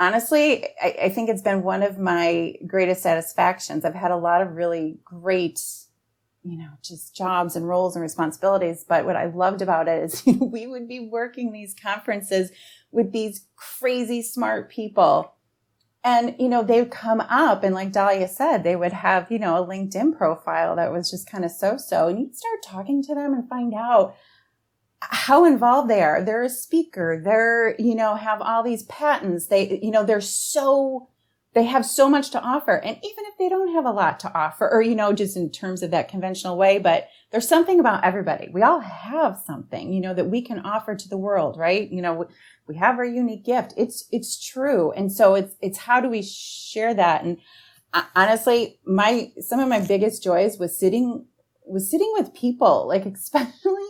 honestly, 0.00 0.66
I, 0.82 0.96
I 1.04 1.08
think 1.08 1.30
it's 1.30 1.42
been 1.42 1.62
one 1.62 1.84
of 1.84 1.98
my 1.98 2.56
greatest 2.66 3.02
satisfactions. 3.02 3.84
I've 3.84 3.94
had 3.94 4.10
a 4.10 4.16
lot 4.16 4.42
of 4.42 4.56
really 4.56 4.98
great 5.04 5.60
you 6.42 6.56
know, 6.56 6.70
just 6.82 7.14
jobs 7.14 7.54
and 7.54 7.68
roles 7.68 7.94
and 7.94 8.02
responsibilities. 8.02 8.84
But 8.88 9.04
what 9.04 9.16
I 9.16 9.26
loved 9.26 9.62
about 9.62 9.88
it 9.88 10.02
is 10.04 10.22
we 10.40 10.66
would 10.66 10.88
be 10.88 11.00
working 11.00 11.52
these 11.52 11.74
conferences 11.74 12.50
with 12.92 13.12
these 13.12 13.46
crazy 13.56 14.22
smart 14.22 14.70
people. 14.70 15.34
And, 16.02 16.34
you 16.38 16.48
know, 16.48 16.62
they 16.62 16.80
would 16.80 16.90
come 16.90 17.20
up 17.20 17.62
and 17.62 17.74
like 17.74 17.92
Dahlia 17.92 18.26
said, 18.26 18.64
they 18.64 18.74
would 18.74 18.94
have, 18.94 19.30
you 19.30 19.38
know, 19.38 19.62
a 19.62 19.66
LinkedIn 19.66 20.16
profile 20.16 20.76
that 20.76 20.92
was 20.92 21.10
just 21.10 21.30
kind 21.30 21.44
of 21.44 21.50
so-so. 21.50 22.08
And 22.08 22.18
you'd 22.18 22.34
start 22.34 22.62
talking 22.64 23.02
to 23.02 23.14
them 23.14 23.34
and 23.34 23.46
find 23.48 23.74
out 23.74 24.14
how 25.02 25.44
involved 25.44 25.90
they 25.90 26.02
are. 26.02 26.22
They're 26.22 26.42
a 26.42 26.48
speaker. 26.48 27.20
They're, 27.22 27.76
you 27.78 27.94
know, 27.94 28.14
have 28.14 28.40
all 28.40 28.62
these 28.62 28.84
patents. 28.84 29.48
They, 29.48 29.78
you 29.82 29.90
know, 29.90 30.02
they're 30.02 30.22
so 30.22 31.09
they 31.52 31.64
have 31.64 31.84
so 31.84 32.08
much 32.08 32.30
to 32.30 32.40
offer. 32.40 32.76
And 32.76 32.96
even 32.96 33.24
if 33.26 33.36
they 33.38 33.48
don't 33.48 33.74
have 33.74 33.84
a 33.84 33.90
lot 33.90 34.20
to 34.20 34.32
offer, 34.32 34.68
or, 34.68 34.82
you 34.82 34.94
know, 34.94 35.12
just 35.12 35.36
in 35.36 35.50
terms 35.50 35.82
of 35.82 35.90
that 35.90 36.08
conventional 36.08 36.56
way, 36.56 36.78
but 36.78 37.08
there's 37.32 37.48
something 37.48 37.80
about 37.80 38.04
everybody. 38.04 38.48
We 38.52 38.62
all 38.62 38.80
have 38.80 39.36
something, 39.44 39.92
you 39.92 40.00
know, 40.00 40.14
that 40.14 40.30
we 40.30 40.42
can 40.42 40.60
offer 40.60 40.94
to 40.94 41.08
the 41.08 41.16
world, 41.16 41.56
right? 41.58 41.90
You 41.90 42.02
know, 42.02 42.28
we 42.68 42.76
have 42.76 42.98
our 42.98 43.04
unique 43.04 43.44
gift. 43.44 43.74
It's, 43.76 44.06
it's 44.12 44.38
true. 44.38 44.92
And 44.92 45.10
so 45.12 45.34
it's, 45.34 45.54
it's 45.60 45.78
how 45.78 46.00
do 46.00 46.08
we 46.08 46.22
share 46.22 46.94
that? 46.94 47.24
And 47.24 47.38
uh, 47.92 48.04
honestly, 48.14 48.78
my, 48.84 49.32
some 49.40 49.58
of 49.58 49.68
my 49.68 49.80
biggest 49.80 50.22
joys 50.22 50.56
was 50.58 50.78
sitting, 50.78 51.26
was 51.66 51.90
sitting 51.90 52.12
with 52.16 52.32
people, 52.32 52.86
like 52.86 53.06
especially 53.14 53.88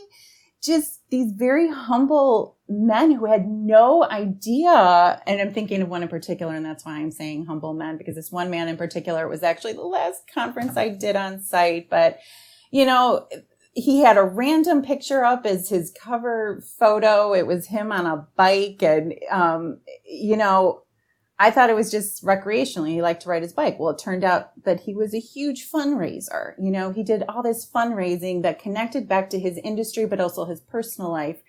just 0.63 1.01
these 1.11 1.33
very 1.33 1.71
humble 1.71 2.57
men 2.69 3.13
who 3.13 3.25
had 3.27 3.49
no 3.49 4.05
idea. 4.05 5.21
And 5.27 5.41
I'm 5.41 5.53
thinking 5.53 5.83
of 5.83 5.89
one 5.89 6.03
in 6.03 6.09
particular, 6.09 6.55
and 6.55 6.65
that's 6.65 6.85
why 6.85 6.99
I'm 6.99 7.11
saying 7.11 7.47
humble 7.47 7.75
men, 7.75 7.97
because 7.97 8.15
this 8.15 8.31
one 8.31 8.51
man 8.51 8.69
in 8.69 8.77
particular 8.77 9.29
was 9.29 9.43
actually 9.43 9.73
the 9.73 9.83
last 9.83 10.23
conference 10.33 10.77
I 10.77 10.91
did 10.91 11.17
on 11.17 11.41
site. 11.41 11.89
But, 11.89 12.19
you 12.71 12.85
know, 12.85 13.27
he 13.73 14.01
had 14.01 14.19
a 14.19 14.23
random 14.23 14.83
picture 14.83 15.25
up 15.25 15.47
as 15.47 15.69
his 15.69 15.93
cover 15.93 16.63
photo. 16.79 17.33
It 17.35 17.47
was 17.47 17.67
him 17.67 17.91
on 17.93 18.07
a 18.07 18.27
bike. 18.37 18.83
And, 18.83 19.15
um, 19.31 19.79
you 20.05 20.37
know, 20.37 20.83
I 21.43 21.51
thought 21.51 21.71
it 21.71 21.75
was 21.75 21.91
just 21.91 22.23
recreationally. 22.23 22.91
He 22.91 23.01
liked 23.01 23.23
to 23.23 23.31
ride 23.31 23.43
his 23.43 23.55
bike. 23.55 23.79
Well, 23.79 23.89
it 23.89 23.99
turned 23.99 24.25
out 24.25 24.63
that 24.65 24.81
he 24.81 24.95
was 24.95 25.15
a 25.15 25.19
huge 25.19 25.71
fundraiser. 25.71 26.53
You 26.61 26.71
know, 26.71 26.93
he 26.93 27.03
did 27.03 27.25
all 27.31 27.43
this 27.43 27.67
fundraising 27.67 28.43
that 28.43 28.59
connected 28.59 29.09
back 29.09 29.31
to 29.31 29.39
his 29.39 29.57
industry, 29.65 30.05
but 30.05 30.21
also 30.21 30.45
his 30.45 30.61
personal 30.61 31.11
life. 31.11 31.41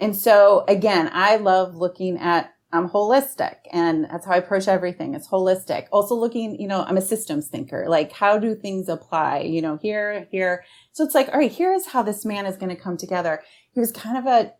And 0.00 0.16
so 0.16 0.64
again, 0.66 1.08
I 1.12 1.36
love 1.36 1.76
looking 1.76 2.18
at 2.18 2.52
I'm 2.72 2.88
holistic 2.88 3.58
and 3.70 4.06
that's 4.10 4.26
how 4.26 4.32
I 4.32 4.38
approach 4.38 4.66
everything. 4.66 5.14
It's 5.14 5.28
holistic. 5.28 5.86
Also 5.92 6.16
looking, 6.16 6.60
you 6.60 6.66
know, 6.66 6.82
I'm 6.82 6.96
a 6.96 7.00
systems 7.00 7.46
thinker. 7.46 7.86
Like 7.88 8.10
how 8.10 8.38
do 8.38 8.56
things 8.56 8.88
apply? 8.88 9.42
You 9.42 9.62
know, 9.62 9.76
here, 9.76 10.26
here. 10.32 10.64
So 10.90 11.04
it's 11.04 11.14
like, 11.14 11.28
all 11.28 11.38
right, 11.38 11.52
here 11.52 11.72
is 11.72 11.86
how 11.86 12.02
this 12.02 12.24
man 12.24 12.46
is 12.46 12.56
going 12.56 12.74
to 12.74 12.82
come 12.82 12.96
together. 12.96 13.44
He 13.70 13.78
was 13.78 13.92
kind 13.92 14.18
of 14.18 14.26
a, 14.26 14.52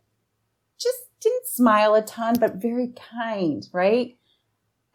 just 0.79 0.99
didn't 1.21 1.49
smile 1.49 1.97
a 1.97 2.03
ton, 2.03 2.37
but 2.39 2.63
very 2.63 2.95
kind, 3.21 3.67
right? 3.73 4.17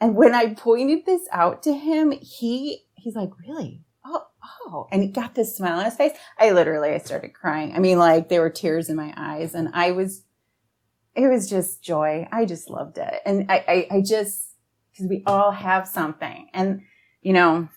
And 0.01 0.15
when 0.15 0.33
I 0.33 0.55
pointed 0.55 1.05
this 1.05 1.27
out 1.31 1.61
to 1.63 1.73
him, 1.73 2.11
he, 2.11 2.85
he's 2.95 3.15
like, 3.15 3.29
really? 3.39 3.83
Oh, 4.03 4.25
oh, 4.65 4.87
and 4.91 5.03
he 5.03 5.09
got 5.09 5.35
this 5.35 5.55
smile 5.55 5.77
on 5.77 5.85
his 5.85 5.95
face. 5.95 6.17
I 6.39 6.51
literally, 6.51 6.89
I 6.89 6.97
started 6.97 7.35
crying. 7.35 7.75
I 7.75 7.79
mean, 7.79 7.99
like 7.99 8.27
there 8.27 8.41
were 8.41 8.49
tears 8.49 8.89
in 8.89 8.95
my 8.95 9.13
eyes 9.15 9.53
and 9.53 9.69
I 9.73 9.91
was, 9.91 10.23
it 11.13 11.27
was 11.27 11.47
just 11.47 11.83
joy. 11.83 12.27
I 12.31 12.45
just 12.45 12.67
loved 12.67 12.97
it. 12.97 13.21
And 13.27 13.51
I, 13.51 13.87
I, 13.91 13.97
I 13.97 14.01
just, 14.01 14.55
cause 14.97 15.05
we 15.07 15.21
all 15.27 15.51
have 15.51 15.87
something 15.87 16.49
and, 16.51 16.81
you 17.21 17.33
know, 17.33 17.69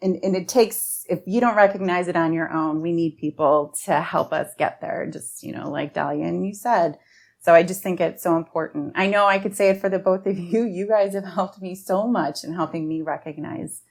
and, 0.00 0.18
and 0.24 0.34
it 0.34 0.48
takes, 0.48 1.04
if 1.10 1.20
you 1.26 1.40
don't 1.42 1.56
recognize 1.56 2.08
it 2.08 2.16
on 2.16 2.32
your 2.32 2.50
own, 2.50 2.80
we 2.80 2.92
need 2.92 3.18
people 3.18 3.74
to 3.84 4.00
help 4.00 4.32
us 4.32 4.48
get 4.58 4.80
there. 4.80 5.06
Just, 5.12 5.42
you 5.42 5.52
know, 5.52 5.70
like 5.70 5.92
Dahlia 5.92 6.24
and 6.24 6.46
you 6.46 6.54
said, 6.54 6.98
so 7.42 7.52
I 7.52 7.64
just 7.64 7.82
think 7.82 8.00
it's 8.00 8.22
so 8.22 8.36
important. 8.36 8.92
I 8.94 9.08
know 9.08 9.26
I 9.26 9.40
could 9.40 9.56
say 9.56 9.68
it 9.70 9.80
for 9.80 9.88
the 9.88 9.98
both 9.98 10.26
of 10.26 10.38
you. 10.38 10.64
You 10.64 10.86
guys 10.86 11.14
have 11.14 11.24
helped 11.24 11.60
me 11.60 11.74
so 11.74 12.06
much 12.06 12.44
in 12.44 12.54
helping 12.54 12.88
me 12.88 13.02
recognize 13.02 13.82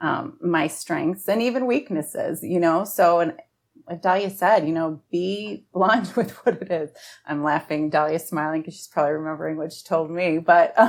um, 0.00 0.36
my 0.42 0.66
strengths 0.66 1.28
and 1.28 1.40
even 1.40 1.66
weaknesses, 1.66 2.42
you 2.42 2.58
know? 2.60 2.84
So, 2.84 3.20
and 3.20 3.34
like 3.88 4.02
Dahlia 4.02 4.28
said, 4.30 4.66
you 4.66 4.72
know, 4.72 5.00
be 5.10 5.64
blunt 5.72 6.16
with 6.16 6.32
what 6.44 6.60
it 6.60 6.70
is. 6.70 6.90
I'm 7.26 7.44
laughing. 7.44 7.90
Dahlia's 7.90 8.26
smiling 8.26 8.62
because 8.62 8.74
she's 8.74 8.88
probably 8.88 9.12
remembering 9.12 9.56
what 9.56 9.72
she 9.72 9.84
told 9.84 10.10
me, 10.10 10.38
but. 10.38 10.74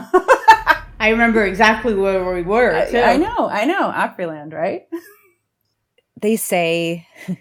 I 0.99 1.09
remember 1.09 1.45
exactly 1.45 1.93
where 1.93 2.33
we 2.33 2.41
were. 2.41 2.87
Too. 2.89 2.97
I, 2.97 3.13
I 3.13 3.17
know, 3.17 3.47
I 3.47 3.65
know. 3.65 3.91
Opryland, 3.91 4.51
right? 4.51 4.87
they 6.19 6.35
say, 6.35 7.07
you 7.27 7.35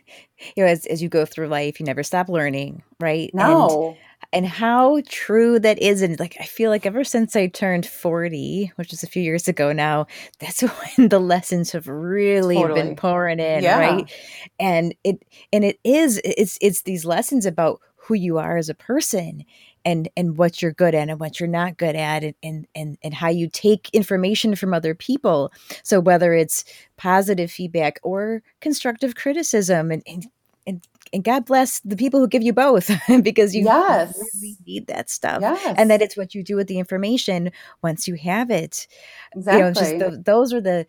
know, 0.59 0.67
as, 0.67 0.85
as 0.85 1.03
you 1.03 1.09
go 1.09 1.25
through 1.25 1.49
life, 1.49 1.81
you 1.81 1.87
never 1.87 2.03
stop 2.03 2.29
learning, 2.29 2.83
right? 3.01 3.31
No. 3.33 3.97
And 3.97 4.06
and 4.37 4.47
how 4.47 5.01
true 5.09 5.59
that 5.59 5.79
is 5.79 6.03
and 6.03 6.21
like 6.21 6.37
i 6.39 6.45
feel 6.45 6.71
like 6.71 6.85
ever 6.85 7.03
since 7.03 7.35
i 7.35 7.47
turned 7.47 7.87
40 7.87 8.71
which 8.77 8.93
is 8.93 9.03
a 9.03 9.07
few 9.07 9.23
years 9.23 9.49
ago 9.49 9.73
now 9.73 10.07
that's 10.39 10.61
when 10.97 11.09
the 11.09 11.19
lessons 11.19 11.73
have 11.73 11.89
really 11.89 12.57
totally. 12.57 12.83
been 12.83 12.97
pouring 12.97 13.41
in 13.41 13.63
yeah. 13.63 13.79
right 13.79 14.13
and 14.61 14.95
it 15.05 15.25
and 15.53 15.65
it 15.65 15.79
is 15.85 16.21
it's 16.23 16.59
it's 16.61 16.83
these 16.83 17.07
lessons 17.07 17.47
about 17.47 17.81
who 17.97 18.15
you 18.15 18.37
are 18.39 18.59
as 18.59 18.69
a 18.69 18.75
person 18.75 19.43
and 19.87 20.09
and 20.17 20.37
what 20.37 20.61
you're 20.61 20.73
good 20.73 20.95
at 20.95 21.09
and 21.09 21.19
what 21.19 21.41
you're 21.41 21.49
not 21.49 21.79
good 21.79 21.97
at 21.97 22.23
and 22.23 22.35
and 22.43 22.67
and, 22.75 22.99
and 23.03 23.15
how 23.15 23.29
you 23.29 23.49
take 23.49 23.89
information 23.95 24.55
from 24.55 24.75
other 24.75 24.95
people 24.95 25.51
so 25.83 25.99
whether 25.99 26.35
it's 26.35 26.63
positive 26.99 27.51
feedback 27.51 27.99
or 28.03 28.43
constructive 28.61 29.15
criticism 29.15 29.91
and, 29.91 30.03
and 30.07 30.27
and 30.67 30.87
and 31.13 31.23
God 31.23 31.47
bless 31.47 31.81
the 31.81 31.97
people 31.97 32.21
who 32.21 32.29
give 32.29 32.43
you 32.43 32.53
both 32.53 32.91
because 33.23 33.55
you 33.55 33.65
yes. 33.65 34.19
really 34.35 34.57
need 34.67 34.87
that 34.89 35.09
stuff. 35.09 35.41
Yes. 35.41 35.75
And 35.79 35.91
that 35.91 36.03
it's 36.03 36.17
what 36.17 36.35
you 36.35 36.43
do 36.43 36.57
with 36.57 36.67
the 36.67 36.79
information 36.79 37.53
once 37.83 38.09
you 38.09 38.15
have 38.17 38.51
it. 38.51 38.87
Exactly. 39.35 39.59
You 39.59 39.65
know, 39.65 39.73
just 39.73 39.99
the, 39.99 40.23
those 40.25 40.53
are 40.53 40.61
the, 40.61 40.87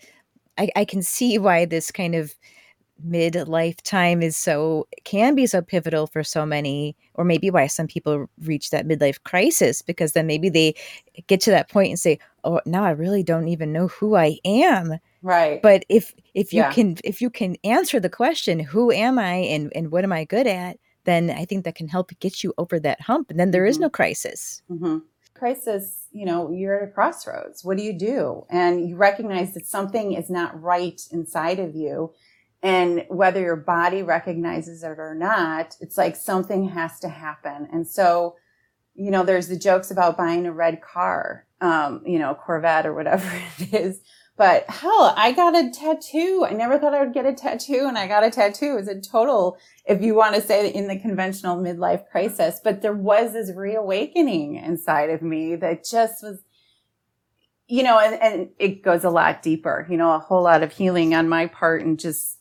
I, 0.58 0.70
I 0.76 0.86
can 0.86 1.04
see 1.04 1.38
why 1.38 1.66
this 1.66 1.92
kind 1.92 2.16
of 2.16 2.36
midlife 3.06 3.80
time 3.84 4.24
is 4.24 4.36
so 4.36 4.88
can 5.04 5.36
be 5.36 5.46
so 5.46 5.62
pivotal 5.62 6.08
for 6.08 6.24
so 6.24 6.48
many 6.48 6.96
or 7.14 7.24
maybe 7.24 7.52
why 7.52 7.68
some 7.68 7.86
people 7.86 8.28
reach 8.42 8.72
that 8.72 8.88
midlife 8.88 9.22
crisis 9.24 9.84
because 9.84 10.14
then 10.14 10.26
maybe 10.26 10.50
they 10.50 10.74
get 11.28 11.40
to 11.40 11.52
that 11.52 11.70
point 11.70 11.90
and 11.90 12.00
say 12.00 12.18
oh 12.44 12.60
now 12.66 12.84
i 12.84 12.90
really 12.90 13.22
don't 13.22 13.50
even 13.50 13.72
know 13.72 13.88
who 13.88 14.16
i 14.16 14.40
am 14.44 14.98
right. 15.22 15.62
But 15.62 15.86
if 15.90 16.14
if 16.34 16.54
you 16.54 16.62
Yeah. 16.62 16.70
can 16.72 16.98
if 17.04 17.22
you 17.22 17.30
can 17.30 17.56
answer 17.64 18.00
the 18.00 18.10
question 18.10 18.60
who 18.60 18.92
am 18.92 19.18
i 19.20 19.34
and 19.36 19.72
and 19.76 19.92
what 19.92 20.04
am 20.04 20.12
i 20.14 20.24
good 20.26 20.48
at 20.48 20.78
then 21.06 21.30
i 21.32 21.46
think 21.46 21.64
that 21.66 21.76
can 21.76 21.88
help 21.88 22.12
get 22.20 22.44
you 22.44 22.54
over 22.58 22.80
that 22.80 23.02
hump 23.02 23.30
and 23.32 23.40
then 23.40 23.52
there 23.52 23.66
is 23.66 23.78
Mhm. 23.78 23.82
no 23.82 23.90
crisis. 23.90 24.62
Hmm 24.68 24.98
crisis 25.34 26.08
you 26.12 26.26
know 26.26 26.50
you're 26.52 26.82
at 26.82 26.90
a 26.90 26.92
crossroads. 26.92 27.64
What 27.64 27.78
do 27.78 27.84
you 27.84 27.94
do? 27.94 28.46
And 28.50 28.90
you 28.90 28.96
recognize 28.96 29.54
that 29.54 29.68
something 29.68 30.14
is 30.14 30.30
not 30.32 30.60
right 30.60 31.00
inside 31.12 31.60
of 31.60 31.76
you 31.76 32.12
and 32.64 33.06
whether 33.10 33.40
your 33.40 33.56
body 33.56 34.02
recognizes 34.02 34.82
it 34.84 34.98
or 35.00 35.14
not 35.14 35.76
it's 35.80 35.98
like 35.98 36.16
something 36.16 36.68
has 36.70 37.00
to 37.02 37.10
happen. 37.10 37.68
And 37.72 37.88
so 37.88 38.36
you 38.96 39.12
know 39.12 39.24
there's 39.24 39.48
the 39.48 39.58
jokes 39.60 39.92
about 39.92 40.18
buying 40.18 40.46
a 40.48 40.52
red 40.52 40.82
car 40.82 41.46
um 41.62 42.02
you 42.06 42.18
know 42.20 42.34
corvette 42.36 42.86
or 42.88 42.94
whatever 42.96 43.30
it 43.60 43.74
is 43.74 44.02
but 44.38 44.70
hell 44.70 45.14
i 45.18 45.32
got 45.32 45.58
a 45.58 45.70
tattoo 45.72 46.46
i 46.48 46.54
never 46.54 46.78
thought 46.78 46.94
i 46.94 47.04
would 47.04 47.14
get 47.14 47.26
a 47.26 47.34
tattoo 47.34 47.86
and 47.88 47.98
i 47.98 48.08
got 48.08 48.24
a 48.24 48.30
tattoo 48.30 48.78
it's 48.78 48.88
a 48.88 49.00
total 49.00 49.58
if 49.88 50.02
you 50.02 50.14
want 50.14 50.36
to 50.36 50.42
say 50.42 50.70
in 50.70 50.88
the 50.88 51.00
conventional 51.00 51.58
midlife 51.58 52.08
crisis, 52.10 52.60
but 52.62 52.82
there 52.82 52.94
was 52.94 53.34
this 53.34 53.52
reawakening 53.56 54.56
inside 54.56 55.10
of 55.10 55.22
me 55.22 55.56
that 55.56 55.86
just 55.86 56.22
was, 56.22 56.40
you 57.68 57.84
know, 57.84 57.98
and, 57.98 58.22
and 58.22 58.50
it 58.60 58.84
goes 58.84 59.06
a 59.06 59.10
lot 59.10 59.42
deeper, 59.42 59.88
you 59.90 59.96
know, 59.96 60.14
a 60.14 60.20
whole 60.20 60.44
lot 60.44 60.62
of 60.62 60.74
healing 60.74 61.16
on 61.16 61.30
my 61.30 61.48
part 61.48 61.84
and 61.84 62.00
just, 62.00 62.38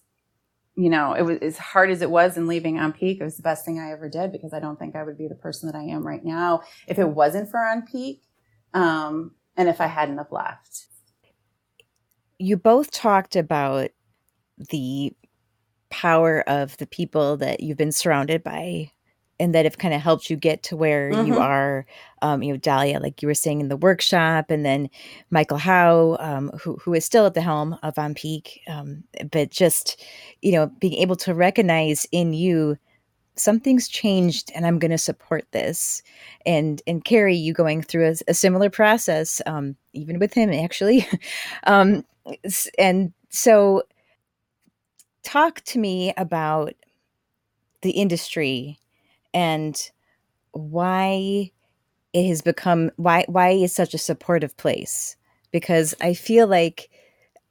you 0.75 0.91
know, 0.91 1.15
it 1.15 1.23
was 1.23 1.39
as 1.39 1.57
hard 1.57 1.91
as 1.91 2.03
it 2.03 2.11
was 2.11 2.37
in 2.37 2.49
leaving 2.49 2.77
onPeak. 2.77 3.21
It 3.21 3.25
was 3.25 3.37
the 3.37 3.43
best 3.43 3.65
thing 3.65 3.79
I 3.79 3.93
ever 3.93 4.09
did 4.09 4.33
because 4.33 4.53
I 4.53 4.59
don't 4.59 4.79
think 4.79 4.97
I 4.97 5.05
would 5.05 5.17
be 5.17 5.29
the 5.29 5.37
person 5.37 5.71
that 5.71 5.79
I 5.79 5.85
am 5.85 6.05
right 6.05 6.25
now 6.25 6.63
if 6.89 6.99
it 6.99 7.09
wasn't 7.09 7.49
for 7.49 7.61
onPeak. 7.61 8.23
Um, 8.75 9.33
and 9.57 9.69
if 9.69 9.81
I 9.81 9.87
hadn't 9.87 10.19
have 10.19 10.33
left. 10.33 10.87
You 12.39 12.57
both 12.57 12.91
talked 12.91 13.37
about 13.37 13.91
the 14.71 15.13
power 15.91 16.43
of 16.49 16.77
the 16.79 16.87
people 16.87 17.37
that 17.39 17.61
you've 17.61 17.77
been 17.79 17.93
surrounded 17.93 18.43
by 18.43 18.91
and 19.39 19.55
that 19.55 19.65
have 19.67 19.79
kind 19.79 19.93
of 19.95 20.01
helped 20.01 20.31
you 20.31 20.37
get 20.37 20.63
to 20.63 20.77
where 20.77 21.11
you 21.13 21.35
Mhm. 21.35 21.43
are 21.43 21.87
um, 22.23 22.43
you 22.43 22.53
know 22.53 22.57
dahlia 22.57 22.99
like 22.99 23.23
you 23.23 23.29
were 23.29 23.35
saying 23.35 23.61
in 23.61 23.69
the 23.69 23.77
workshop 23.77 24.51
and 24.51 24.65
then 24.65 24.89
michael 25.31 25.59
howe 25.59 26.17
um, 26.21 26.51
who, 26.63 26.77
who 26.77 26.95
is 26.95 27.05
still 27.05 27.27
at 27.27 27.35
the 27.35 27.41
helm 27.43 27.79
of 27.83 27.95
onPeak 27.97 28.59
um, 28.69 29.05
but 29.31 29.51
just 29.51 30.03
you 30.43 30.53
know 30.53 30.67
being 30.81 30.95
able 30.95 31.17
to 31.17 31.35
recognize 31.35 32.07
in 32.13 32.33
you 32.33 32.77
something's 33.37 33.87
changed 33.89 34.51
and 34.55 34.67
i'm 34.67 34.79
going 34.79 34.91
to 34.91 34.99
support 34.99 35.45
this 35.53 36.03
and 36.47 36.83
and 36.87 37.05
Keri 37.05 37.37
you 37.37 37.53
going 37.53 37.83
through 37.83 38.09
a, 38.09 38.15
a 38.29 38.35
similar 38.35 38.71
process 38.71 39.41
um, 39.47 39.77
even 39.93 40.19
with 40.19 40.33
him 40.35 40.51
actually 40.53 41.07
um, 41.65 42.05
and 42.79 43.13
so 43.31 43.83
talk 45.23 45.61
to 45.63 45.79
me 45.79 46.13
about 46.17 46.75
the 47.83 47.91
industry 47.91 48.79
and 49.35 49.91
why 50.53 51.51
it 52.13 52.29
has 52.29 52.41
become 52.41 52.91
why 52.97 53.25
why 53.29 53.51
is 53.51 53.75
such 53.75 53.93
a 53.93 53.99
supportive 53.99 54.57
place 54.57 55.17
because 55.53 55.95
i 56.01 56.15
feel 56.15 56.47
like 56.47 56.89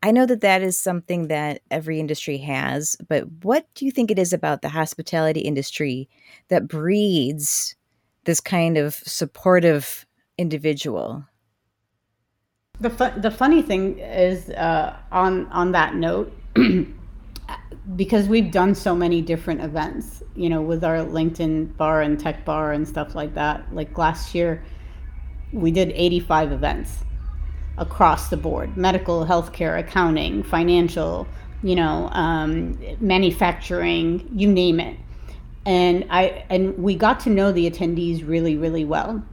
i 0.02 0.12
know 0.12 0.26
that 0.26 0.42
that 0.42 0.62
is 0.62 0.78
something 0.78 1.28
that 1.28 1.62
every 1.70 2.00
industry 2.00 2.38
has 2.38 2.98
but 3.08 3.26
what 3.44 3.68
do 3.76 3.86
you 3.86 3.92
think 3.92 4.10
it 4.10 4.18
is 4.18 4.34
about 4.34 4.62
the 4.62 4.70
hospitality 4.70 5.42
industry 5.42 6.10
that 6.48 6.68
breeds 6.68 7.76
this 8.24 8.40
kind 8.40 8.78
of 8.78 8.96
supportive 8.96 10.06
individual 10.38 11.26
The 12.82 12.90
fu- 12.90 13.22
the 13.22 13.32
funny 13.32 13.62
thing 13.62 14.00
is 14.00 14.50
uh, 14.50 14.98
on 15.12 15.48
on 15.48 15.72
that 15.72 15.96
note, 15.96 16.34
because 17.96 18.28
we've 18.28 18.52
done 18.52 18.76
so 18.76 18.94
many 18.94 19.22
different 19.22 19.62
events, 19.62 20.22
you 20.36 20.50
know, 20.50 20.62
with 20.62 20.84
our 20.84 20.98
LinkedIn 20.98 21.78
bar 21.78 22.02
and 22.02 22.20
tech 22.20 22.44
bar 22.44 22.74
and 22.74 22.86
stuff 22.88 23.16
like 23.16 23.34
that. 23.36 23.74
Like 23.74 23.98
last 23.98 24.36
year, 24.36 24.62
we 25.54 25.72
did 25.72 25.92
85 25.92 26.52
events 26.52 27.06
across 27.78 28.30
the 28.30 28.38
board: 28.38 28.76
medical, 28.76 29.26
healthcare, 29.26 29.80
accounting, 29.80 30.44
financial, 30.44 31.28
you 31.64 31.76
know, 31.76 32.10
um, 32.12 32.78
manufacturing, 33.00 34.28
you 34.34 34.52
name 34.52 34.82
it. 34.82 34.98
And 35.66 36.06
I 36.10 36.44
and 36.50 36.78
we 36.78 36.96
got 36.96 37.22
to 37.22 37.30
know 37.30 37.54
the 37.54 37.72
attendees 37.72 38.28
really, 38.28 38.58
really 38.58 38.84
well 38.84 39.24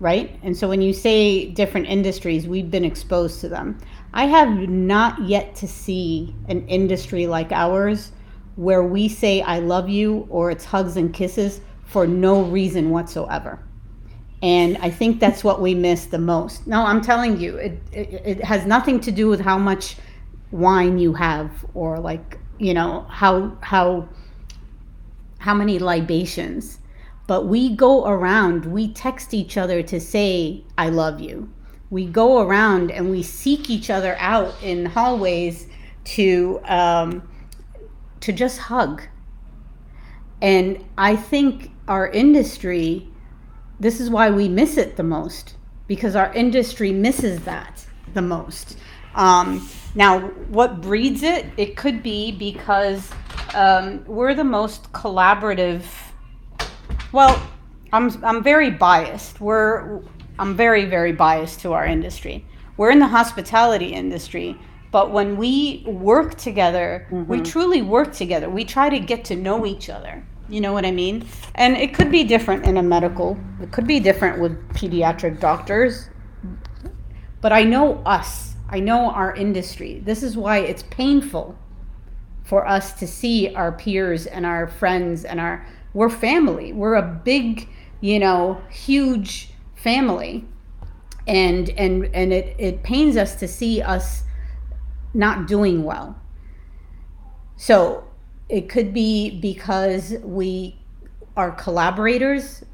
right? 0.00 0.40
And 0.42 0.56
so 0.56 0.68
when 0.68 0.80
you 0.82 0.92
say 0.92 1.46
different 1.46 1.86
industries, 1.86 2.48
we've 2.48 2.70
been 2.70 2.84
exposed 2.84 3.40
to 3.42 3.48
them. 3.48 3.78
I 4.14 4.24
have 4.24 4.48
not 4.68 5.22
yet 5.22 5.54
to 5.56 5.68
see 5.68 6.34
an 6.48 6.66
industry 6.66 7.26
like 7.26 7.52
ours 7.52 8.10
where 8.56 8.82
we 8.82 9.08
say 9.08 9.42
I 9.42 9.60
love 9.60 9.88
you 9.88 10.26
or 10.30 10.50
it's 10.50 10.64
hugs 10.64 10.96
and 10.96 11.14
kisses 11.14 11.60
for 11.84 12.06
no 12.06 12.42
reason 12.42 12.90
whatsoever. 12.90 13.62
And 14.42 14.78
I 14.78 14.90
think 14.90 15.20
that's 15.20 15.44
what 15.44 15.60
we 15.60 15.74
miss 15.74 16.06
the 16.06 16.18
most. 16.18 16.66
No, 16.66 16.82
I'm 16.82 17.02
telling 17.02 17.38
you, 17.38 17.56
it, 17.56 17.78
it, 17.92 18.22
it 18.24 18.44
has 18.44 18.64
nothing 18.64 18.98
to 19.00 19.12
do 19.12 19.28
with 19.28 19.40
how 19.40 19.58
much 19.58 19.96
wine 20.50 20.98
you 20.98 21.12
have 21.12 21.50
or 21.74 21.98
like, 21.98 22.38
you 22.58 22.72
know, 22.72 23.06
how 23.10 23.56
how 23.60 24.08
how 25.38 25.54
many 25.54 25.78
libations 25.78 26.78
but 27.30 27.46
we 27.46 27.76
go 27.76 28.08
around, 28.08 28.64
we 28.64 28.92
text 28.92 29.32
each 29.32 29.56
other 29.56 29.84
to 29.84 30.00
say, 30.00 30.64
I 30.76 30.88
love 30.88 31.20
you. 31.20 31.48
We 31.88 32.06
go 32.06 32.40
around 32.40 32.90
and 32.90 33.08
we 33.08 33.22
seek 33.22 33.70
each 33.70 33.88
other 33.88 34.16
out 34.18 34.52
in 34.64 34.84
hallways 34.84 35.68
to, 36.06 36.60
um, 36.64 37.22
to 38.18 38.32
just 38.32 38.58
hug. 38.58 39.02
And 40.42 40.84
I 40.98 41.14
think 41.14 41.70
our 41.86 42.08
industry, 42.08 43.06
this 43.78 44.00
is 44.00 44.10
why 44.10 44.30
we 44.30 44.48
miss 44.48 44.76
it 44.76 44.96
the 44.96 45.04
most, 45.04 45.54
because 45.86 46.16
our 46.16 46.34
industry 46.34 46.90
misses 46.90 47.44
that 47.44 47.86
the 48.12 48.22
most. 48.22 48.76
Um, 49.14 49.68
now, 49.94 50.18
what 50.48 50.80
breeds 50.80 51.22
it? 51.22 51.46
It 51.56 51.76
could 51.76 52.02
be 52.02 52.32
because 52.32 53.08
um, 53.54 54.04
we're 54.06 54.34
the 54.34 54.42
most 54.42 54.90
collaborative 54.92 55.84
well, 57.12 57.40
I'm 57.92 58.22
I'm 58.24 58.42
very 58.42 58.70
biased. 58.70 59.40
We're 59.40 60.00
I'm 60.38 60.56
very 60.56 60.84
very 60.86 61.12
biased 61.12 61.60
to 61.60 61.72
our 61.72 61.84
industry. 61.84 62.44
We're 62.76 62.90
in 62.90 62.98
the 62.98 63.08
hospitality 63.08 63.92
industry, 63.92 64.58
but 64.90 65.10
when 65.10 65.36
we 65.36 65.84
work 65.86 66.36
together, 66.36 67.06
we 67.10 67.16
mm-hmm. 67.16 67.42
truly 67.42 67.82
work 67.82 68.12
together. 68.12 68.48
We 68.48 68.64
try 68.64 68.88
to 68.88 68.98
get 68.98 69.24
to 69.26 69.36
know 69.36 69.66
each 69.66 69.90
other. 69.90 70.24
You 70.48 70.60
know 70.60 70.72
what 70.72 70.84
I 70.84 70.90
mean? 70.90 71.26
And 71.54 71.76
it 71.76 71.94
could 71.94 72.10
be 72.10 72.24
different 72.24 72.66
in 72.66 72.76
a 72.76 72.82
medical. 72.82 73.38
It 73.62 73.70
could 73.70 73.86
be 73.86 74.00
different 74.00 74.40
with 74.40 74.58
pediatric 74.70 75.38
doctors. 75.38 76.08
But 77.40 77.52
I 77.52 77.62
know 77.62 78.02
us. 78.04 78.54
I 78.68 78.80
know 78.80 79.10
our 79.10 79.34
industry. 79.34 80.00
This 80.04 80.22
is 80.22 80.36
why 80.36 80.58
it's 80.58 80.82
painful 80.84 81.56
for 82.44 82.66
us 82.66 82.94
to 82.94 83.06
see 83.06 83.54
our 83.54 83.70
peers 83.70 84.26
and 84.26 84.44
our 84.44 84.66
friends 84.66 85.24
and 85.24 85.38
our 85.38 85.64
we're 85.94 86.10
family. 86.10 86.72
We're 86.72 86.94
a 86.94 87.02
big 87.02 87.68
you 88.00 88.18
know 88.18 88.60
huge 88.70 89.50
family. 89.74 90.44
And 91.26 91.70
and 91.70 92.10
and 92.14 92.32
it 92.32 92.56
it 92.58 92.82
pains 92.82 93.16
us 93.16 93.36
to 93.36 93.48
see 93.48 93.82
us 93.82 94.24
not 95.14 95.46
doing 95.46 95.84
well. 95.84 96.20
So 97.56 98.04
it 98.48 98.68
could 98.68 98.92
be 98.92 99.38
because 99.38 100.14
we 100.22 100.76
are 101.36 101.52
collaborators 101.52 102.64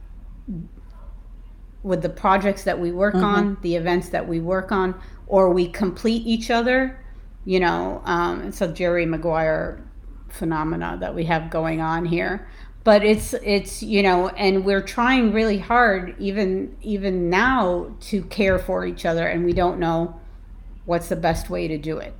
with 1.82 2.02
the 2.02 2.08
projects 2.08 2.64
that 2.64 2.80
we 2.80 2.90
work 2.90 3.14
on 3.14 3.56
the 3.62 3.76
events 3.76 4.08
that 4.08 4.26
we 4.26 4.40
work 4.40 4.72
on 4.72 4.98
or 5.28 5.50
we 5.50 5.68
complete 5.68 6.26
each 6.26 6.50
other 6.50 6.98
you 7.44 7.60
know 7.60 8.02
um, 8.06 8.42
it's 8.42 8.60
a 8.60 8.68
jerry 8.68 9.06
maguire 9.06 9.80
phenomena 10.28 10.96
that 11.00 11.14
we 11.14 11.24
have 11.24 11.48
going 11.48 11.80
on 11.80 12.04
here 12.04 12.48
but 12.86 13.04
it's 13.04 13.34
it's 13.42 13.82
you 13.82 14.02
know 14.02 14.28
and 14.28 14.64
we're 14.64 14.80
trying 14.80 15.32
really 15.32 15.58
hard 15.58 16.14
even 16.18 16.74
even 16.80 17.28
now 17.28 17.94
to 18.00 18.22
care 18.24 18.58
for 18.58 18.86
each 18.86 19.04
other 19.04 19.26
and 19.26 19.44
we 19.44 19.52
don't 19.52 19.78
know 19.78 20.18
what's 20.84 21.08
the 21.08 21.16
best 21.16 21.50
way 21.50 21.66
to 21.66 21.76
do 21.76 21.98
it 21.98 22.14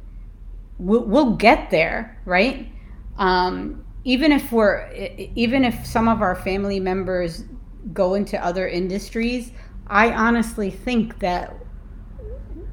we'll, 0.79 1.05
we'll 1.05 1.37
get 1.37 1.71
there 1.71 2.21
right 2.25 2.69
um, 3.17 3.85
even 4.05 4.31
if 4.33 4.53
we're 4.53 4.89
even 5.35 5.65
if 5.65 5.87
some 5.87 6.09
of 6.09 6.21
our 6.21 6.37
family 6.37 6.81
members 6.81 7.45
go 7.93 8.15
into 8.15 8.43
other 8.45 8.69
industries, 8.69 9.53
I 9.87 10.13
honestly 10.13 10.71
think 10.71 11.19
that 11.21 11.55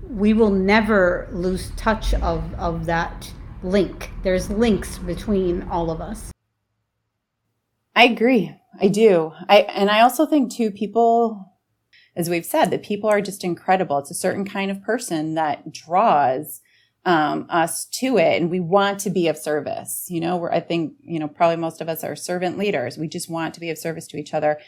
we 0.10 0.34
will 0.34 0.52
never 0.52 1.28
lose 1.32 1.72
touch 1.76 2.14
of, 2.16 2.44
of 2.56 2.86
that 2.86 3.32
link. 3.64 4.12
There's 4.24 4.50
links 4.50 5.00
between 5.00 5.64
all 5.64 5.90
of 5.90 6.02
us. 6.02 6.33
I 7.96 8.06
agree. 8.06 8.56
I 8.82 8.88
do. 8.88 9.34
I 9.48 9.60
and 9.60 9.90
I 9.90 10.02
also 10.02 10.26
think 10.26 10.52
too 10.52 10.72
people 10.72 11.54
as 12.16 12.30
we've 12.30 12.46
said 12.46 12.70
that 12.70 12.84
people 12.84 13.10
are 13.10 13.22
just 13.22 13.44
incredible. 13.44 13.98
It's 13.98 14.12
a 14.12 14.16
certain 14.16 14.46
kind 14.46 14.70
of 14.70 14.84
person 14.84 15.34
that 15.34 15.72
draws 15.72 16.62
um, 17.06 17.48
us 17.50 17.86
to 17.86 18.18
it 18.18 18.42
and 18.42 18.50
we 18.50 18.60
want 18.60 19.00
to 19.00 19.10
be 19.10 19.28
of 19.28 19.38
service. 19.38 20.06
You 20.10 20.22
know, 20.22 20.48
I 20.48 20.60
think, 20.60 20.94
you 21.02 21.20
know, 21.20 21.28
probably 21.28 21.58
most 21.58 21.82
of 21.82 21.90
us 21.90 22.04
are 22.04 22.16
servant 22.16 22.58
leaders. 22.58 22.98
We 22.98 23.08
just 23.08 23.30
want 23.30 23.54
to 23.56 23.60
be 23.60 23.70
of 23.70 23.78
service 23.78 24.08
to 24.08 24.18
each 24.18 24.34
other. 24.34 24.60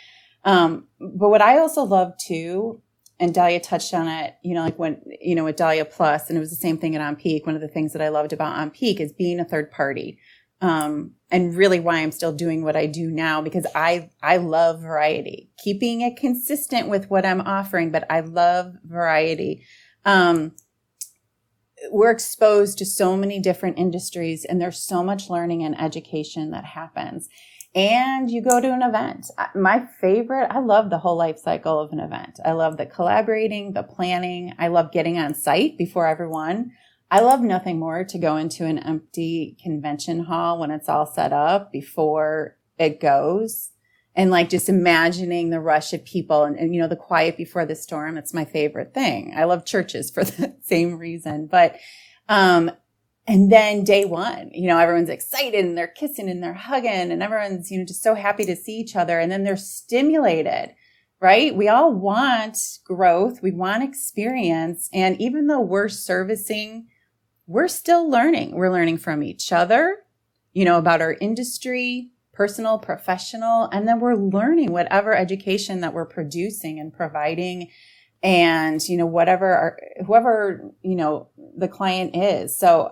Um, 0.44 0.88
but 1.00 1.30
what 1.30 1.42
I 1.42 1.60
also 1.60 1.84
love 1.84 2.14
too, 2.18 2.82
and 3.20 3.34
Dahlia 3.34 3.62
touched 3.62 3.94
on 3.94 4.08
it, 4.08 4.36
you 4.44 4.54
know, 4.54 4.62
like 4.62 4.78
when, 4.78 5.02
you 5.22 5.36
know, 5.36 5.46
with 5.46 5.56
Dahlia 5.56 5.86
Plus, 5.86 6.28
and 6.28 6.36
it 6.36 6.42
was 6.42 6.50
the 6.50 6.58
same 6.58 6.78
thing 6.78 6.96
at 6.96 7.02
onPeak. 7.02 7.46
One 7.46 7.56
of 7.56 7.62
the 7.62 7.68
things 7.68 7.94
that 7.94 8.02
I 8.02 8.10
loved 8.10 8.34
about 8.34 8.58
onPeak 8.58 9.00
is 9.00 9.14
being 9.14 9.40
a 9.40 9.46
third 9.46 9.72
party. 9.72 10.20
Um, 10.62 11.16
and 11.30 11.56
really 11.56 11.80
why 11.80 11.98
I'm 11.98 12.12
still 12.12 12.32
doing 12.32 12.64
what 12.64 12.76
I 12.76 12.86
do 12.86 13.12
now 13.12 13.42
because 13.42 13.68
I, 13.76 14.10
I 14.24 14.38
love 14.38 14.82
variety, 14.82 15.50
keeping 15.58 16.02
it 16.02 16.16
consistent 16.16 16.88
with 16.88 17.10
what 17.10 17.26
I'm 17.26 17.42
offering, 17.42 17.92
but 17.92 18.06
I 18.10 18.22
love 18.22 18.74
variety. 18.84 19.66
Um, 20.06 20.56
we're 21.92 22.12
exposed 22.12 22.78
to 22.78 22.86
so 22.86 23.18
many 23.18 23.40
different 23.40 23.78
industries 23.78 24.46
and 24.46 24.62
there's 24.62 24.82
so 24.82 25.04
much 25.04 25.30
learning 25.30 25.64
and 25.64 25.80
education 25.80 26.52
that 26.52 26.64
happens 26.64 27.28
and 27.76 28.32
you 28.32 28.42
go 28.42 28.62
to 28.62 28.72
an 28.72 28.82
event. 28.82 29.30
My 29.54 29.86
favorite, 30.00 30.48
I 30.50 30.60
love 30.60 30.90
the 30.90 30.98
whole 30.98 31.18
life 31.18 31.38
cycle 31.38 31.78
of 31.78 31.92
an 31.92 32.00
event. 32.00 32.40
I 32.46 32.54
love 32.54 32.78
the 32.78 32.86
collaborating, 32.86 33.74
the 33.74 33.84
planning. 33.84 34.54
I 34.58 34.70
love 34.70 34.94
getting 34.94 35.20
on 35.20 35.34
site 35.34 35.78
before 35.78 36.08
everyone. 36.08 36.72
I 37.12 37.20
love 37.22 37.42
nothing 37.42 37.80
more 37.80 38.04
to 38.04 38.18
go 38.18 38.36
into 38.38 38.66
an 38.66 38.80
empty 38.80 39.58
convention 39.62 40.26
hall 40.26 40.60
when 40.60 40.72
it's 40.72 40.90
all 40.90 41.06
set 41.06 41.32
up 41.32 41.72
before 41.72 42.58
it 42.78 43.00
goes 43.00 43.72
and 44.16 44.32
like 44.32 44.50
just 44.50 44.70
imagining 44.70 45.50
the 45.50 45.60
rush 45.60 45.94
of 45.94 46.04
people 46.06 46.44
and, 46.44 46.58
and, 46.58 46.74
you 46.74 46.82
know 46.82 46.88
the 46.88 46.96
quiet 46.96 47.38
before 47.38 47.66
the 47.66 47.76
storm 47.76 48.18
it's 48.18 48.34
my 48.34 48.44
favorite 48.44 48.94
thing 48.94 49.34
i 49.38 49.46
love 49.46 49.66
churches 49.66 50.10
for 50.14 50.26
the 50.26 50.56
same 50.62 50.98
reason 50.98 51.48
but 51.48 51.78
um 52.28 52.72
and 53.28 53.52
then 53.52 53.84
day 53.84 54.06
one, 54.06 54.52
you 54.54 54.68
know, 54.68 54.78
everyone's 54.78 55.10
excited 55.10 55.66
and 55.66 55.78
they're 55.78 55.88
kissing 55.88 56.30
and 56.30 56.44
they're 56.44 56.54
hugging 56.54 57.12
and 57.12 57.24
everyone's, 57.24 57.72
you 57.72 57.80
know, 57.80 57.86
just 57.86 58.04
so 58.04 58.14
happy 58.14 58.46
to 58.46 58.56
see 58.56 58.78
each 58.78 58.96
other. 58.96 59.20
And 59.20 59.32
then 59.32 59.44
they're 59.44 59.58
stimulated, 59.58 60.76
right? 61.20 61.56
We 61.56 61.68
all 61.68 61.92
want 61.92 62.58
growth. 62.84 63.42
We 63.42 63.52
want 63.52 63.84
experience. 63.84 64.90
And 64.94 65.20
even 65.20 65.48
though 65.48 65.62
we're 65.62 65.90
servicing, 65.90 66.88
we're 67.48 67.68
still 67.68 68.10
learning. 68.10 68.56
We're 68.56 68.72
learning 68.72 68.98
from 68.98 69.24
each 69.24 69.52
other, 69.52 69.98
you 70.54 70.66
know, 70.66 70.78
about 70.78 71.02
our 71.02 71.16
industry, 71.22 72.12
personal, 72.34 72.80
professional, 72.80 73.70
and 73.72 73.88
then 73.88 74.00
we're 74.00 74.16
learning 74.16 74.72
whatever 74.72 75.16
education 75.16 75.82
that 75.82 75.94
we're 75.94 76.06
producing 76.06 76.80
and 76.80 76.94
providing 76.94 77.70
and, 78.24 78.88
you 78.90 78.98
know, 78.98 79.06
whatever 79.06 79.54
our, 79.54 79.80
whoever, 80.06 80.72
you 80.82 80.96
know, 80.96 81.30
the 81.58 81.68
client 81.68 82.16
is. 82.16 82.58
So 82.58 82.92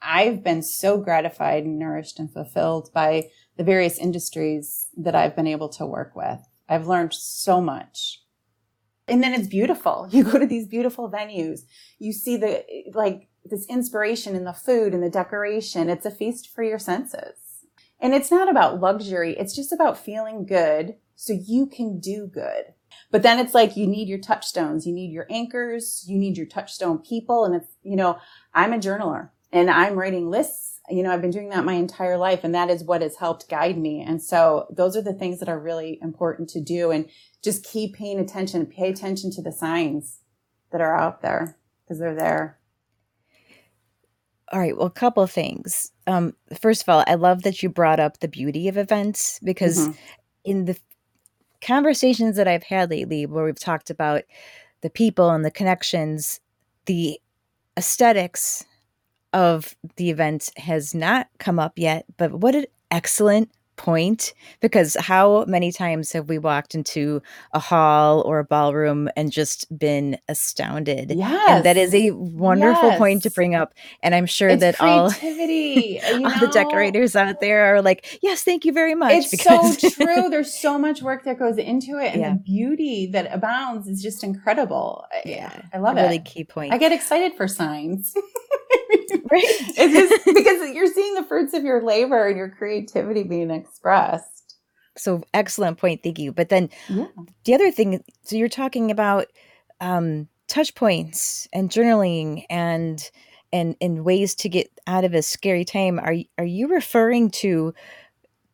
I've 0.00 0.44
been 0.44 0.62
so 0.62 0.98
gratified 0.98 1.64
and 1.64 1.78
nourished 1.78 2.18
and 2.18 2.32
fulfilled 2.32 2.90
by 2.94 3.28
the 3.56 3.64
various 3.64 3.98
industries 3.98 4.88
that 4.96 5.14
I've 5.14 5.34
been 5.34 5.48
able 5.48 5.68
to 5.70 5.86
work 5.86 6.14
with. 6.14 6.38
I've 6.68 6.86
learned 6.86 7.12
so 7.12 7.60
much. 7.60 8.22
And 9.08 9.22
then 9.22 9.34
it's 9.34 9.48
beautiful. 9.48 10.08
You 10.12 10.24
go 10.24 10.38
to 10.38 10.46
these 10.46 10.68
beautiful 10.68 11.10
venues. 11.10 11.60
You 11.98 12.12
see 12.12 12.36
the, 12.36 12.64
like, 12.94 13.27
this 13.50 13.66
inspiration 13.66 14.34
in 14.34 14.44
the 14.44 14.52
food 14.52 14.94
and 14.94 15.02
the 15.02 15.10
decoration. 15.10 15.90
It's 15.90 16.06
a 16.06 16.10
feast 16.10 16.48
for 16.54 16.62
your 16.62 16.78
senses. 16.78 17.64
And 18.00 18.14
it's 18.14 18.30
not 18.30 18.48
about 18.48 18.80
luxury. 18.80 19.36
It's 19.36 19.54
just 19.54 19.72
about 19.72 19.98
feeling 19.98 20.46
good 20.46 20.96
so 21.16 21.32
you 21.32 21.66
can 21.66 21.98
do 21.98 22.26
good. 22.26 22.74
But 23.10 23.22
then 23.22 23.38
it's 23.38 23.54
like 23.54 23.76
you 23.76 23.86
need 23.86 24.08
your 24.08 24.18
touchstones. 24.18 24.86
You 24.86 24.92
need 24.92 25.12
your 25.12 25.26
anchors. 25.30 26.04
You 26.06 26.18
need 26.18 26.36
your 26.36 26.46
touchstone 26.46 26.98
people. 26.98 27.44
And 27.44 27.54
it's, 27.54 27.68
you 27.82 27.96
know, 27.96 28.18
I'm 28.54 28.72
a 28.72 28.78
journaler 28.78 29.30
and 29.52 29.70
I'm 29.70 29.94
writing 29.94 30.30
lists. 30.30 30.80
You 30.90 31.02
know, 31.02 31.12
I've 31.12 31.20
been 31.20 31.30
doing 31.30 31.50
that 31.50 31.64
my 31.64 31.74
entire 31.74 32.16
life 32.16 32.44
and 32.44 32.54
that 32.54 32.70
is 32.70 32.84
what 32.84 33.02
has 33.02 33.16
helped 33.16 33.48
guide 33.48 33.76
me. 33.78 34.00
And 34.00 34.22
so 34.22 34.66
those 34.70 34.96
are 34.96 35.02
the 35.02 35.12
things 35.12 35.40
that 35.40 35.48
are 35.48 35.58
really 35.58 35.98
important 36.00 36.48
to 36.50 36.60
do 36.60 36.90
and 36.90 37.08
just 37.42 37.64
keep 37.64 37.94
paying 37.94 38.18
attention, 38.18 38.64
pay 38.66 38.88
attention 38.88 39.30
to 39.32 39.42
the 39.42 39.52
signs 39.52 40.20
that 40.70 40.80
are 40.80 40.96
out 40.96 41.20
there 41.22 41.58
because 41.84 41.98
they're 41.98 42.14
there. 42.14 42.58
All 44.52 44.60
right. 44.60 44.76
Well, 44.76 44.86
a 44.86 44.90
couple 44.90 45.22
of 45.22 45.30
things. 45.30 45.92
Um, 46.06 46.34
first 46.58 46.82
of 46.82 46.88
all, 46.88 47.04
I 47.06 47.14
love 47.14 47.42
that 47.42 47.62
you 47.62 47.68
brought 47.68 48.00
up 48.00 48.18
the 48.18 48.28
beauty 48.28 48.68
of 48.68 48.76
events 48.76 49.38
because 49.42 49.88
mm-hmm. 49.88 49.92
in 50.44 50.64
the 50.64 50.78
conversations 51.60 52.36
that 52.36 52.48
I've 52.48 52.62
had 52.62 52.90
lately, 52.90 53.26
where 53.26 53.44
we've 53.44 53.58
talked 53.58 53.90
about 53.90 54.22
the 54.80 54.90
people 54.90 55.30
and 55.30 55.44
the 55.44 55.50
connections, 55.50 56.40
the 56.86 57.20
aesthetics 57.76 58.64
of 59.32 59.76
the 59.96 60.10
event 60.10 60.50
has 60.56 60.94
not 60.94 61.28
come 61.38 61.58
up 61.58 61.78
yet, 61.78 62.06
but 62.16 62.32
what 62.32 62.54
an 62.54 62.64
excellent 62.90 63.50
point 63.78 64.34
because 64.60 64.96
how 65.00 65.44
many 65.46 65.72
times 65.72 66.12
have 66.12 66.28
we 66.28 66.36
walked 66.36 66.74
into 66.74 67.22
a 67.52 67.58
hall 67.58 68.20
or 68.22 68.40
a 68.40 68.44
ballroom 68.44 69.08
and 69.16 69.32
just 69.32 69.66
been 69.78 70.18
astounded? 70.28 71.10
Yes. 71.10 71.48
And 71.48 71.64
that 71.64 71.78
is 71.78 71.94
a 71.94 72.10
wonderful 72.10 72.90
yes. 72.90 72.98
point 72.98 73.22
to 73.22 73.30
bring 73.30 73.54
up. 73.54 73.72
And 74.02 74.14
I'm 74.14 74.26
sure 74.26 74.50
it's 74.50 74.60
that 74.60 74.76
creativity, 74.76 76.00
all, 76.04 76.26
all 76.26 76.40
the 76.40 76.48
decorators 76.48 77.16
out 77.16 77.40
there 77.40 77.74
are 77.74 77.80
like, 77.80 78.18
yes, 78.20 78.42
thank 78.42 78.66
you 78.66 78.72
very 78.72 78.94
much. 78.94 79.12
It's 79.12 79.30
because- 79.30 79.80
so 79.80 79.88
true. 80.04 80.28
There's 80.28 80.52
so 80.52 80.78
much 80.78 81.00
work 81.00 81.24
that 81.24 81.38
goes 81.38 81.56
into 81.56 81.98
it. 81.98 82.12
And 82.12 82.20
yeah. 82.20 82.32
the 82.32 82.38
beauty 82.40 83.06
that 83.12 83.32
abounds 83.32 83.88
is 83.88 84.02
just 84.02 84.22
incredible. 84.22 85.06
Yeah. 85.24 85.62
I 85.72 85.78
love 85.78 85.96
a 85.96 86.00
it. 86.00 86.02
Really 86.02 86.18
key 86.18 86.44
point. 86.44 86.74
I 86.74 86.78
get 86.78 86.92
excited 86.92 87.34
for 87.34 87.48
signs. 87.48 88.14
right. 89.30 89.44
It's 89.44 90.10
just 90.10 90.24
because 90.24 90.74
you're 90.74 90.92
seeing 90.92 91.14
the 91.14 91.24
fruits 91.24 91.54
of 91.54 91.64
your 91.64 91.82
labor 91.82 92.26
and 92.26 92.36
your 92.36 92.50
creativity 92.50 93.22
being 93.22 93.50
expressed. 93.50 94.56
So 94.96 95.22
excellent 95.32 95.78
point. 95.78 96.02
Thank 96.02 96.18
you. 96.18 96.32
But 96.32 96.48
then 96.48 96.70
yeah. 96.88 97.06
the 97.44 97.54
other 97.54 97.70
thing, 97.70 98.02
so 98.22 98.36
you're 98.36 98.48
talking 98.48 98.90
about 98.90 99.26
um, 99.80 100.28
touch 100.48 100.74
points 100.74 101.48
and 101.52 101.70
journaling 101.70 102.44
and 102.50 103.08
and 103.52 103.76
and 103.80 104.04
ways 104.04 104.34
to 104.36 104.48
get 104.48 104.70
out 104.86 105.04
of 105.04 105.14
a 105.14 105.22
scary 105.22 105.64
time. 105.64 105.98
Are 105.98 106.16
are 106.36 106.44
you 106.44 106.68
referring 106.68 107.30
to 107.30 107.74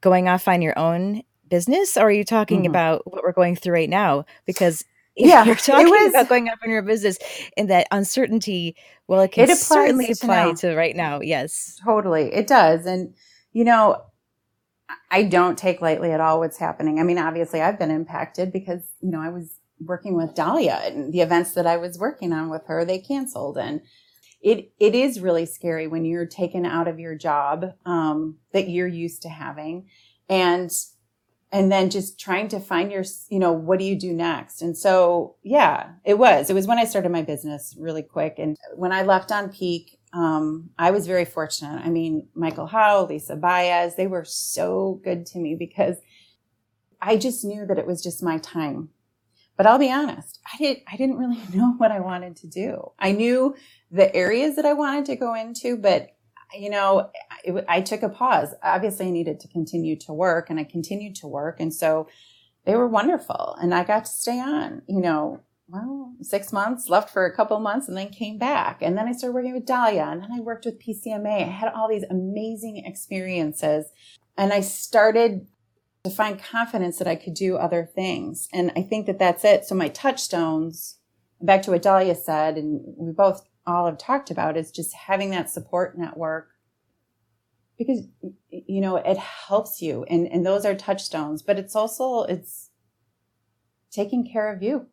going 0.00 0.28
off 0.28 0.46
on 0.48 0.60
your 0.60 0.78
own 0.78 1.22
business, 1.48 1.96
or 1.96 2.02
are 2.02 2.12
you 2.12 2.24
talking 2.24 2.60
mm-hmm. 2.60 2.70
about 2.70 3.10
what 3.10 3.22
we're 3.22 3.32
going 3.32 3.56
through 3.56 3.74
right 3.74 3.90
now? 3.90 4.24
Because 4.44 4.84
yeah, 5.16 5.44
you're 5.44 5.54
talking 5.54 5.88
was, 5.88 6.10
about 6.10 6.28
going 6.28 6.48
up 6.48 6.58
in 6.64 6.70
your 6.70 6.82
business 6.82 7.18
and 7.56 7.70
that 7.70 7.86
uncertainty, 7.90 8.76
well, 9.06 9.20
it 9.20 9.32
can 9.32 9.48
it 9.50 9.56
certainly 9.56 10.10
apply 10.10 10.50
to, 10.50 10.56
to 10.56 10.76
right 10.76 10.96
now. 10.96 11.20
Yes. 11.20 11.78
Totally. 11.84 12.32
It 12.32 12.46
does. 12.46 12.86
And, 12.86 13.14
you 13.52 13.64
know, 13.64 14.02
I 15.10 15.24
don't 15.24 15.56
take 15.56 15.80
lightly 15.80 16.10
at 16.10 16.20
all 16.20 16.40
what's 16.40 16.58
happening. 16.58 16.98
I 16.98 17.04
mean, 17.04 17.18
obviously 17.18 17.60
I've 17.60 17.78
been 17.78 17.90
impacted 17.90 18.52
because, 18.52 18.82
you 19.00 19.10
know, 19.10 19.20
I 19.20 19.28
was 19.28 19.60
working 19.80 20.16
with 20.16 20.34
Dahlia 20.34 20.80
and 20.84 21.12
the 21.12 21.20
events 21.20 21.52
that 21.52 21.66
I 21.66 21.76
was 21.76 21.98
working 21.98 22.32
on 22.32 22.50
with 22.50 22.66
her, 22.66 22.84
they 22.84 22.98
canceled. 22.98 23.58
And 23.58 23.80
it, 24.40 24.72
it 24.78 24.94
is 24.94 25.20
really 25.20 25.46
scary 25.46 25.86
when 25.86 26.04
you're 26.04 26.26
taken 26.26 26.66
out 26.66 26.88
of 26.88 26.98
your 26.98 27.14
job, 27.14 27.72
um, 27.86 28.36
that 28.52 28.68
you're 28.68 28.86
used 28.86 29.22
to 29.22 29.28
having. 29.28 29.88
And 30.28 30.70
and 31.54 31.70
then 31.70 31.88
just 31.88 32.18
trying 32.18 32.48
to 32.48 32.58
find 32.58 32.90
your 32.90 33.04
you 33.30 33.38
know 33.38 33.52
what 33.52 33.78
do 33.78 33.84
you 33.84 33.96
do 33.96 34.12
next? 34.12 34.60
And 34.60 34.76
so 34.76 35.36
yeah 35.42 35.92
it 36.04 36.18
was. 36.18 36.50
It 36.50 36.54
was 36.54 36.66
when 36.66 36.78
i 36.78 36.84
started 36.84 37.12
my 37.12 37.22
business 37.22 37.74
really 37.78 38.02
quick. 38.02 38.34
And 38.38 38.58
when 38.74 38.92
i 38.92 39.02
left 39.02 39.30
onPeak 39.30 39.96
um, 40.12 40.70
i 40.78 40.90
was 40.90 41.06
very 41.06 41.24
fortunate. 41.24 41.80
I 41.86 41.90
mean 41.90 42.28
michael 42.34 42.66
howe 42.66 43.06
lisa 43.08 43.36
baez 43.36 43.94
they 43.94 44.08
were 44.08 44.24
so 44.24 45.00
good 45.04 45.24
to 45.26 45.38
me 45.38 45.54
because 45.54 45.96
i 47.00 47.16
just 47.16 47.44
knew 47.44 47.64
that 47.66 47.78
it 47.78 47.86
was 47.86 48.02
just 48.02 48.22
my 48.22 48.38
time. 48.38 48.88
But 49.56 49.66
i'll 49.66 49.78
be 49.78 49.92
honest 49.92 50.40
i 50.52 50.56
didn't 50.56 50.82
i 50.92 50.96
didn't 50.96 51.18
really 51.18 51.40
know 51.54 51.74
what 51.78 51.92
i 51.92 52.00
wanted 52.00 52.34
to 52.38 52.48
do. 52.48 52.90
I 52.98 53.12
knew 53.12 53.54
the 53.92 54.12
areas 54.14 54.56
that 54.56 54.66
i 54.66 54.72
wanted 54.72 55.04
to 55.04 55.16
go 55.16 55.34
into 55.34 55.76
but 55.76 56.13
you 56.58 56.70
know, 56.70 57.10
it, 57.44 57.64
I 57.68 57.80
took 57.80 58.02
a 58.02 58.08
pause. 58.08 58.54
Obviously, 58.62 59.06
I 59.06 59.10
needed 59.10 59.40
to 59.40 59.48
continue 59.48 59.96
to 59.96 60.12
work 60.12 60.50
and 60.50 60.58
I 60.58 60.64
continued 60.64 61.14
to 61.16 61.26
work. 61.26 61.60
And 61.60 61.72
so 61.72 62.08
they 62.64 62.74
were 62.74 62.88
wonderful. 62.88 63.56
And 63.60 63.74
I 63.74 63.84
got 63.84 64.06
to 64.06 64.10
stay 64.10 64.40
on, 64.40 64.82
you 64.86 65.00
know, 65.00 65.40
well, 65.68 66.14
six 66.20 66.52
months, 66.52 66.88
left 66.88 67.10
for 67.10 67.24
a 67.24 67.34
couple 67.34 67.58
months, 67.58 67.88
and 67.88 67.96
then 67.96 68.10
came 68.10 68.38
back. 68.38 68.82
And 68.82 68.98
then 68.98 69.08
I 69.08 69.12
started 69.12 69.34
working 69.34 69.54
with 69.54 69.66
Dahlia, 69.66 70.04
and 70.04 70.22
then 70.22 70.30
I 70.30 70.40
worked 70.40 70.66
with 70.66 70.78
PCMA. 70.78 71.42
I 71.42 71.50
had 71.50 71.72
all 71.72 71.88
these 71.88 72.04
amazing 72.10 72.84
experiences. 72.84 73.86
and 74.36 74.52
I 74.52 74.60
started 74.60 75.46
to 76.04 76.10
find 76.10 76.42
confidence 76.42 76.98
that 76.98 77.08
I 77.08 77.14
could 77.16 77.34
do 77.34 77.56
other 77.56 77.88
things. 77.94 78.48
And 78.52 78.72
I 78.76 78.82
think 78.82 79.06
that 79.06 79.18
that's 79.18 79.44
it. 79.44 79.64
So 79.64 79.74
my 79.74 79.88
touchstones, 79.88 80.98
back 81.40 81.62
to 81.62 81.70
what 81.70 81.82
Dahlia 81.82 82.14
said, 82.14 82.58
and 82.58 82.82
we 82.98 83.12
both 83.12 83.46
all 83.66 83.86
have 83.86 83.98
talked 83.98 84.30
about, 84.30 84.56
is 84.56 84.70
just 84.70 84.94
having 84.94 85.30
that 85.30 85.50
support 85.50 85.96
network 85.98 86.54
because 87.78 88.06
you 88.50 88.80
know 88.80 88.96
it 88.96 89.16
helps 89.18 89.82
you 89.82 90.04
and 90.04 90.28
and 90.28 90.46
those 90.46 90.64
are 90.64 90.74
touchstones 90.74 91.42
but 91.42 91.58
it's 91.58 91.74
also 91.74 92.22
it's 92.24 92.70
taking 93.90 94.26
care 94.30 94.52
of 94.52 94.62
you 94.62 94.86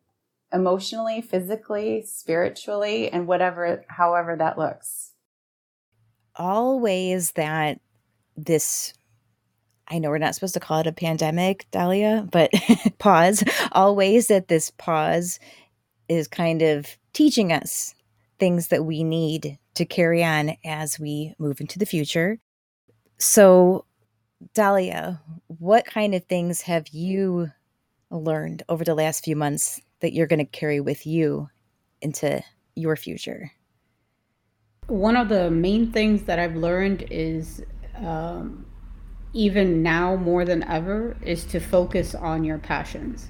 emotionally 0.52 1.20
physically 1.20 2.02
spiritually 2.02 3.10
and 3.10 3.26
whatever 3.26 3.84
however 3.88 4.36
that 4.36 4.58
looks 4.58 5.12
all 6.36 6.80
ways 6.80 7.32
that 7.32 7.80
this 8.36 8.94
I 9.88 9.98
know 9.98 10.08
we're 10.08 10.18
not 10.18 10.34
supposed 10.34 10.54
to 10.54 10.60
call 10.60 10.78
it 10.78 10.86
a 10.86 10.92
pandemic, 10.92 11.66
Dahlia, 11.70 12.26
but 12.30 12.50
pause. 12.98 13.44
All 13.72 13.94
ways 13.94 14.28
that 14.28 14.48
this 14.48 14.70
pause 14.70 15.38
is 16.08 16.28
kind 16.28 16.62
of 16.62 16.86
teaching 17.12 17.52
us 17.52 17.94
things 18.42 18.66
that 18.66 18.84
we 18.84 19.04
need 19.04 19.56
to 19.74 19.84
carry 19.84 20.24
on 20.24 20.56
as 20.64 20.98
we 20.98 21.32
move 21.38 21.60
into 21.60 21.78
the 21.78 21.86
future. 21.86 22.40
So, 23.16 23.84
Dahlia, 24.52 25.20
what 25.46 25.86
kind 25.86 26.12
of 26.12 26.24
things 26.24 26.62
have 26.62 26.88
you 26.88 27.52
learned 28.10 28.64
over 28.68 28.82
the 28.82 28.96
last 28.96 29.22
few 29.22 29.36
months 29.36 29.80
that 30.00 30.12
you're 30.12 30.26
going 30.26 30.44
to 30.44 30.58
carry 30.58 30.80
with 30.80 31.06
you 31.06 31.50
into 32.00 32.42
your 32.74 32.96
future? 32.96 33.52
One 34.88 35.14
of 35.14 35.28
the 35.28 35.48
main 35.48 35.92
things 35.92 36.24
that 36.24 36.40
I've 36.40 36.56
learned 36.56 37.06
is 37.12 37.62
um, 37.94 38.66
even 39.34 39.84
now 39.84 40.16
more 40.16 40.44
than 40.44 40.64
ever 40.64 41.16
is 41.22 41.44
to 41.44 41.60
focus 41.60 42.16
on 42.16 42.42
your 42.42 42.58
passions 42.58 43.28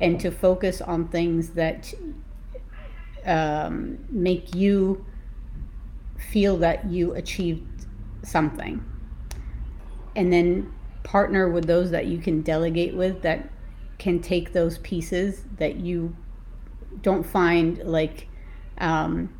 and 0.00 0.18
to 0.20 0.30
focus 0.30 0.80
on 0.80 1.08
things 1.08 1.50
that 1.50 1.92
um, 3.26 3.98
make 4.10 4.54
you 4.54 5.04
feel 6.30 6.56
that 6.58 6.86
you 6.86 7.14
achieved 7.14 7.86
something. 8.22 8.84
And 10.16 10.32
then 10.32 10.72
partner 11.02 11.48
with 11.48 11.66
those 11.66 11.90
that 11.90 12.06
you 12.06 12.18
can 12.18 12.42
delegate 12.42 12.94
with 12.94 13.22
that 13.22 13.50
can 13.98 14.20
take 14.20 14.52
those 14.52 14.78
pieces 14.78 15.44
that 15.58 15.76
you 15.76 16.14
don't 17.02 17.24
find 17.24 17.78
like 17.78 18.28
um, 18.78 19.32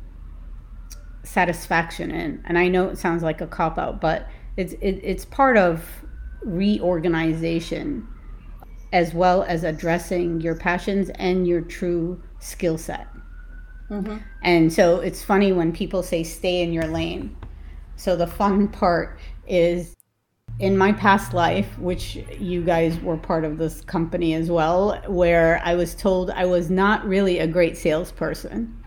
satisfaction 1.23 2.11
in. 2.11 2.43
And 2.45 2.57
i 2.57 2.67
know 2.67 2.89
it 2.89 2.97
sounds 2.97 3.23
like 3.23 3.41
a 3.41 3.47
cop 3.47 3.77
out 3.77 4.01
but 4.01 4.27
it's 4.57 4.73
it, 4.73 4.99
it's 5.03 5.25
part 5.25 5.57
of 5.57 5.83
reorganization 6.43 8.07
as 8.93 9.13
well 9.13 9.43
as 9.43 9.63
addressing 9.63 10.41
your 10.41 10.55
passions 10.55 11.09
and 11.11 11.47
your 11.47 11.61
true 11.61 12.21
skill 12.39 12.77
set 12.77 13.07
mm-hmm. 13.91 14.17
and 14.41 14.73
so 14.73 14.99
it's 14.99 15.21
funny 15.21 15.51
when 15.51 15.71
people 15.71 16.01
say 16.01 16.23
stay 16.23 16.61
in 16.61 16.73
your 16.73 16.87
lane 16.87 17.35
so 17.95 18.15
the 18.15 18.27
fun 18.27 18.67
part 18.81 19.19
is 19.47 19.95
in 20.59 20.77
my 20.77 20.91
past 20.93 21.33
life, 21.33 21.77
which 21.79 22.17
you 22.39 22.63
guys 22.63 22.99
were 22.99 23.17
part 23.17 23.43
of 23.43 23.57
this 23.57 23.81
company 23.81 24.35
as 24.35 24.51
well, 24.51 25.01
where 25.07 25.59
I 25.63 25.73
was 25.75 25.95
told 25.95 26.29
I 26.29 26.45
was 26.45 26.69
not 26.69 27.03
really 27.05 27.39
a 27.39 27.47
great 27.47 27.75
salesperson, 27.75 28.77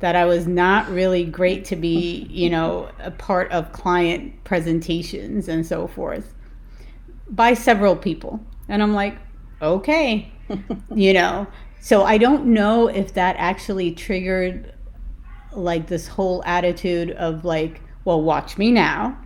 that 0.00 0.16
I 0.16 0.24
was 0.24 0.46
not 0.46 0.88
really 0.90 1.24
great 1.24 1.64
to 1.66 1.76
be, 1.76 2.26
you 2.30 2.50
know, 2.50 2.90
a 2.98 3.12
part 3.12 3.50
of 3.52 3.72
client 3.72 4.42
presentations 4.44 5.48
and 5.48 5.64
so 5.64 5.86
forth 5.86 6.34
by 7.28 7.54
several 7.54 7.94
people. 7.94 8.40
And 8.68 8.82
I'm 8.82 8.94
like, 8.94 9.16
okay, 9.62 10.32
you 10.94 11.12
know. 11.12 11.46
So 11.80 12.04
I 12.04 12.18
don't 12.18 12.46
know 12.46 12.88
if 12.88 13.14
that 13.14 13.36
actually 13.38 13.92
triggered 13.92 14.74
like 15.52 15.86
this 15.86 16.06
whole 16.06 16.42
attitude 16.44 17.10
of 17.12 17.44
like, 17.44 17.80
well, 18.04 18.22
watch 18.22 18.58
me 18.58 18.70
now. 18.70 19.18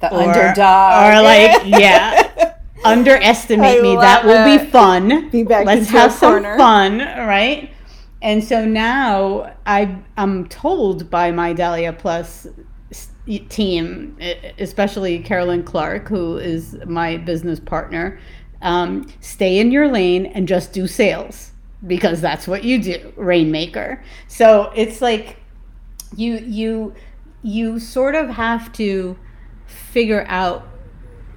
The 0.00 0.14
or, 0.14 0.22
underdog. 0.22 1.14
Or 1.14 1.22
like, 1.22 1.62
yeah. 1.80 2.54
underestimate 2.84 3.78
I 3.78 3.82
me. 3.82 3.96
That 3.96 4.24
will 4.24 4.46
it. 4.46 4.64
be 4.64 4.70
fun. 4.70 5.30
Be 5.30 5.44
back 5.44 5.64
Let's 5.64 5.88
have 5.88 6.12
some 6.12 6.42
fun, 6.42 6.98
right? 6.98 7.70
And 8.20 8.44
so 8.44 8.64
now 8.64 9.54
I 9.66 9.98
I'm 10.16 10.48
told 10.48 11.10
by 11.10 11.32
my 11.32 11.52
Dahlia 11.52 11.92
Plus 11.92 12.46
team, 13.48 14.16
especially 14.58 15.20
Carolyn 15.20 15.62
Clark, 15.62 16.08
who 16.08 16.36
is 16.36 16.76
my 16.86 17.16
business 17.16 17.58
partner, 17.58 18.20
um, 18.60 19.08
stay 19.20 19.58
in 19.58 19.72
your 19.72 19.88
lane 19.88 20.26
and 20.26 20.46
just 20.46 20.72
do 20.72 20.86
sales 20.86 21.51
because 21.86 22.20
that's 22.20 22.46
what 22.46 22.64
you 22.64 22.80
do, 22.80 23.12
rainmaker. 23.16 24.02
So 24.28 24.72
it's 24.74 25.00
like 25.00 25.36
you 26.16 26.36
you 26.38 26.94
you 27.42 27.78
sort 27.78 28.14
of 28.14 28.28
have 28.30 28.72
to 28.74 29.18
figure 29.66 30.24
out 30.28 30.66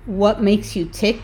what 0.06 0.42
makes 0.42 0.76
you 0.76 0.86
tick 0.86 1.20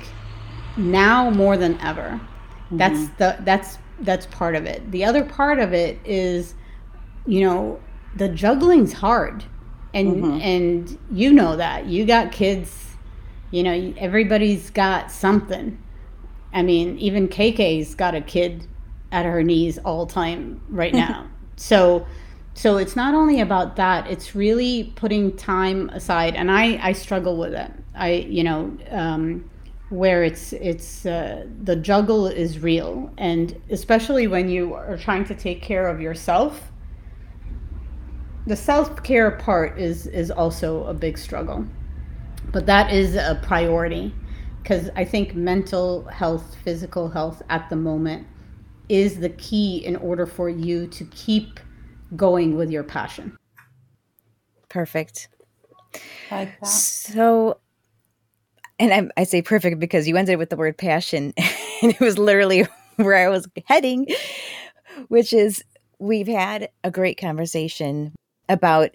now 0.78 1.30
more 1.30 1.58
than 1.58 1.80
ever. 1.82 2.20
Mm-hmm. 2.66 2.78
That's 2.78 3.10
the 3.18 3.38
that's 3.42 3.78
that's 4.00 4.26
part 4.28 4.56
of 4.56 4.66
it. 4.66 4.90
The 4.92 5.06
other 5.06 5.24
part 5.24 5.60
of 5.60 5.74
it 5.74 6.00
is, 6.04 6.56
you 7.28 7.42
know, 7.42 7.80
the 8.16 8.30
juggling's 8.30 8.94
hard, 8.94 9.44
and 9.94 10.16
mm-hmm. 10.16 10.42
and 10.42 10.98
you 11.12 11.32
know 11.32 11.56
that 11.56 11.86
you 11.86 12.06
got 12.06 12.32
kids. 12.32 12.88
You 13.52 13.64
know, 13.64 13.94
everybody's 13.98 14.70
got 14.70 15.12
something. 15.12 15.78
I 16.54 16.64
mean, 16.64 16.98
even 17.00 17.28
KK's 17.28 17.96
got 17.96 18.16
a 18.16 18.22
kid 18.22 18.66
at 19.12 19.26
her 19.26 19.44
knees 19.44 19.78
all 19.80 20.06
time 20.06 20.62
right 20.70 20.94
now. 20.94 21.28
so 21.56 22.06
so 22.54 22.78
it's 22.78 22.96
not 22.96 23.14
only 23.14 23.40
about 23.40 23.76
that 23.76 24.08
it's 24.08 24.36
really 24.36 24.92
putting 24.96 25.36
time 25.38 25.90
aside 25.90 26.36
and 26.36 26.52
i 26.52 26.78
i 26.86 26.92
struggle 26.92 27.38
with 27.38 27.54
it 27.54 27.72
i 27.96 28.12
you 28.12 28.44
know 28.44 28.76
um, 28.90 29.50
where 29.90 30.24
it's 30.24 30.54
it's 30.54 31.06
uh, 31.06 31.46
the 31.64 31.76
juggle 31.76 32.28
is 32.28 32.60
real 32.60 33.12
and 33.18 33.60
especially 33.70 34.28
when 34.28 34.50
you 34.50 34.74
are 34.74 34.98
trying 34.98 35.24
to 35.24 35.36
take 35.36 35.62
care 35.62 35.88
of 35.88 36.02
yourself 36.02 36.72
the 38.48 38.56
self-care 38.56 39.32
part 39.32 39.78
is 39.80 40.08
is 40.08 40.32
also 40.32 40.84
a 40.86 40.94
big 40.94 41.18
struggle 41.18 41.66
but 42.52 42.66
that 42.66 42.92
is 42.92 43.16
a 43.16 43.40
priority 43.44 44.14
because 44.62 44.90
i 44.96 45.06
think 45.06 45.36
mental 45.36 46.06
health 46.06 46.56
physical 46.64 47.10
health 47.10 47.42
at 47.50 47.70
the 47.70 47.76
moment 47.76 48.26
is 48.90 49.20
the 49.20 49.30
key 49.30 49.78
in 49.78 49.96
order 49.98 50.26
for 50.26 50.50
you 50.50 50.88
to 50.88 51.06
keep 51.06 51.60
going 52.16 52.56
with 52.56 52.70
your 52.70 52.84
passion. 52.84 53.38
Perfect. 54.70 55.30
Like 56.30 56.66
so, 56.66 57.60
and 58.80 58.94
I, 58.94 59.22
I 59.22 59.24
say 59.26 59.42
perfect 59.42 59.80
because 59.80 60.08
you 60.08 60.16
ended 60.16 60.38
with 60.38 60.50
the 60.50 60.56
word 60.56 60.78
passion, 60.78 61.34
and 61.82 61.92
it 61.92 62.00
was 62.00 62.18
literally 62.18 62.68
where 62.96 63.16
I 63.16 63.30
was 63.30 63.48
heading, 63.66 64.08
which 65.10 65.34
is 65.34 65.64
we've 66.00 66.28
had 66.28 66.70
a 66.84 66.92
great 66.92 67.20
conversation 67.20 68.14
about 68.50 68.92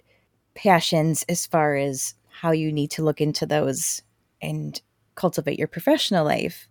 passions 0.55 1.23
as 1.29 1.45
far 1.45 1.75
as 1.75 2.15
how 2.29 2.51
you 2.51 2.71
need 2.71 2.91
to 2.91 3.03
look 3.03 3.21
into 3.21 3.45
those 3.45 4.01
and 4.41 4.81
cultivate 5.15 5.57
your 5.57 5.67
professional 5.67 6.25
life. 6.25 6.67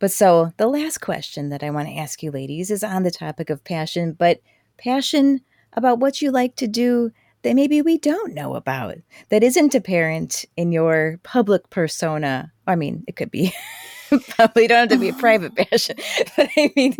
But 0.00 0.10
so 0.10 0.52
the 0.56 0.66
last 0.66 0.98
question 0.98 1.50
that 1.50 1.62
I 1.62 1.70
want 1.70 1.86
to 1.88 1.94
ask 1.94 2.22
you, 2.22 2.30
ladies, 2.30 2.70
is 2.70 2.82
on 2.82 3.04
the 3.04 3.10
topic 3.10 3.50
of 3.50 3.62
passion, 3.62 4.12
but 4.12 4.40
passion 4.78 5.42
about 5.74 6.00
what 6.00 6.20
you 6.20 6.32
like 6.32 6.56
to 6.56 6.66
do 6.66 7.12
that 7.42 7.54
maybe 7.54 7.80
we 7.82 7.98
don't 7.98 8.34
know 8.34 8.54
about 8.54 8.96
that 9.28 9.44
isn't 9.44 9.74
apparent 9.74 10.44
in 10.56 10.72
your 10.72 11.20
public 11.22 11.68
persona. 11.70 12.50
I 12.66 12.76
mean, 12.76 13.04
it 13.06 13.16
could 13.16 13.30
be 13.30 13.54
probably 14.30 14.66
don't 14.66 14.78
have 14.78 14.88
to 14.88 14.96
be 14.96 15.10
a 15.10 15.12
private 15.20 15.54
passion, 15.54 15.96
but 16.36 16.50
I 16.56 16.72
mean 16.74 16.96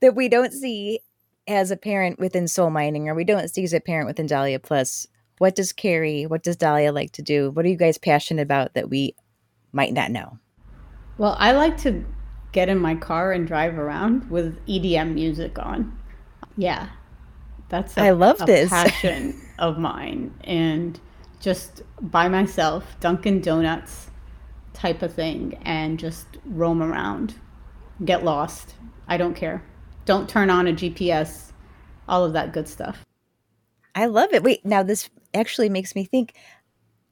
that 0.00 0.14
we 0.14 0.28
don't 0.28 0.52
see 0.52 1.00
as 1.46 1.70
a 1.70 1.76
parent 1.76 2.18
within 2.18 2.44
SoulMining 2.44 3.06
or 3.06 3.14
we 3.14 3.24
don't 3.24 3.50
see 3.50 3.64
as 3.64 3.74
a 3.74 3.80
parent 3.80 4.06
within 4.06 4.26
Dahlia 4.26 4.60
Plus. 4.60 5.06
What 5.38 5.56
does 5.56 5.72
Keri, 5.72 6.26
what 6.26 6.44
does 6.44 6.56
Dahlia 6.56 6.92
like 6.92 7.10
to 7.12 7.22
do? 7.22 7.50
What 7.50 7.64
are 7.64 7.68
you 7.68 7.76
guys 7.76 7.98
passionate 7.98 8.42
about 8.42 8.74
that 8.74 8.88
we 8.88 9.16
might 9.72 9.92
not 9.92 10.12
know? 10.12 10.38
Well, 11.18 11.36
I 11.38 11.52
like 11.52 11.76
to 11.82 12.04
get 12.52 12.68
in 12.68 12.78
my 12.78 12.94
car 12.94 13.32
and 13.32 13.46
drive 13.46 13.78
around 13.78 14.30
with 14.30 14.64
EDM 14.66 15.14
music 15.14 15.58
on. 15.58 15.96
Yeah, 16.56 16.88
that's 17.68 17.96
a, 17.96 18.02
I 18.02 18.10
love 18.10 18.38
this 18.46 18.70
passion 18.70 19.40
of 19.58 19.78
mine, 19.78 20.34
and 20.44 20.98
just 21.40 21.82
by 22.00 22.28
myself, 22.28 22.96
Dunkin' 23.00 23.40
Donuts 23.40 24.10
type 24.72 25.02
of 25.02 25.12
thing, 25.12 25.58
and 25.62 25.98
just 25.98 26.26
roam 26.44 26.82
around, 26.82 27.34
get 28.04 28.24
lost. 28.24 28.74
I 29.06 29.16
don't 29.16 29.34
care. 29.34 29.62
Don't 30.04 30.28
turn 30.28 30.50
on 30.50 30.66
a 30.66 30.72
GPS. 30.72 31.52
All 32.08 32.24
of 32.24 32.34
that 32.34 32.52
good 32.52 32.68
stuff. 32.68 33.04
I 33.94 34.06
love 34.06 34.32
it. 34.32 34.42
Wait, 34.42 34.64
now 34.64 34.82
this 34.82 35.08
actually 35.32 35.68
makes 35.68 35.94
me 35.94 36.04
think. 36.04 36.34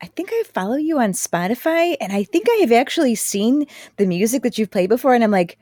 I 0.03 0.07
think 0.07 0.30
I 0.32 0.42
follow 0.53 0.76
you 0.76 0.98
on 0.98 1.12
Spotify, 1.12 1.96
and 2.00 2.12
I 2.12 2.24
think 2.24 2.46
I 2.50 2.57
have 2.62 2.72
actually 2.72 3.14
seen 3.14 3.66
the 3.98 4.07
music 4.07 4.42
that 4.42 4.59
you've 4.59 4.70
played 4.70 4.88
before, 4.88 5.14
and 5.14 5.22
I'm 5.22 5.30
like, 5.30 5.59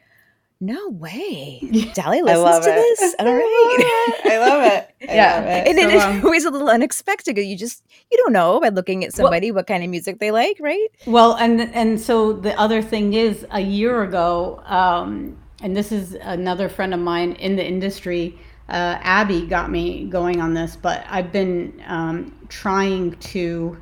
no 0.62 0.88
way. 0.88 1.58
Dolly 1.94 2.22
listens 2.22 2.64
to 2.66 2.70
it. 2.70 2.74
this. 3.00 3.14
All 3.18 3.26
right. 3.34 4.20
I 4.24 4.38
love 4.38 4.62
it. 4.64 4.90
I 5.10 5.14
Yeah. 5.14 5.36
love 5.36 5.44
it. 5.46 5.68
and 5.68 5.78
it 5.78 5.88
So, 5.90 5.96
is 5.96 6.02
um, 6.02 6.24
always 6.24 6.44
a 6.44 6.50
little 6.50 6.68
unexpected. 6.68 7.36
You 7.38 7.56
just 7.56 7.82
you 8.10 8.18
don't 8.18 8.32
know 8.32 8.60
by 8.60 8.68
looking 8.68 9.04
at 9.04 9.12
somebody 9.14 9.50
what 9.52 9.66
kind 9.66 9.82
of 9.84 9.90
music 9.90 10.18
they 10.18 10.30
like, 10.30 10.56
right? 10.60 10.88
Well, 11.06 11.34
and 11.36 11.60
and 11.74 12.00
so 12.00 12.32
the 12.32 12.58
other 12.58 12.82
thing 12.82 13.14
is, 13.14 13.46
a 13.50 13.60
year 13.60 14.02
ago, 14.02 14.62
um, 14.66 15.36
and 15.62 15.76
this 15.76 15.92
is 15.92 16.14
another 16.20 16.68
friend 16.68 16.92
of 16.94 17.00
mine 17.00 17.32
in 17.32 17.56
the 17.56 17.66
industry. 17.66 18.38
Uh, 18.68 18.98
Abby 19.02 19.46
got 19.46 19.70
me 19.70 20.04
going 20.06 20.40
on 20.40 20.54
this, 20.54 20.76
but 20.76 21.04
I've 21.08 21.32
been 21.32 21.82
um, 21.86 22.32
trying 22.48 23.12
to 23.16 23.76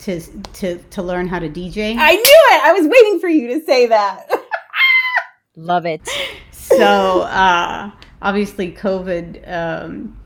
to 0.00 0.20
to 0.20 0.78
to 0.78 1.02
learn 1.02 1.28
how 1.28 1.38
to 1.38 1.48
DJ. 1.48 1.96
I 1.98 2.12
knew 2.12 2.40
it. 2.52 2.64
I 2.64 2.72
was 2.72 2.86
waiting 2.86 3.20
for 3.20 3.28
you 3.28 3.58
to 3.58 3.64
say 3.64 3.86
that. 3.86 4.28
Love 5.56 5.86
it. 5.86 6.08
so 6.52 7.22
uh, 7.22 7.90
obviously 8.20 8.72
COVID 8.72 9.50
um, 9.50 10.16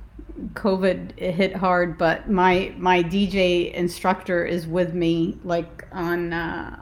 COVID 0.54 1.18
hit 1.18 1.54
hard, 1.54 1.98
but 1.98 2.30
my 2.30 2.72
my 2.78 3.02
DJ 3.02 3.72
instructor 3.72 4.44
is 4.44 4.66
with 4.66 4.94
me, 4.94 5.38
like 5.44 5.86
on 5.92 6.32
uh, 6.32 6.78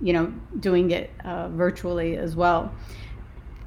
you 0.00 0.12
know 0.12 0.32
doing 0.60 0.90
it 0.90 1.10
uh, 1.24 1.48
virtually 1.48 2.16
as 2.16 2.36
well. 2.36 2.72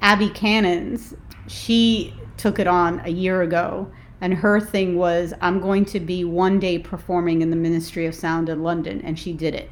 Abby 0.00 0.30
Cannons, 0.30 1.14
she 1.46 2.14
took 2.36 2.58
it 2.58 2.66
on 2.66 3.00
a 3.04 3.10
year 3.10 3.42
ago, 3.42 3.90
and 4.22 4.32
her 4.34 4.60
thing 4.60 4.96
was, 4.96 5.34
I'm 5.42 5.60
going 5.60 5.84
to 5.86 6.00
be 6.00 6.24
one 6.24 6.60
day 6.60 6.78
performing 6.78 7.42
in 7.42 7.50
the 7.50 7.56
Ministry 7.56 8.06
of 8.06 8.14
Sound 8.14 8.48
in 8.48 8.62
London, 8.62 9.02
and 9.02 9.18
she 9.18 9.32
did 9.34 9.54
it. 9.54 9.70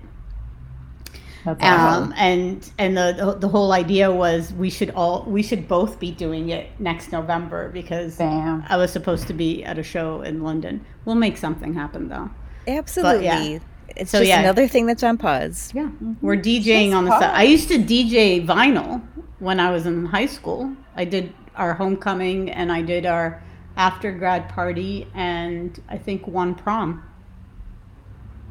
That's 1.45 1.63
Um, 1.65 2.13
and 2.19 2.71
and 2.79 2.97
the 2.97 3.37
the 3.41 3.49
whole 3.49 3.73
idea 3.73 4.11
was 4.13 4.53
we 4.53 4.69
should 4.69 4.91
all 4.91 5.25
we 5.27 5.43
should 5.43 5.67
both 5.69 5.99
be 5.99 6.11
doing 6.11 6.51
it 6.51 6.69
next 6.79 7.13
November 7.13 7.71
because. 7.71 8.27
I 8.69 8.77
was 8.77 8.93
supposed 8.93 9.27
to 9.29 9.35
be 9.35 9.65
at 9.65 9.79
a 9.79 9.83
show 9.83 10.23
in 10.23 10.43
London. 10.43 10.85
We'll 11.07 11.17
make 11.17 11.39
something 11.39 11.73
happen 11.73 12.09
though. 12.09 12.31
Absolutely. 12.69 13.63
It's 13.97 14.11
So, 14.11 14.19
just 14.19 14.29
yeah. 14.29 14.41
another 14.41 14.69
thing 14.69 14.87
that's 14.87 15.03
on 15.03 15.19
pause. 15.19 15.73
Yeah, 15.75 15.91
we're 16.21 16.37
DJing 16.37 16.95
on 16.95 17.05
the 17.07 17.13
side. 17.13 17.33
I 17.35 17.43
used 17.45 17.69
to 17.69 17.79
DJ 17.79 18.45
vinyl 18.47 19.03
when 19.39 19.61
I 19.61 19.71
was 19.71 19.87
in 19.87 20.07
high 20.07 20.27
school. 20.27 20.77
I 20.97 21.05
did 21.05 21.33
our 21.57 21.75
homecoming 21.75 22.51
and 22.51 22.71
I 22.73 22.83
did 22.83 23.07
our 23.07 23.43
after 23.77 24.13
grad 24.13 24.49
party 24.49 25.07
and 25.15 25.81
I 25.89 25.99
think 25.99 26.27
one 26.27 26.55
prom. 26.55 27.05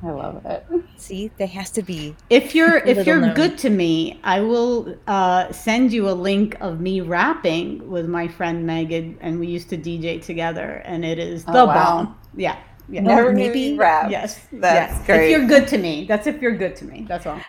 I 0.02 0.12
love 0.12 0.46
it. 0.46 0.66
See, 0.96 1.30
there 1.38 1.48
has 1.48 1.70
to 1.72 1.82
be. 1.82 2.16
If 2.30 2.56
you're 2.56 2.78
if 2.86 3.06
you're 3.06 3.20
known. 3.20 3.34
good 3.36 3.58
to 3.60 3.70
me, 3.70 4.20
I 4.24 4.40
will 4.40 4.96
uh, 5.08 5.52
send 5.52 5.92
you 5.92 6.08
a 6.10 6.12
link 6.14 6.56
of 6.62 6.80
me 6.80 7.02
rapping 7.02 7.90
with 7.90 8.08
my 8.08 8.28
friend 8.30 8.66
Megan, 8.66 9.18
and 9.20 9.40
we 9.42 9.48
used 9.48 9.70
to 9.72 9.78
DJ 9.78 10.24
together, 10.24 10.82
and 10.86 11.04
it 11.04 11.20
is 11.20 11.44
the 11.44 11.52
Oh, 11.52 11.66
wow. 11.66 11.74
bomb. 11.74 12.18
Yeah, 12.34 12.58
yeah. 12.88 13.02
Never 13.02 13.34
knew 13.34 13.48
maybe- 13.48 13.76
rap. 13.78 14.10
Yes, 14.10 14.40
That's 14.54 14.94
yes. 14.98 15.06
great. 15.06 15.32
If 15.34 15.38
you're 15.38 15.48
good 15.48 15.68
to 15.68 15.78
me, 15.78 16.06
that's 16.06 16.28
if 16.28 16.42
you're 16.42 16.56
good 16.56 16.78
to 16.78 16.86
me. 16.86 17.06
That's 17.06 17.26
all. 17.26 17.42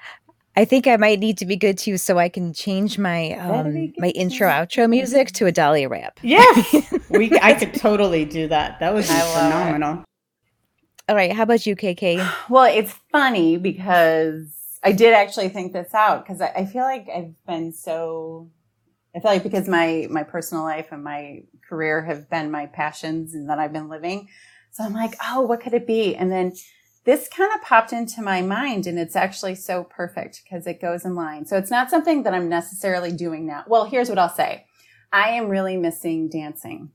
I 0.61 0.66
think 0.66 0.86
I 0.86 0.98
might 0.98 1.20
need 1.20 1.38
to 1.38 1.46
be 1.46 1.56
good 1.56 1.78
too, 1.78 1.96
so 1.96 2.18
I 2.18 2.28
can 2.28 2.52
change 2.52 2.98
my 2.98 3.32
um, 3.32 3.94
my 3.96 4.08
intro 4.08 4.46
outro 4.46 4.90
music 4.90 5.28
to 5.32 5.46
a 5.46 5.52
Dahlia 5.52 5.88
rap. 5.88 6.20
Yes, 6.20 6.84
we. 7.08 7.32
I 7.40 7.54
could 7.54 7.72
totally 7.72 8.26
do 8.26 8.46
that. 8.48 8.78
That 8.78 8.92
would 8.92 9.04
be 9.04 9.11
I 9.11 9.20
it. 9.20 9.32
phenomenal. 9.32 10.04
All 11.08 11.16
right, 11.16 11.32
how 11.32 11.44
about 11.44 11.64
you, 11.64 11.74
KK? 11.74 12.30
Well, 12.50 12.64
it's 12.64 12.94
funny 13.11 13.56
because 13.56 14.52
I 14.82 14.92
did 14.92 15.14
actually 15.14 15.48
think 15.48 15.72
this 15.72 15.94
out 15.94 16.26
because 16.26 16.42
I, 16.42 16.48
I 16.48 16.66
feel 16.66 16.82
like 16.82 17.08
I've 17.08 17.32
been 17.46 17.72
so. 17.72 18.50
I 19.16 19.20
feel 19.20 19.30
like 19.30 19.42
because 19.42 19.66
my 19.66 20.08
my 20.11 20.24
personal 20.24 20.62
life 20.64 20.88
and 20.92 21.02
my 21.02 21.44
career 21.66 22.02
have 22.02 22.28
been 22.28 22.50
my 22.50 22.66
passions 22.66 23.32
and 23.34 23.48
that 23.48 23.58
I've 23.58 23.72
been 23.72 23.88
living, 23.88 24.28
so 24.72 24.84
I'm 24.84 24.92
like, 24.92 25.14
oh, 25.26 25.40
what 25.40 25.62
could 25.62 25.72
it 25.72 25.86
be? 25.86 26.14
And 26.16 26.30
then 26.30 26.52
this 27.05 27.28
kind 27.28 27.51
of 27.55 27.62
popped 27.62 27.92
into 27.92 28.22
my 28.22 28.42
mind, 28.42 28.86
and 28.86 28.98
it's 28.98 29.16
actually 29.16 29.55
so 29.55 29.84
perfect 29.84 30.42
because 30.44 30.66
it 30.66 30.80
goes 30.80 31.05
in 31.05 31.14
line. 31.14 31.46
So 31.46 31.57
it's 31.57 31.70
not 31.70 31.90
something 31.90 32.22
that 32.24 32.34
I'm 32.34 32.48
necessarily 32.48 33.12
doing 33.12 33.46
now. 33.46 33.64
Well, 33.66 33.86
here's 33.86 34.09
what 34.09 34.18
I'll 34.18 34.28
say: 34.28 34.66
I 35.12 35.30
am 35.30 35.48
really 35.48 35.76
missing 35.76 36.28
dancing. 36.28 36.90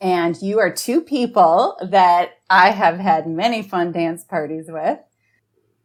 And 0.00 0.40
you 0.42 0.58
are 0.58 0.72
two 0.72 1.00
people 1.00 1.78
that 1.80 2.32
I 2.50 2.70
have 2.70 2.98
had 2.98 3.28
many 3.28 3.62
fun 3.62 3.92
dance 3.92 4.24
parties 4.24 4.66
with. 4.68 4.98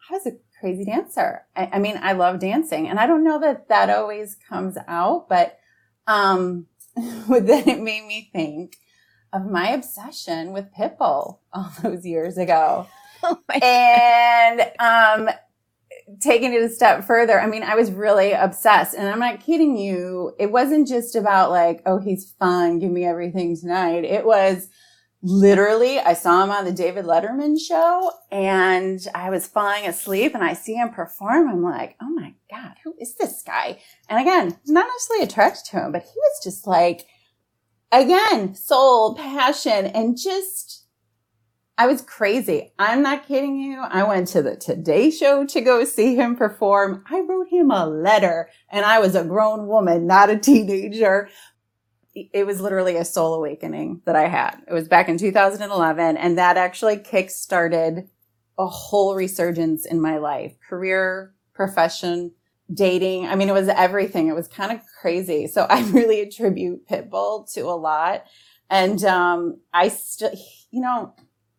I 0.09 0.13
was 0.13 0.25
a 0.25 0.37
crazy 0.59 0.85
dancer. 0.85 1.43
I, 1.55 1.69
I 1.73 1.79
mean, 1.79 1.99
I 2.01 2.13
love 2.13 2.39
dancing 2.39 2.87
and 2.87 2.99
I 2.99 3.05
don't 3.05 3.23
know 3.23 3.39
that 3.39 3.69
that 3.69 3.91
always 3.91 4.35
comes 4.49 4.75
out, 4.87 5.29
but, 5.29 5.59
um, 6.07 6.65
then 6.95 7.69
it 7.69 7.79
made 7.79 8.07
me 8.07 8.29
think 8.33 8.77
of 9.31 9.45
my 9.45 9.69
obsession 9.69 10.51
with 10.51 10.73
Pitbull 10.73 11.39
all 11.53 11.71
those 11.83 12.03
years 12.03 12.39
ago. 12.39 12.87
Oh 13.23 13.39
and, 13.61 14.61
um, 14.79 15.35
taking 16.21 16.53
it 16.53 16.61
a 16.61 16.69
step 16.69 17.03
further, 17.03 17.39
I 17.39 17.47
mean, 17.47 17.63
I 17.63 17.75
was 17.75 17.91
really 17.91 18.31
obsessed 18.31 18.95
and 18.95 19.07
I'm 19.07 19.19
not 19.19 19.41
kidding 19.41 19.77
you. 19.77 20.33
It 20.39 20.51
wasn't 20.51 20.87
just 20.87 21.15
about 21.15 21.51
like, 21.51 21.81
oh, 21.85 21.99
he's 21.99 22.31
fun. 22.39 22.79
Give 22.79 22.91
me 22.91 23.05
everything 23.05 23.57
tonight. 23.57 24.05
It 24.05 24.25
was 24.25 24.69
literally, 25.21 25.99
I 25.99 26.13
saw 26.13 26.43
him 26.43 26.51
on 26.51 26.63
the 26.63 26.71
David 26.71 27.05
Letterman 27.05 27.57
show 27.59 28.11
and 28.31 29.05
I 29.13 29.29
was 29.29 29.47
falling 29.47 29.85
asleep 29.85 30.33
and 30.33 30.43
I 30.43 30.53
see 30.53 30.75
him 30.75 30.89
perform. 30.89 31.49
I'm 31.49 31.63
like, 31.63 31.97
oh 32.01 32.09
my 32.09 32.33
God, 32.49 32.75
who 32.83 32.95
is 32.99 33.15
this 33.15 33.41
guy? 33.45 33.79
And 34.09 34.19
again, 34.21 34.57
not 34.65 34.87
necessarily 34.87 35.25
attracted 35.25 35.65
to 35.71 35.81
him, 35.81 35.91
but 35.91 36.03
he 36.03 36.13
was 36.15 36.43
just 36.43 36.67
like, 36.67 37.05
again, 37.91 38.55
soul, 38.55 39.15
passion, 39.15 39.87
and 39.87 40.17
just, 40.17 40.66
I 41.79 41.85
was 41.85 42.01
crazy. 42.01 42.73
I'm 42.79 43.03
not 43.03 43.27
kidding 43.27 43.57
you. 43.59 43.79
I 43.79 44.01
went 44.03 44.29
to 44.29 44.41
the 44.41 44.55
Today 44.55 45.11
Show 45.11 45.45
to 45.45 45.61
go 45.61 45.85
see 45.85 46.15
him 46.15 46.35
perform. 46.35 47.03
I 47.07 47.19
wrote 47.19 47.49
him 47.49 47.69
a 47.69 47.85
letter 47.85 48.49
and 48.69 48.83
I 48.83 48.97
was 48.99 49.13
a 49.13 49.23
grown 49.23 49.67
woman, 49.67 50.07
not 50.07 50.31
a 50.31 50.37
teenager. 50.39 51.29
It 52.15 52.47
was 52.47 52.59
literally 52.59 52.95
a 52.95 53.05
soul 53.05 53.35
awakening 53.35 54.01
that 54.05 54.15
I 54.15 54.27
had. 54.27 54.57
It 54.67 54.73
was 54.73 54.87
back 54.87 55.07
in 55.07 55.19
2011 55.19 56.17
and 56.17 56.37
that 56.39 56.57
actually 56.57 56.97
kick-started 56.97 58.09
a 58.57 58.65
whole 58.65 59.13
resurgence 59.13 59.85
in 59.85 60.01
my 60.01 60.17
life, 60.17 60.55
career, 60.67 61.35
profession, 61.53 62.31
dating. 62.73 63.27
I 63.27 63.35
mean, 63.35 63.49
it 63.49 63.53
was 63.53 63.67
everything. 63.67 64.29
It 64.29 64.35
was 64.35 64.47
kind 64.47 64.71
of 64.71 64.79
crazy. 64.99 65.45
So 65.45 65.61
I 65.69 65.83
really 65.91 66.21
attribute 66.21 66.87
Pitbull 66.87 67.53
to 67.53 67.65
a 67.65 67.77
lot. 67.77 68.23
And, 68.67 69.03
um, 69.03 69.61
I 69.71 69.89
still, 69.89 70.31
you 70.71 70.81
know, 70.81 71.13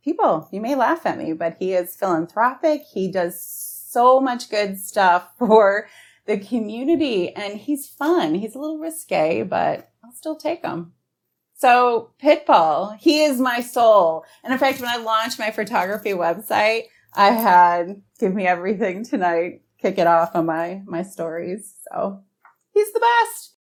people, 0.09 0.49
you 0.51 0.61
may 0.61 0.75
laugh 0.75 1.05
at 1.05 1.19
me, 1.19 1.35
but 1.35 1.57
he 1.59 1.75
is 1.75 1.95
philanthropic. 1.95 2.83
He 2.83 3.11
does 3.11 3.43
so 3.43 4.21
much 4.21 4.49
good 4.49 4.79
stuff 4.79 5.29
for 5.39 5.89
the 6.27 6.39
community 6.39 7.35
and 7.35 7.59
he's 7.59 7.87
fun. 7.87 8.35
He's 8.35 8.55
a 8.55 8.59
little 8.59 8.79
risque, 8.79 9.43
but 9.43 9.91
I'll 10.05 10.13
still 10.13 10.37
take 10.37 10.65
him. 10.65 10.93
So 11.55 12.13
Pitbull, 12.23 12.97
he 12.99 13.25
is 13.25 13.41
my 13.41 13.61
soul. 13.61 14.25
And 14.45 14.53
in 14.53 14.59
fact, 14.59 14.81
when 14.81 14.89
I 14.89 14.97
launched 14.97 15.39
my 15.39 15.51
photography 15.51 16.13
website, 16.13 16.85
I 17.15 17.31
had 17.31 18.03
give 18.21 18.35
me 18.35 18.47
everything 18.47 19.05
tonight, 19.05 19.63
kick 19.81 19.99
it 19.99 20.07
off 20.07 20.31
on 20.35 20.47
my, 20.47 20.83
my 20.87 21.03
stories. 21.03 21.75
So 21.91 22.23
he's 22.73 22.93
the 22.93 23.01
best. 23.01 23.55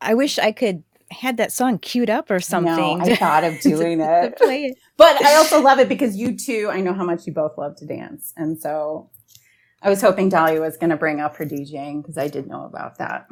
I 0.00 0.14
wish 0.14 0.38
I 0.38 0.52
could 0.52 0.84
had 1.10 1.36
that 1.38 1.52
song 1.52 1.78
queued 1.78 2.10
up 2.10 2.30
or 2.30 2.40
something. 2.40 2.98
No, 2.98 3.04
I 3.04 3.16
thought 3.16 3.44
of 3.44 3.60
doing 3.62 4.00
it. 4.00 4.36
play 4.36 4.66
it. 4.66 4.78
But 5.00 5.24
I 5.24 5.36
also 5.36 5.62
love 5.62 5.78
it 5.78 5.88
because 5.88 6.14
you 6.14 6.36
two, 6.36 6.68
I 6.70 6.82
know 6.82 6.92
how 6.92 7.04
much 7.04 7.26
you 7.26 7.32
both 7.32 7.56
love 7.56 7.74
to 7.76 7.86
dance. 7.86 8.34
And 8.36 8.60
so 8.60 9.08
I 9.80 9.88
was 9.88 10.02
hoping 10.02 10.28
Dahlia 10.28 10.60
was 10.60 10.76
going 10.76 10.90
to 10.90 10.96
bring 10.96 11.20
up 11.20 11.36
her 11.36 11.46
DJing 11.46 12.02
because 12.02 12.18
I 12.18 12.28
did 12.28 12.46
know 12.46 12.66
about 12.66 12.98
that. 12.98 13.26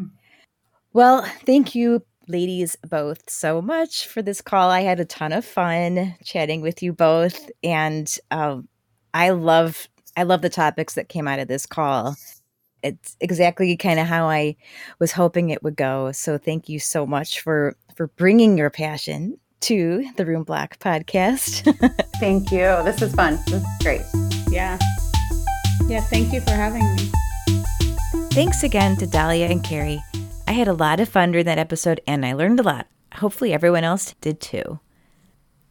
Well, 0.95 1.27
thank 1.45 1.75
you, 1.75 2.03
ladies, 2.27 2.75
both 2.89 3.29
so 3.29 3.61
much 3.61 4.07
for 4.07 4.23
this 4.23 4.41
call. 4.41 4.71
I 4.71 4.81
had 4.81 4.99
a 4.99 5.05
ton 5.05 5.31
of 5.31 5.45
fun 5.45 6.17
chatting 6.25 6.63
with 6.63 6.83
you 6.83 6.95
both, 6.95 7.51
and 7.63 8.17
um, 8.31 8.67
I 9.13 9.31
love 9.31 9.91
I 10.17 10.23
love 10.23 10.41
the 10.41 10.49
topics 10.49 10.95
that 10.95 11.11
came 11.11 11.29
out 11.29 11.39
of 11.39 11.49
this 11.49 11.67
call. 11.67 12.17
It's 12.83 13.15
exactly 13.21 13.77
kind 13.77 14.01
of 14.01 14.07
how 14.07 14.27
I 14.27 14.57
was 15.01 15.13
hoping 15.13 15.51
it 15.51 15.63
would 15.63 15.77
go. 15.77 16.13
So 16.13 16.39
thank 16.39 16.71
you 16.71 16.81
so 16.81 17.07
much 17.07 17.41
for 17.43 17.77
for 17.95 18.07
bringing 18.07 18.57
your 18.57 18.71
passion 18.71 19.39
to 19.61 20.05
the 20.17 20.25
Room 20.25 20.45
Block 20.45 20.79
podcast. 20.79 21.63
Thank 22.21 22.51
you. 22.51 22.83
This 22.85 23.03
is 23.03 23.15
fun. 23.15 23.39
This 23.47 23.63
is 23.63 23.67
great. 23.83 24.03
Yeah, 24.49 24.79
yeah. 25.87 26.01
Thank 26.01 26.33
you 26.33 26.41
for 26.41 26.51
having 26.51 26.85
me. 26.97 27.11
Thanks 28.33 28.63
again 28.63 28.97
to 28.97 29.07
Dahlia 29.07 29.47
and 29.47 29.65
Keri. 29.65 30.03
I 30.47 30.53
had 30.53 30.69
a 30.69 30.73
lot 30.73 31.01
of 31.01 31.09
fun 31.09 31.33
during 31.33 31.47
that 31.47 31.59
episode 31.59 32.01
and 32.07 32.25
I 32.25 32.33
learned 32.33 32.61
a 32.61 32.63
lot. 32.63 32.87
Hopefully, 33.15 33.53
everyone 33.53 33.85
else 33.85 34.15
did 34.21 34.41
too. 34.41 34.81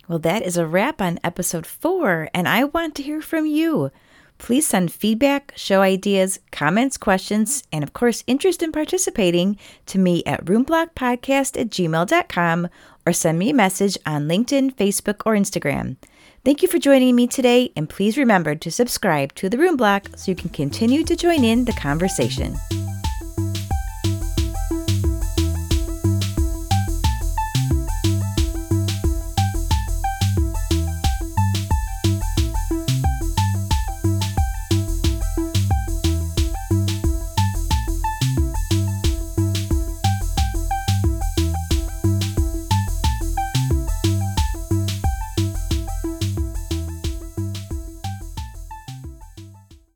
Well, 0.08 0.20
that 0.20 0.42
is 0.44 0.56
a 0.56 0.66
wrap 0.66 1.02
on 1.02 1.20
episode 1.24 1.66
four, 1.66 2.30
and 2.34 2.48
I 2.48 2.64
want 2.64 2.96
to 2.96 3.04
hear 3.04 3.22
from 3.22 3.46
you. 3.46 3.92
Please 4.38 4.68
send 4.68 4.92
feedback, 4.92 5.52
show 5.56 5.82
ideas, 5.82 6.40
comments, 6.52 6.98
questions, 6.98 7.64
and 7.72 7.84
of 7.84 7.94
course, 7.94 8.24
interest 8.28 8.62
in 8.62 8.72
participating 8.72 9.58
to 9.88 9.98
me 9.98 10.24
at 10.26 10.46
roomblockpodcast 10.46 11.60
at 11.60 11.70
gmail.com 11.70 12.70
or 13.08 13.14
send 13.14 13.40
me 13.40 13.52
a 13.52 13.54
message 13.54 13.98
on 14.06 14.28
LinkedIn, 14.28 14.76
Facebook, 14.76 15.22
or 15.26 15.34
Instagram. 15.34 15.96
Thank 16.44 16.62
you 16.62 16.68
for 16.68 16.78
joining 16.78 17.16
me 17.16 17.26
today, 17.26 17.72
and 17.78 17.90
please 17.90 18.18
remember 18.18 18.54
to 18.56 18.70
subscribe 18.70 19.34
to 19.36 19.50
the 19.50 19.58
Room 19.58 19.78
Block 19.78 20.10
so 20.18 20.30
you 20.30 20.36
can 20.36 20.50
continue 20.50 21.06
to 21.06 21.16
join 21.16 21.46
in 21.46 21.64
the 21.64 21.74
conversation. 21.74 22.58